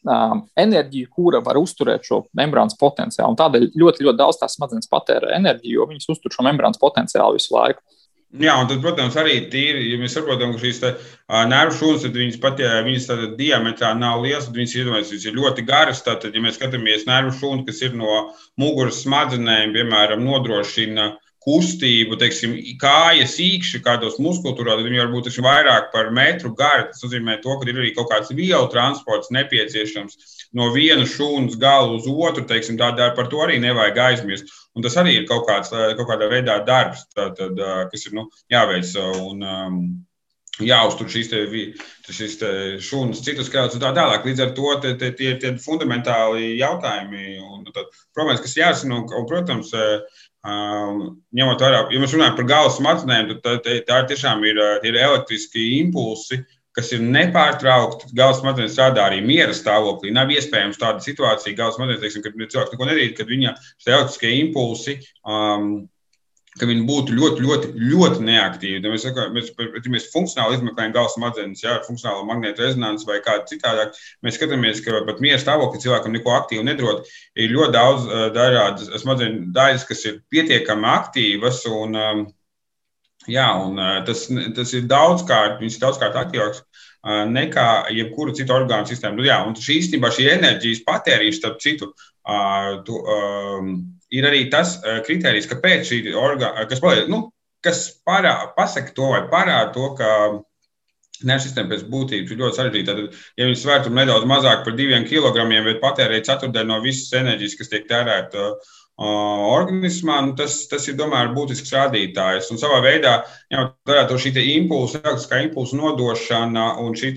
um, 0.09 0.43
enerģiju, 0.59 1.11
kura 1.15 1.41
var 1.45 1.59
uzturēt 1.61 2.07
šo 2.07 2.25
membrānas 2.37 2.77
potenciālu. 2.81 3.35
Un 3.35 3.41
tādēļ 3.41 3.71
ļoti, 3.75 4.07
ļoti 4.07 4.21
daudz 4.21 4.41
tās 4.41 4.57
smadzenes 4.59 4.91
patērē 4.91 5.35
enerģiju, 5.39 5.79
jo 5.79 5.89
viņas 5.91 6.13
uztur 6.15 6.35
šo 6.35 6.47
membrānas 6.47 6.81
potenciālu 6.81 7.39
visu 7.39 7.57
laiku. 7.57 7.83
Jā, 8.41 8.53
un 8.63 8.69
tad, 8.71 8.79
protams, 8.79 9.17
arī 9.19 9.41
tīri, 9.51 9.89
ja 9.91 9.97
mēs 9.99 10.13
saprotam, 10.15 10.53
ka 10.55 10.61
šīs 10.63 10.77
uh, 10.87 11.09
nervu 11.51 11.75
šūnas, 11.81 12.05
tad 12.05 12.19
viņas 12.21 12.37
pat, 12.43 12.61
ja 12.63 12.77
viņas 12.87 13.09
tātad 13.09 13.33
diametrā 13.41 13.91
nav 13.99 14.21
lielas, 14.23 14.47
tad 14.47 14.61
viņas, 14.61 14.75
iedomājas, 14.79 15.11
viņas 15.11 15.27
ir 15.27 15.41
ļoti 15.41 15.65
garas. 15.67 16.05
Tātad, 16.07 16.37
ja 16.37 16.45
mēs 16.45 16.55
skatāmies 16.61 17.09
nervu 17.11 17.35
šūnu, 17.41 17.65
kas 17.67 17.83
ir 17.83 17.97
no 17.99 18.21
muguras 18.61 19.03
smadzenēm, 19.03 19.75
piemēram, 19.75 20.23
nodrošina 20.23 21.09
uh, 21.11 21.19
kustību, 21.45 22.19
teiksim, 22.21 22.55
kājas 22.81 23.39
īkšķi 23.41 23.81
kādos 23.85 24.19
muskultūrā, 24.21 24.75
tad 24.77 24.85
viņi 24.85 25.01
var 25.01 25.13
būt 25.15 25.31
vairāk 25.47 25.89
par 25.95 26.11
metru 26.17 26.53
gari. 26.57 26.91
Tas 26.91 27.05
nozīmē, 27.07 27.39
to, 27.45 27.57
ka 27.57 27.69
ir 27.69 27.81
arī 27.81 27.95
kaut 27.97 28.11
kāds 28.13 28.35
vielu 28.37 28.69
transports 28.73 29.33
nepieciešams 29.33 30.37
no 30.59 30.69
viena 30.75 31.07
šūnas 31.09 31.57
gala 31.61 31.95
uz 31.97 32.09
otru. 32.11 32.45
Teiksim, 32.51 32.77
tādā, 32.81 33.09
par 33.17 33.31
to 33.33 33.41
arī 33.47 33.57
nevajag 33.63 34.03
aizmirst. 34.11 34.53
Un 34.77 34.85
tas 34.85 34.99
arī 35.01 35.17
ir 35.21 35.27
kaut, 35.31 35.49
kāds, 35.49 35.73
kaut 35.73 36.07
kādā 36.13 36.29
veidā 36.31 36.61
darbs, 36.67 37.07
tā, 37.17 37.31
tad, 37.37 37.59
kas 37.91 38.07
ir 38.07 38.21
nu, 38.21 38.29
jāveic. 38.53 38.93
Un, 39.25 39.43
um, 39.43 39.83
jāuztur 40.61 41.09
šīs, 41.11 41.31
te, 41.31 41.41
šīs 42.13 42.37
te 42.41 42.51
šūnas, 42.85 43.23
citus 43.25 43.49
skēlus 43.49 43.77
un 43.77 43.85
tā 43.85 43.93
tālāk. 43.97 44.27
Līdz 44.27 44.43
ar 44.45 44.53
to 44.57 44.75
tie 44.83 45.33
ir 45.33 45.61
fundamentāli 45.63 46.57
jautājumi. 46.61 47.39
Un, 47.41 47.65
problēmas, 48.17 48.43
kas 48.45 48.57
jāsaka, 48.59 49.01
un, 49.01 49.29
protams, 49.31 49.73
Um, 50.41 51.01
ņemot 51.37 51.61
vērā, 51.61 51.81
ja 51.93 52.01
mēs 52.01 52.15
runājam 52.17 52.39
par 52.39 52.47
galvas 52.49 52.79
smadzenēm, 52.79 53.35
tad 53.45 53.61
tā, 53.67 53.75
tā, 53.85 53.99
tiešām 54.09 54.41
ir, 54.49 54.61
ir 54.89 54.97
elektriski 54.97 55.67
impulsi, 55.83 56.39
kas 56.77 56.93
ir 56.97 57.03
nepārtraukti. 57.05 58.09
Galvas 58.17 58.41
smadzenes 58.41 58.73
strādā 58.73 59.05
arī 59.05 59.21
miera 59.27 59.53
stāvoklī. 59.57 60.15
Nav 60.17 60.33
iespējams 60.33 60.81
tāda 60.81 61.05
situācija, 61.05 61.57
galvas 61.59 61.77
smadzenes, 61.77 62.01
teiksim, 62.05 62.25
kad 62.25 62.41
cilvēks 62.41 62.73
neko 62.73 62.89
nedarītu, 62.89 63.19
kad 63.21 63.33
viņa 63.35 63.55
elektriskie 63.85 64.33
impulsi. 64.39 64.97
Um, 65.29 65.91
ka 66.61 66.69
viņi 66.69 66.85
būtu 66.89 67.17
ļoti, 67.17 67.45
ļoti, 67.47 67.71
ļoti 67.91 68.25
neaktīvi. 68.27 68.81
Mēs, 68.85 69.07
mēs, 69.35 69.51
ja 69.57 69.93
mēs 69.95 70.09
funkcionāli 70.13 70.59
izmeklējam 70.59 70.95
galvas 70.97 71.17
smadzenes, 71.17 71.63
ja 71.65 71.79
funkcionālo 71.87 72.27
magnētu 72.29 72.67
rezonanci 72.67 73.09
vai 73.09 73.21
kādu 73.25 73.49
citādāk, 73.55 73.97
mēs 74.27 74.37
skatāmies, 74.37 74.83
ka 74.85 75.01
pat 75.09 75.23
miera 75.25 75.41
stāvoklī 75.41 75.81
cilvēkam 75.85 76.15
neko 76.17 76.35
aktīvu 76.37 76.67
nedod. 76.69 77.09
Ir 77.35 77.55
ļoti 77.55 77.77
daudz 77.77 78.11
dažādas 78.37 78.93
smadzeņu 79.03 79.49
daļas, 79.57 79.89
kas 79.89 80.05
ir 80.11 80.21
pietiekami 80.33 80.91
aktīvas. 80.93 81.65
Un, 81.73 81.97
jā, 83.31 83.49
un, 83.65 83.81
tas, 84.09 84.29
tas 84.57 84.77
ir 84.77 84.89
daudzkārt, 84.91 85.61
viņas 85.63 85.81
ir 85.81 85.87
daudzkārt 85.87 86.21
aktīvākas 86.21 86.65
uh, 86.65 87.25
nekā 87.31 87.69
jebkura 87.97 88.35
cita 88.37 88.57
orgānu 88.59 88.89
sistēma. 88.89 89.17
Nu, 89.17 89.25
jā, 89.27 89.41
un 89.47 89.57
šī 89.57 89.81
īstenībā 89.81 90.13
šī 90.15 90.29
enerģijas 90.35 90.85
patēriņš, 90.87 91.41
starp 91.41 91.63
citu, 91.65 91.91
uh, 91.95 92.81
tu, 92.87 93.01
um, 93.01 93.73
ir 94.17 94.29
arī 94.29 94.47
tas 94.53 94.79
uh, 94.81 95.01
kriterijs, 95.07 95.49
kāpēc 95.51 95.89
šī 95.91 96.01
orgāna, 96.19 96.67
kas, 96.71 96.83
paliek, 96.83 97.11
nu, 97.13 97.29
kas 97.65 97.87
parā, 98.07 98.37
pasaka 98.57 98.95
to 98.97 99.13
vai 99.15 99.25
parāda 99.33 99.73
to, 99.77 99.93
ka 99.99 100.11
nervu 101.27 101.45
sistēma 101.45 101.75
pēc 101.75 101.87
būtības 101.93 102.33
ir 102.33 102.41
ļoti 102.41 102.59
sarežģīta. 102.59 102.97
Tad, 102.97 103.23
ja 103.39 103.49
viņi 103.49 103.61
svērtu 103.61 103.95
nedaudz 103.95 104.29
mazāk 104.29 104.63
par 104.67 104.77
diviem 104.77 105.07
kilogramiem, 105.09 105.67
bet 105.69 105.83
patērē 105.83 106.21
ceturdaļu 106.27 106.71
no 106.71 106.79
visas 106.85 107.13
enerģijas, 107.21 107.57
kas 107.59 107.73
tiek 107.73 107.89
tērēta 107.91 108.47
uh, 108.51 108.79
organismā, 109.51 110.21
nu, 110.27 110.35
tas, 110.39 110.63
tas 110.71 110.87
ir 110.89 110.97
tomēr 110.99 111.33
būtisks 111.37 111.75
rādītājs. 111.77 112.51
Un 112.55 112.61
savā 112.61 112.81
veidā, 112.85 113.19
ņemot 113.53 113.77
vērā 113.91 114.07
to 114.09 114.21
šī 114.21 114.33
impulsu, 114.57 115.01
elektriskā 115.03 115.43
impulsu 115.47 115.81
nodošana 115.81 116.71
un 116.85 116.97
šī 116.99 117.13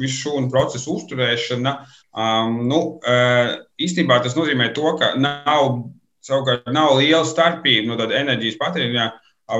visu 0.00 0.16
šūnu 0.22 0.48
procesu 0.52 0.96
uzturēšana, 0.96 1.76
um, 2.12 2.62
nu, 2.70 2.80
uh, 3.04 3.58
īstenībā 3.80 4.22
tas 4.24 4.38
nozīmē 4.38 4.72
to, 4.76 4.96
ka 5.00 5.14
nav 5.20 5.84
Savukārt 6.24 6.70
nav 6.72 6.96
liela 6.98 7.24
starpība 7.28 7.90
no 7.90 8.00
tāda 8.00 8.16
enerģijas 8.22 8.60
patēriņa, 8.60 9.06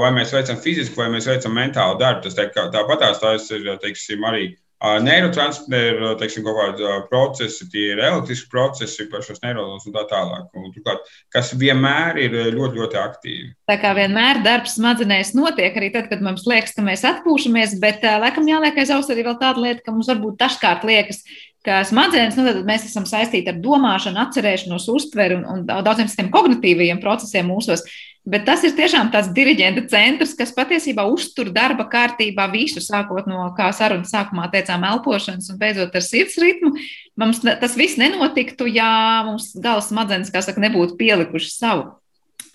vai 0.00 0.10
mēs 0.16 0.32
veicam 0.32 0.60
fizisku 0.64 1.02
vai 1.02 1.10
mēs 1.12 1.28
veicam 1.28 1.56
mentālu 1.56 1.98
darbu. 2.00 2.24
Tas 2.24 2.38
tā, 2.38 2.68
tāpatās 2.72 3.20
tās 3.20 3.50
ir 3.52 3.68
teiksim, 3.82 4.24
arī 4.24 4.54
Neirotransmitēru 4.84 6.10
teiksim, 6.20 6.44
kaut 6.44 6.58
kādi 6.58 6.88
procesi, 7.08 7.64
tie 7.72 7.86
ir 7.94 8.02
elektriski 8.04 8.50
procesi 8.52 9.06
par 9.08 9.22
šos 9.24 9.40
neironus 9.40 9.86
un 9.88 9.94
tā 9.94 10.02
tālāk. 10.10 10.50
Un, 10.58 10.66
turklāt, 10.74 11.06
kas 11.32 11.54
vienmēr 11.56 12.18
ir 12.20 12.36
ļoti, 12.52 12.82
ļoti 12.82 13.00
aktīvi. 13.00 13.48
Tā 13.70 13.78
kā 13.80 13.94
vienmēr 13.96 14.42
darbs 14.44 14.76
smadzenēs 14.76 15.32
notiek 15.38 15.78
arī 15.80 15.88
tad, 15.94 16.10
kad 16.12 16.20
mums 16.24 16.44
liekas, 16.50 16.76
ka 16.76 16.84
mēs 16.84 17.06
atpūšamies, 17.14 17.78
bet 17.80 18.04
laikam 18.04 18.50
jāliek 18.50 18.76
aiz 18.82 18.92
auss 18.92 19.14
arī 19.14 19.24
vēl 19.24 19.40
tāda 19.40 19.64
lieta, 19.64 19.86
ka 19.86 19.94
mums 19.94 20.10
varbūt 20.12 20.36
dažkārt 20.42 20.84
liekas, 20.90 21.22
ka 21.64 21.80
smadzenes, 21.88 22.36
nu, 22.36 22.44
tad 22.46 22.64
mēs 22.68 22.88
esam 22.88 23.06
saistīti 23.08 23.48
ar 23.52 23.60
domāšanu, 23.64 24.20
atcerēšanos, 24.26 24.88
uztveri 24.92 25.38
un, 25.38 25.46
un 25.48 25.62
daudziem 25.68 26.10
citiem 26.12 26.28
kognitīviem 26.34 27.00
procesiem 27.00 27.48
mūsos. 27.48 27.84
Bet 28.24 28.46
tas 28.48 28.62
ir 28.64 28.72
tiešām 28.72 29.10
tāds 29.12 29.28
diriģenta 29.36 29.82
centrs, 29.92 30.32
kas 30.36 30.52
patiesībā 30.56 31.04
uztur 31.12 31.50
darba 31.52 31.84
kārtībā 31.92 32.46
visu, 32.52 32.80
sākot 32.80 33.28
no, 33.28 33.50
kā 33.56 33.68
sarunas 33.76 34.12
sākumā 34.14 34.46
teicām, 34.52 34.86
elpošanas 34.88 35.50
un 35.52 35.58
beidzot 35.60 35.92
ar 35.92 36.04
sirds 36.04 36.38
ritmu. 36.40 36.72
Mums 37.20 37.42
tas 37.44 37.76
viss 37.76 38.00
nenotiktu, 38.00 38.68
ja 38.72 38.88
mums 39.28 39.52
galvas 39.56 39.90
smadzenes, 39.92 40.32
kā 40.32 40.40
saka, 40.44 40.64
nebūtu 40.64 40.96
pielikuši 41.00 41.52
savu 41.52 41.92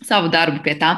savu 0.06 0.30
darbu 0.32 0.62
pie 0.64 0.78
tā. 0.80 0.94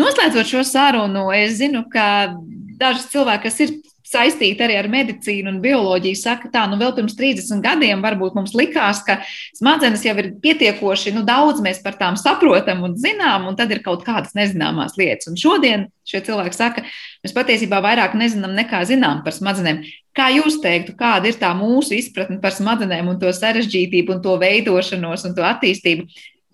Noslēdzot 0.00 0.48
šo 0.48 0.62
sarunu, 0.64 1.26
es 1.36 1.58
zinu, 1.60 1.84
ka 1.92 2.36
daži 2.80 3.04
cilvēki, 3.12 3.44
kas 3.44 3.60
ir 3.64 3.74
saistīti 4.06 4.62
arī 4.62 4.76
ar 4.78 4.88
medicīnu 4.90 5.50
un 5.50 5.58
bioloģiju, 5.64 6.18
saka, 6.18 6.50
tā, 6.52 6.64
nu 6.70 6.78
vēl 6.80 6.94
pirms 6.96 7.16
30 7.18 7.62
gadiem 7.64 8.04
varbūt 8.04 8.36
mums 8.38 8.54
likās, 8.56 9.02
ka 9.06 9.18
smadzenes 9.56 10.04
jau 10.06 10.14
ir 10.22 10.30
pietiekoši 10.42 11.14
nu, 11.16 11.24
daudz, 11.26 11.62
mēs 11.64 11.82
par 11.84 11.98
tām 11.98 12.18
saprotam 12.20 12.84
un 12.86 12.96
zinām, 13.00 13.48
un 13.50 13.58
tad 13.58 13.74
ir 13.74 13.82
kaut 13.84 14.06
kādas 14.06 14.36
nezināmās 14.38 14.96
lietas. 15.00 15.30
Un 15.32 15.40
šodien 15.40 15.88
šie 16.06 16.22
cilvēki 16.28 16.58
saka, 16.58 16.86
mēs 17.26 17.34
patiesībā 17.36 17.82
vairāk 17.84 18.14
nezinām 18.18 18.54
nekā 18.56 18.84
zinām 18.88 19.24
par 19.26 19.34
smadzenēm. 19.34 19.82
Kā 20.16 20.30
jūs 20.32 20.60
teiktu, 20.62 20.94
kāda 20.96 21.28
ir 21.28 21.36
tā 21.40 21.50
mūsu 21.58 21.98
izpratne 21.98 22.38
par 22.40 22.54
smadzenēm 22.56 23.10
un 23.12 23.20
to 23.20 23.32
sarežģītību 23.34 24.16
un 24.16 24.24
to 24.24 24.38
veidošanos 24.40 25.26
un 25.28 25.36
to 25.36 25.44
attīstību? 25.44 26.06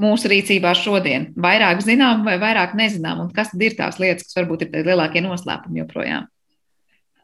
Mūsu 0.02 0.32
rīcībā 0.32 0.72
šodien 0.74 1.28
vairāk 1.38 1.84
zinām 1.84 2.24
vai 2.26 2.38
vairāk 2.42 2.72
nezinām, 2.74 3.20
un 3.22 3.30
kas 3.36 3.52
tad 3.52 3.62
ir 3.62 3.76
tās 3.78 4.00
lietas, 4.02 4.26
kas 4.26 4.40
varbūt 4.40 4.64
ir 4.66 4.88
lielākie 4.88 5.22
noslēpumi 5.22 5.84
joprojām? 5.84 6.31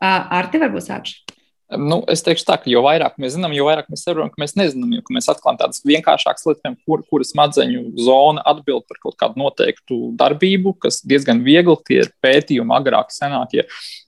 Ar 0.00 0.52
tevi 0.52 0.66
varbūt 0.66 0.88
sākšu. 0.88 1.38
Nu, 1.76 1.98
es 2.08 2.22
teikšu, 2.24 2.46
tā, 2.48 2.54
ka 2.62 2.70
jo 2.72 2.80
vairāk 2.80 3.18
mēs 3.20 3.34
zinām, 3.34 3.52
jo 3.52 3.66
vairāk 3.66 3.90
mēs 3.92 4.06
saprotam, 4.06 4.30
ka 4.32 4.40
mēs 4.40 4.54
nezinām. 4.56 4.94
Jo 4.96 5.02
mēs 5.12 5.26
atklājam 5.28 5.58
tādas 5.60 5.82
vienkāršākas 5.84 6.46
lietas, 6.48 6.78
kur, 6.88 7.02
kuras 7.10 7.34
smadzeņu 7.34 7.82
zona 8.06 8.40
atbild 8.48 8.86
par 8.88 8.96
kaut 9.02 9.18
kādu 9.20 9.42
noteiktu 9.42 9.98
darbību, 10.16 10.72
kas 10.80 11.02
diezgan 11.04 11.42
viegli 11.44 11.76
tie 11.84 11.98
ir 12.06 12.08
pētījumi, 12.24 12.72
agrāk, 12.72 13.12
senākie, 13.12 13.66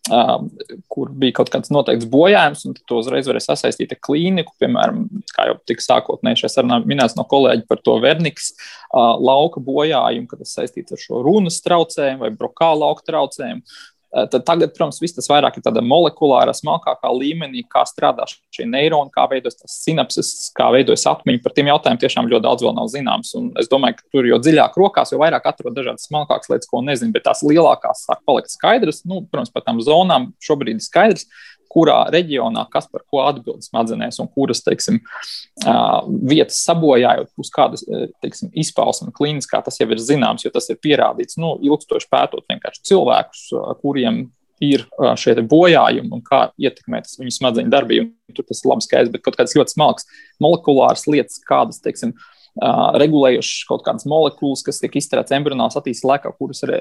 um, 0.08 0.48
kur 0.88 1.12
bija 1.12 1.36
kaut 1.36 1.52
kāds 1.52 1.68
noteikts 1.74 2.08
bojājums, 2.08 2.64
un 2.64 2.78
to 2.80 3.02
uzreiz 3.02 3.28
varēja 3.28 3.50
sasaistīt 3.50 3.92
ar 3.92 4.00
klīniku. 4.08 4.56
Piemēram, 4.64 5.04
kā 5.36 5.50
jau 5.50 5.60
tika 5.68 5.84
sākotnēji 5.84 6.40
šajā 6.40 6.54
sarunā 6.56 6.80
minēts 6.88 7.18
no 7.20 7.28
kolēģa 7.28 7.68
par 7.68 7.84
to 7.84 7.98
verniks 8.00 8.54
uh, 8.56 9.20
lauka 9.20 9.60
bojājumu, 9.68 10.30
kad 10.32 10.40
tas 10.46 10.56
saistīts 10.56 10.96
ar 10.96 11.04
šo 11.04 11.20
runas 11.28 11.60
traucējumu 11.68 12.24
vai 12.24 12.32
brokāla 12.40 12.86
lauka 12.86 13.04
traucējumu. 13.12 13.66
Eh, 14.10 14.26
tad 14.26 14.42
tagad, 14.42 14.72
protams, 14.74 14.98
viss 14.98 15.14
tas 15.14 15.28
vairāk 15.30 15.60
ir 15.60 15.62
tādā 15.62 15.82
molekulārā, 15.86 16.50
smalkākā 16.56 17.12
līmenī, 17.14 17.62
kā 17.70 17.84
strādā 17.86 18.24
šie 18.50 18.66
neironi, 18.66 19.12
kā 19.14 19.28
veidojas 19.30 19.60
tas 19.60 19.76
sinapses, 19.84 20.32
kā 20.56 20.66
veidojas 20.74 21.06
atmiņa. 21.06 21.42
Par 21.44 21.54
tiem 21.54 21.70
jautājumiem 21.70 22.00
tiešām 22.02 22.30
ļoti 22.32 22.46
daudz 22.48 22.66
vēl 22.66 22.74
nav 22.74 22.90
zināms. 22.90 23.30
Un 23.38 23.52
es 23.62 23.70
domāju, 23.70 24.00
ka 24.00 24.08
tur 24.10 24.26
jo 24.26 24.40
dziļāk 24.42 24.74
rokās, 24.82 25.14
jo 25.14 25.20
vairāk 25.22 25.46
atrod 25.52 25.78
dažādas 25.78 26.08
smalkākas 26.10 26.50
lietas, 26.50 26.70
ko 26.72 26.82
nezinu, 26.82 27.14
bet 27.14 27.28
tās 27.28 27.44
lielākās 27.46 28.02
sāk 28.08 28.24
palikt 28.26 28.50
skaidras. 28.50 29.04
Nu, 29.06 29.22
protams, 29.30 29.54
par 29.54 29.62
tām 29.68 29.78
zonām 29.84 30.32
šobrīd 30.42 30.80
ir 30.80 30.86
skaidrs 30.88 31.30
kurā 31.70 32.00
reģionā 32.12 32.66
kas 32.72 32.88
par 32.90 33.04
ko 33.06 33.22
atbild 33.24 33.62
smadzenēs 33.66 34.20
un 34.22 34.30
kuras 34.32 34.64
teiksim, 34.66 35.00
vietas 36.30 36.60
sabojājot, 36.66 37.30
uz 37.40 37.52
kādas 37.54 37.86
teiksim, 38.24 38.50
izpausme 38.58 39.14
klīniskā, 39.16 39.62
tas 39.66 39.80
jau 39.80 39.88
ir 39.90 40.02
zināms, 40.02 40.44
jo 40.46 40.52
tas 40.54 40.68
ir 40.72 40.80
pierādīts 40.82 41.38
nu, 41.40 41.54
ilgstoši 41.70 42.10
pētot 42.10 42.46
vienkārši 42.50 42.84
cilvēkus, 42.90 43.46
kuriem 43.84 44.26
ir 44.60 44.84
šie 45.16 45.38
bojājumi 45.48 46.12
un 46.12 46.20
kā 46.24 46.42
ietekmē 46.60 47.00
tas 47.06 47.16
viņu 47.16 47.32
smadzeņu 47.32 47.72
darbību. 47.72 48.10
Tur 48.36 48.44
tas 48.50 48.60
ir 48.60 48.68
labi 48.68 48.84
skaidrs, 48.84 49.14
bet 49.14 49.24
kaut 49.24 49.38
kādas 49.38 49.56
ļoti 49.56 49.72
smalkas 49.72 50.10
molekulāras 50.42 51.06
lietas, 51.08 51.40
kādas, 51.48 51.80
teiksim, 51.80 52.12
Uh, 52.12 52.39
regulējušas 52.58 53.66
kaut 53.68 53.84
kādas 53.86 54.06
molekulas, 54.10 54.64
kas 54.66 54.80
tiek 54.82 54.96
izstrādātas 54.98 55.36
embrionālās 55.36 55.78
attīstības 55.78 56.08
laikā, 56.10 56.32
kuras 56.38 56.64
re, 56.68 56.80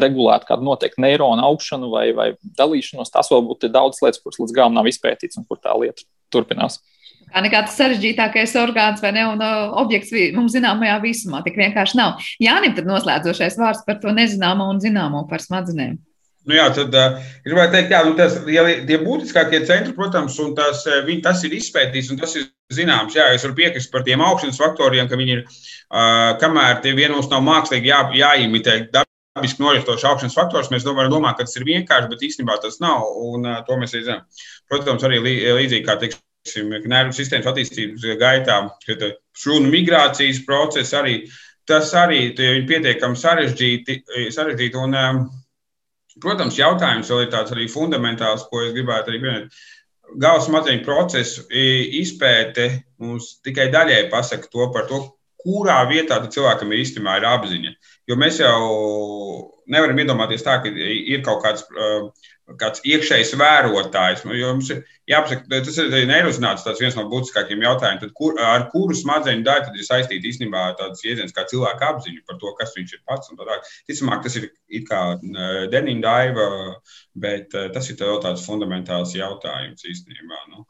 regulētu 0.00 0.48
kādu 0.48 0.66
noteiktu 0.66 1.04
neironu 1.04 1.44
augšanu 1.50 1.90
vai, 1.92 2.08
vai 2.16 2.28
dalīšanos. 2.58 3.12
Tas 3.14 3.30
vēl 3.32 3.44
būtu 3.46 3.70
daudz 3.72 4.02
lietas, 4.02 4.22
kuras 4.24 4.40
līdz 4.42 4.56
galam 4.56 4.76
nav 4.76 4.90
izpētīts 4.90 5.38
un 5.40 5.46
kur 5.48 5.60
tā 5.62 5.76
lieta 5.78 6.06
turpinās. 6.34 6.80
Kā 7.34 7.40
nekā 7.42 7.64
tas 7.66 7.78
sarežģītākais 7.80 8.52
orgāns 8.60 9.00
vai 9.02 9.14
ne, 9.16 9.24
un 9.26 9.40
uh, 9.42 9.72
objekts 9.80 10.12
mums 10.36 10.54
zināmajā 10.54 10.98
visumā 11.02 11.40
tik 11.46 11.56
vienkārši 11.58 11.98
nav. 11.98 12.20
Jānim 12.42 12.76
tad 12.76 12.86
noslēdzošais 12.86 13.56
vārds 13.58 13.82
par 13.86 13.98
to 14.02 14.12
nezināmo 14.14 14.68
un 14.70 14.82
zināmo 14.82 15.24
par 15.30 15.42
smadzenēm. 15.42 15.96
Nu 16.44 16.56
jā, 16.58 16.66
tad 16.76 16.92
uh, 16.92 17.22
gribētu 17.46 17.72
teikt, 17.72 17.88
ka 17.88 18.02
nu, 18.04 18.50
ja 18.52 18.64
tie 18.84 18.98
būtiskākie 19.00 19.62
centri, 19.64 19.94
protams, 19.96 20.36
un 20.44 20.52
tas, 20.56 20.82
viņi, 21.06 21.22
tas 21.24 21.40
ir 21.46 21.54
izpētīts 21.56 22.10
un 22.12 22.18
tas 22.20 22.34
ir 22.36 22.50
zināms. 22.74 23.16
Jā, 23.16 23.30
es 23.32 23.46
varu 23.46 23.56
piekrist 23.56 23.88
par 23.92 24.04
tiem 24.04 24.20
augšanas 24.24 24.60
faktoriem, 24.60 25.08
ka 25.08 25.16
viņi 25.20 25.38
ir, 25.38 25.40
uh, 25.46 26.34
kamēr 26.42 26.82
tie 26.84 26.92
vienos 26.98 27.30
nav 27.32 27.40
mākslīgi 27.46 27.88
jā, 27.88 28.02
jāimitē 28.20 28.74
dabiski 28.92 29.64
noristošs 29.64 30.04
augšanas 30.10 30.36
faktors, 30.36 30.68
mēs 30.72 30.84
varam 30.84 31.14
domāt, 31.14 31.38
ka 31.38 31.46
tas 31.48 31.56
ir 31.56 31.64
vienkārši, 31.68 32.10
bet 32.12 32.26
īstenībā 32.28 32.58
tas 32.60 32.76
nav, 32.84 33.06
un 33.30 33.48
uh, 33.48 33.62
to 33.64 33.78
mēs 33.80 33.96
arī 33.96 34.04
zinām. 34.10 34.26
Protams, 34.68 35.06
arī 35.08 35.22
līdzīgi 35.24 35.86
kā 35.86 35.96
teiksim, 36.02 36.74
nervu 36.84 37.16
sistēmas 37.16 37.48
attīstības 37.54 38.04
gaitā, 38.20 38.58
kad 38.84 39.06
šūnu 39.40 39.72
migrācijas 39.72 40.42
process 40.44 40.92
arī, 41.00 41.22
tas 41.64 41.88
arī 41.96 42.26
ir 42.36 42.68
pietiekami 42.68 43.16
sarežģīti, 43.16 43.98
sarežģīti 44.36 44.80
un, 44.84 45.00
um, 45.00 45.24
Protams, 46.22 46.58
jautājums 46.58 47.10
vēl 47.10 47.24
ir 47.24 47.32
tāds 47.32 47.54
arī 47.54 47.66
fundamentāls, 47.70 48.46
ko 48.50 48.62
es 48.62 48.74
gribētu 48.76 49.10
arī 49.10 49.20
pieminēt. 49.22 49.58
Galvas 50.20 50.46
smadzeņu 50.46 50.84
procesu 50.84 51.42
izpēte 51.98 52.68
mums 53.02 53.38
tikai 53.42 53.70
daļēji 53.72 54.10
pasaka 54.12 54.50
to 54.52 54.68
par 54.74 54.86
to, 54.90 55.00
kurā 55.44 55.80
vietā 55.88 56.20
cilvēkam 56.22 56.72
īstenībā 56.76 57.18
ir 57.18 57.26
apziņa. 57.28 57.72
Jo 58.08 58.16
mēs 58.20 58.38
jau 58.40 58.60
nevaram 59.70 59.98
iedomāties 60.00 60.44
tā, 60.46 60.60
ka 60.62 60.70
ir 60.70 61.24
kaut 61.26 61.42
kāds, 61.44 61.66
kāds 62.60 62.82
iekšējs 62.84 63.32
vērotājs. 63.40 64.24
Jo 64.36 64.50
mums 64.52 64.70
ir 64.74 64.82
jāpasaka, 65.10 65.60
tas 65.66 65.78
ir 65.80 66.08
neirozināts 66.10 66.64
tāds 66.66 66.82
viens 66.82 66.96
no 66.98 67.06
būtiskākajiem 67.10 67.64
jautājumiem, 67.64 68.00
tad, 68.02 68.14
kur, 68.18 68.36
ar 68.40 68.66
kuru 68.72 68.96
smadzeņu 68.98 69.46
daļu 69.46 69.66
tad 69.68 69.78
ir 69.78 69.86
saistīta 69.88 70.30
īstenībā 70.30 70.64
tāds 70.80 71.04
jēdziens 71.04 71.34
kā 71.36 71.46
cilvēka 71.50 71.92
apziņa 71.94 72.24
par 72.28 72.40
to, 72.42 72.52
kas 72.60 72.74
viņš 72.76 72.96
ir 72.96 73.04
pats. 73.08 73.32
Ticamāk, 73.88 74.24
tas 74.26 74.36
ir 74.40 74.50
it 74.68 74.88
kā 74.90 75.04
deniņa 75.72 76.04
daiva, 76.04 76.50
bet 77.26 77.56
tas 77.76 77.90
ir 77.90 78.00
tāds 78.00 78.44
fundamentāls 78.46 79.16
jautājums 79.16 79.88
īstenībā. 79.94 80.44
Nu. 80.52 80.68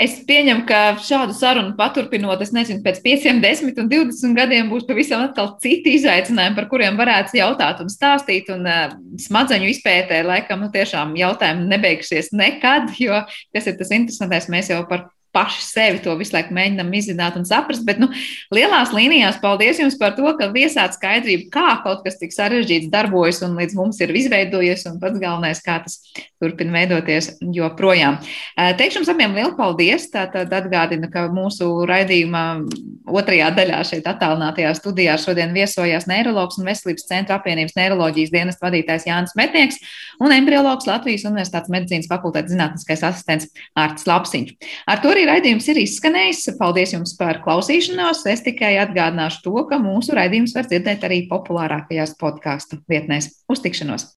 Es 0.00 0.14
pieņemu, 0.26 0.64
ka 0.66 0.78
šādu 1.04 1.34
sarunu 1.36 1.74
paturpinot, 1.76 2.40
es 2.42 2.50
nezinu, 2.56 2.80
pēc 2.84 3.02
5, 3.04 3.26
10 3.44 3.80
un 3.82 3.90
20 3.90 4.36
gadiem 4.38 4.70
būs 4.72 4.86
pavisam 4.88 5.26
atkal 5.26 5.52
citi 5.62 5.94
izaicinājumi, 5.98 6.56
par 6.56 6.68
kuriem 6.70 6.96
varētu 6.98 7.36
jautāt 7.38 7.82
un 7.84 7.92
stāstīt. 7.92 8.48
Un 8.54 8.64
uh, 8.66 8.96
smadzeņu 9.20 9.68
izpētē 9.70 10.22
laikam 10.26 10.64
nu, 10.64 10.72
tiešām 10.72 11.12
jautājumi 11.20 11.68
nebeigsies 11.70 12.32
nekad, 12.32 12.94
jo 12.98 13.20
kas 13.54 13.68
ir 13.68 13.76
tas 13.78 13.92
interesantais, 13.94 14.48
mēs 14.52 14.72
jau 14.72 14.80
par 14.88 15.11
paši 15.32 15.62
sevi 15.64 16.02
to 16.04 16.14
visu 16.20 16.36
laiku 16.36 16.54
mēģinām 16.56 16.92
izzināt 16.96 17.36
un 17.40 17.46
saprast. 17.48 17.84
Bet, 17.88 18.00
nu, 18.02 18.10
lielās 18.54 18.92
līnijās 18.94 19.40
paldies 19.42 19.80
jums 19.80 19.96
par 20.00 20.14
to, 20.16 20.26
ka 20.38 20.50
viesāt 20.54 20.96
skaidrību, 20.98 21.48
kā 21.52 21.78
kaut 21.84 22.04
kas 22.06 22.18
tik 22.20 22.34
sarežģīts 22.36 22.90
darbojas 22.92 23.42
un 23.46 23.56
līdz 23.60 23.76
mums 23.78 24.00
ir 24.04 24.12
izveidojies, 24.22 24.84
un 24.90 25.00
pats 25.02 25.20
galvenais, 25.22 25.62
kā 25.64 25.78
tas 25.84 25.98
turpina 26.42 26.74
veidoties 26.76 27.32
joprojām. 27.54 28.18
Teikšu 28.78 29.00
jums 29.00 29.12
abiem 29.12 29.36
lielu 29.38 29.54
paldies. 29.58 30.08
Tātad 30.12 30.52
atgādinu, 30.52 31.08
ka 31.12 31.26
mūsu 31.32 31.68
raidījumā 31.88 32.44
otrajā 33.08 33.48
daļā 33.56 33.80
šeit 33.88 34.08
attālinātajā 34.10 34.72
studijā 34.76 35.16
šodien 35.20 35.54
viesojās 35.56 36.08
neiroloģis 36.10 36.60
un 36.60 36.68
veselības 36.68 37.08
centra 37.08 37.38
apvienības 37.38 37.76
neiroloģijas 37.78 38.32
dienas 38.34 38.60
vadītājs 38.62 39.08
Jānis 39.08 39.36
Metnieks 39.38 39.80
un 40.22 40.34
embriologs 40.34 40.86
Latvijas 40.88 41.26
Universitātes 41.28 41.72
medicīnas 41.72 42.10
fakultātes 42.10 42.52
zinātniskais 42.54 43.04
asistents 43.06 43.48
Ārtis 43.78 44.06
Lapsiņš. 44.10 44.54
Ar 44.90 45.02
to 45.02 45.12
arī 45.12 45.21
arī 45.22 45.30
raidījums 45.30 45.68
ir 45.70 45.78
izskanējis. 45.82 46.40
Paldies 46.58 46.94
jums 46.96 47.12
par 47.18 47.38
klausīšanos. 47.44 48.24
Es 48.32 48.42
tikai 48.42 48.74
atgādināšu 48.82 49.44
to, 49.46 49.54
ka 49.70 49.78
mūsu 49.82 50.16
raidījums 50.18 50.56
var 50.56 50.66
dzirdēt 50.66 51.06
arī 51.06 51.22
populārākajās 51.30 52.16
podkāstu 52.18 52.82
vietnēs. 52.90 53.30
Uz 53.50 53.62
tikšanos! 53.62 54.08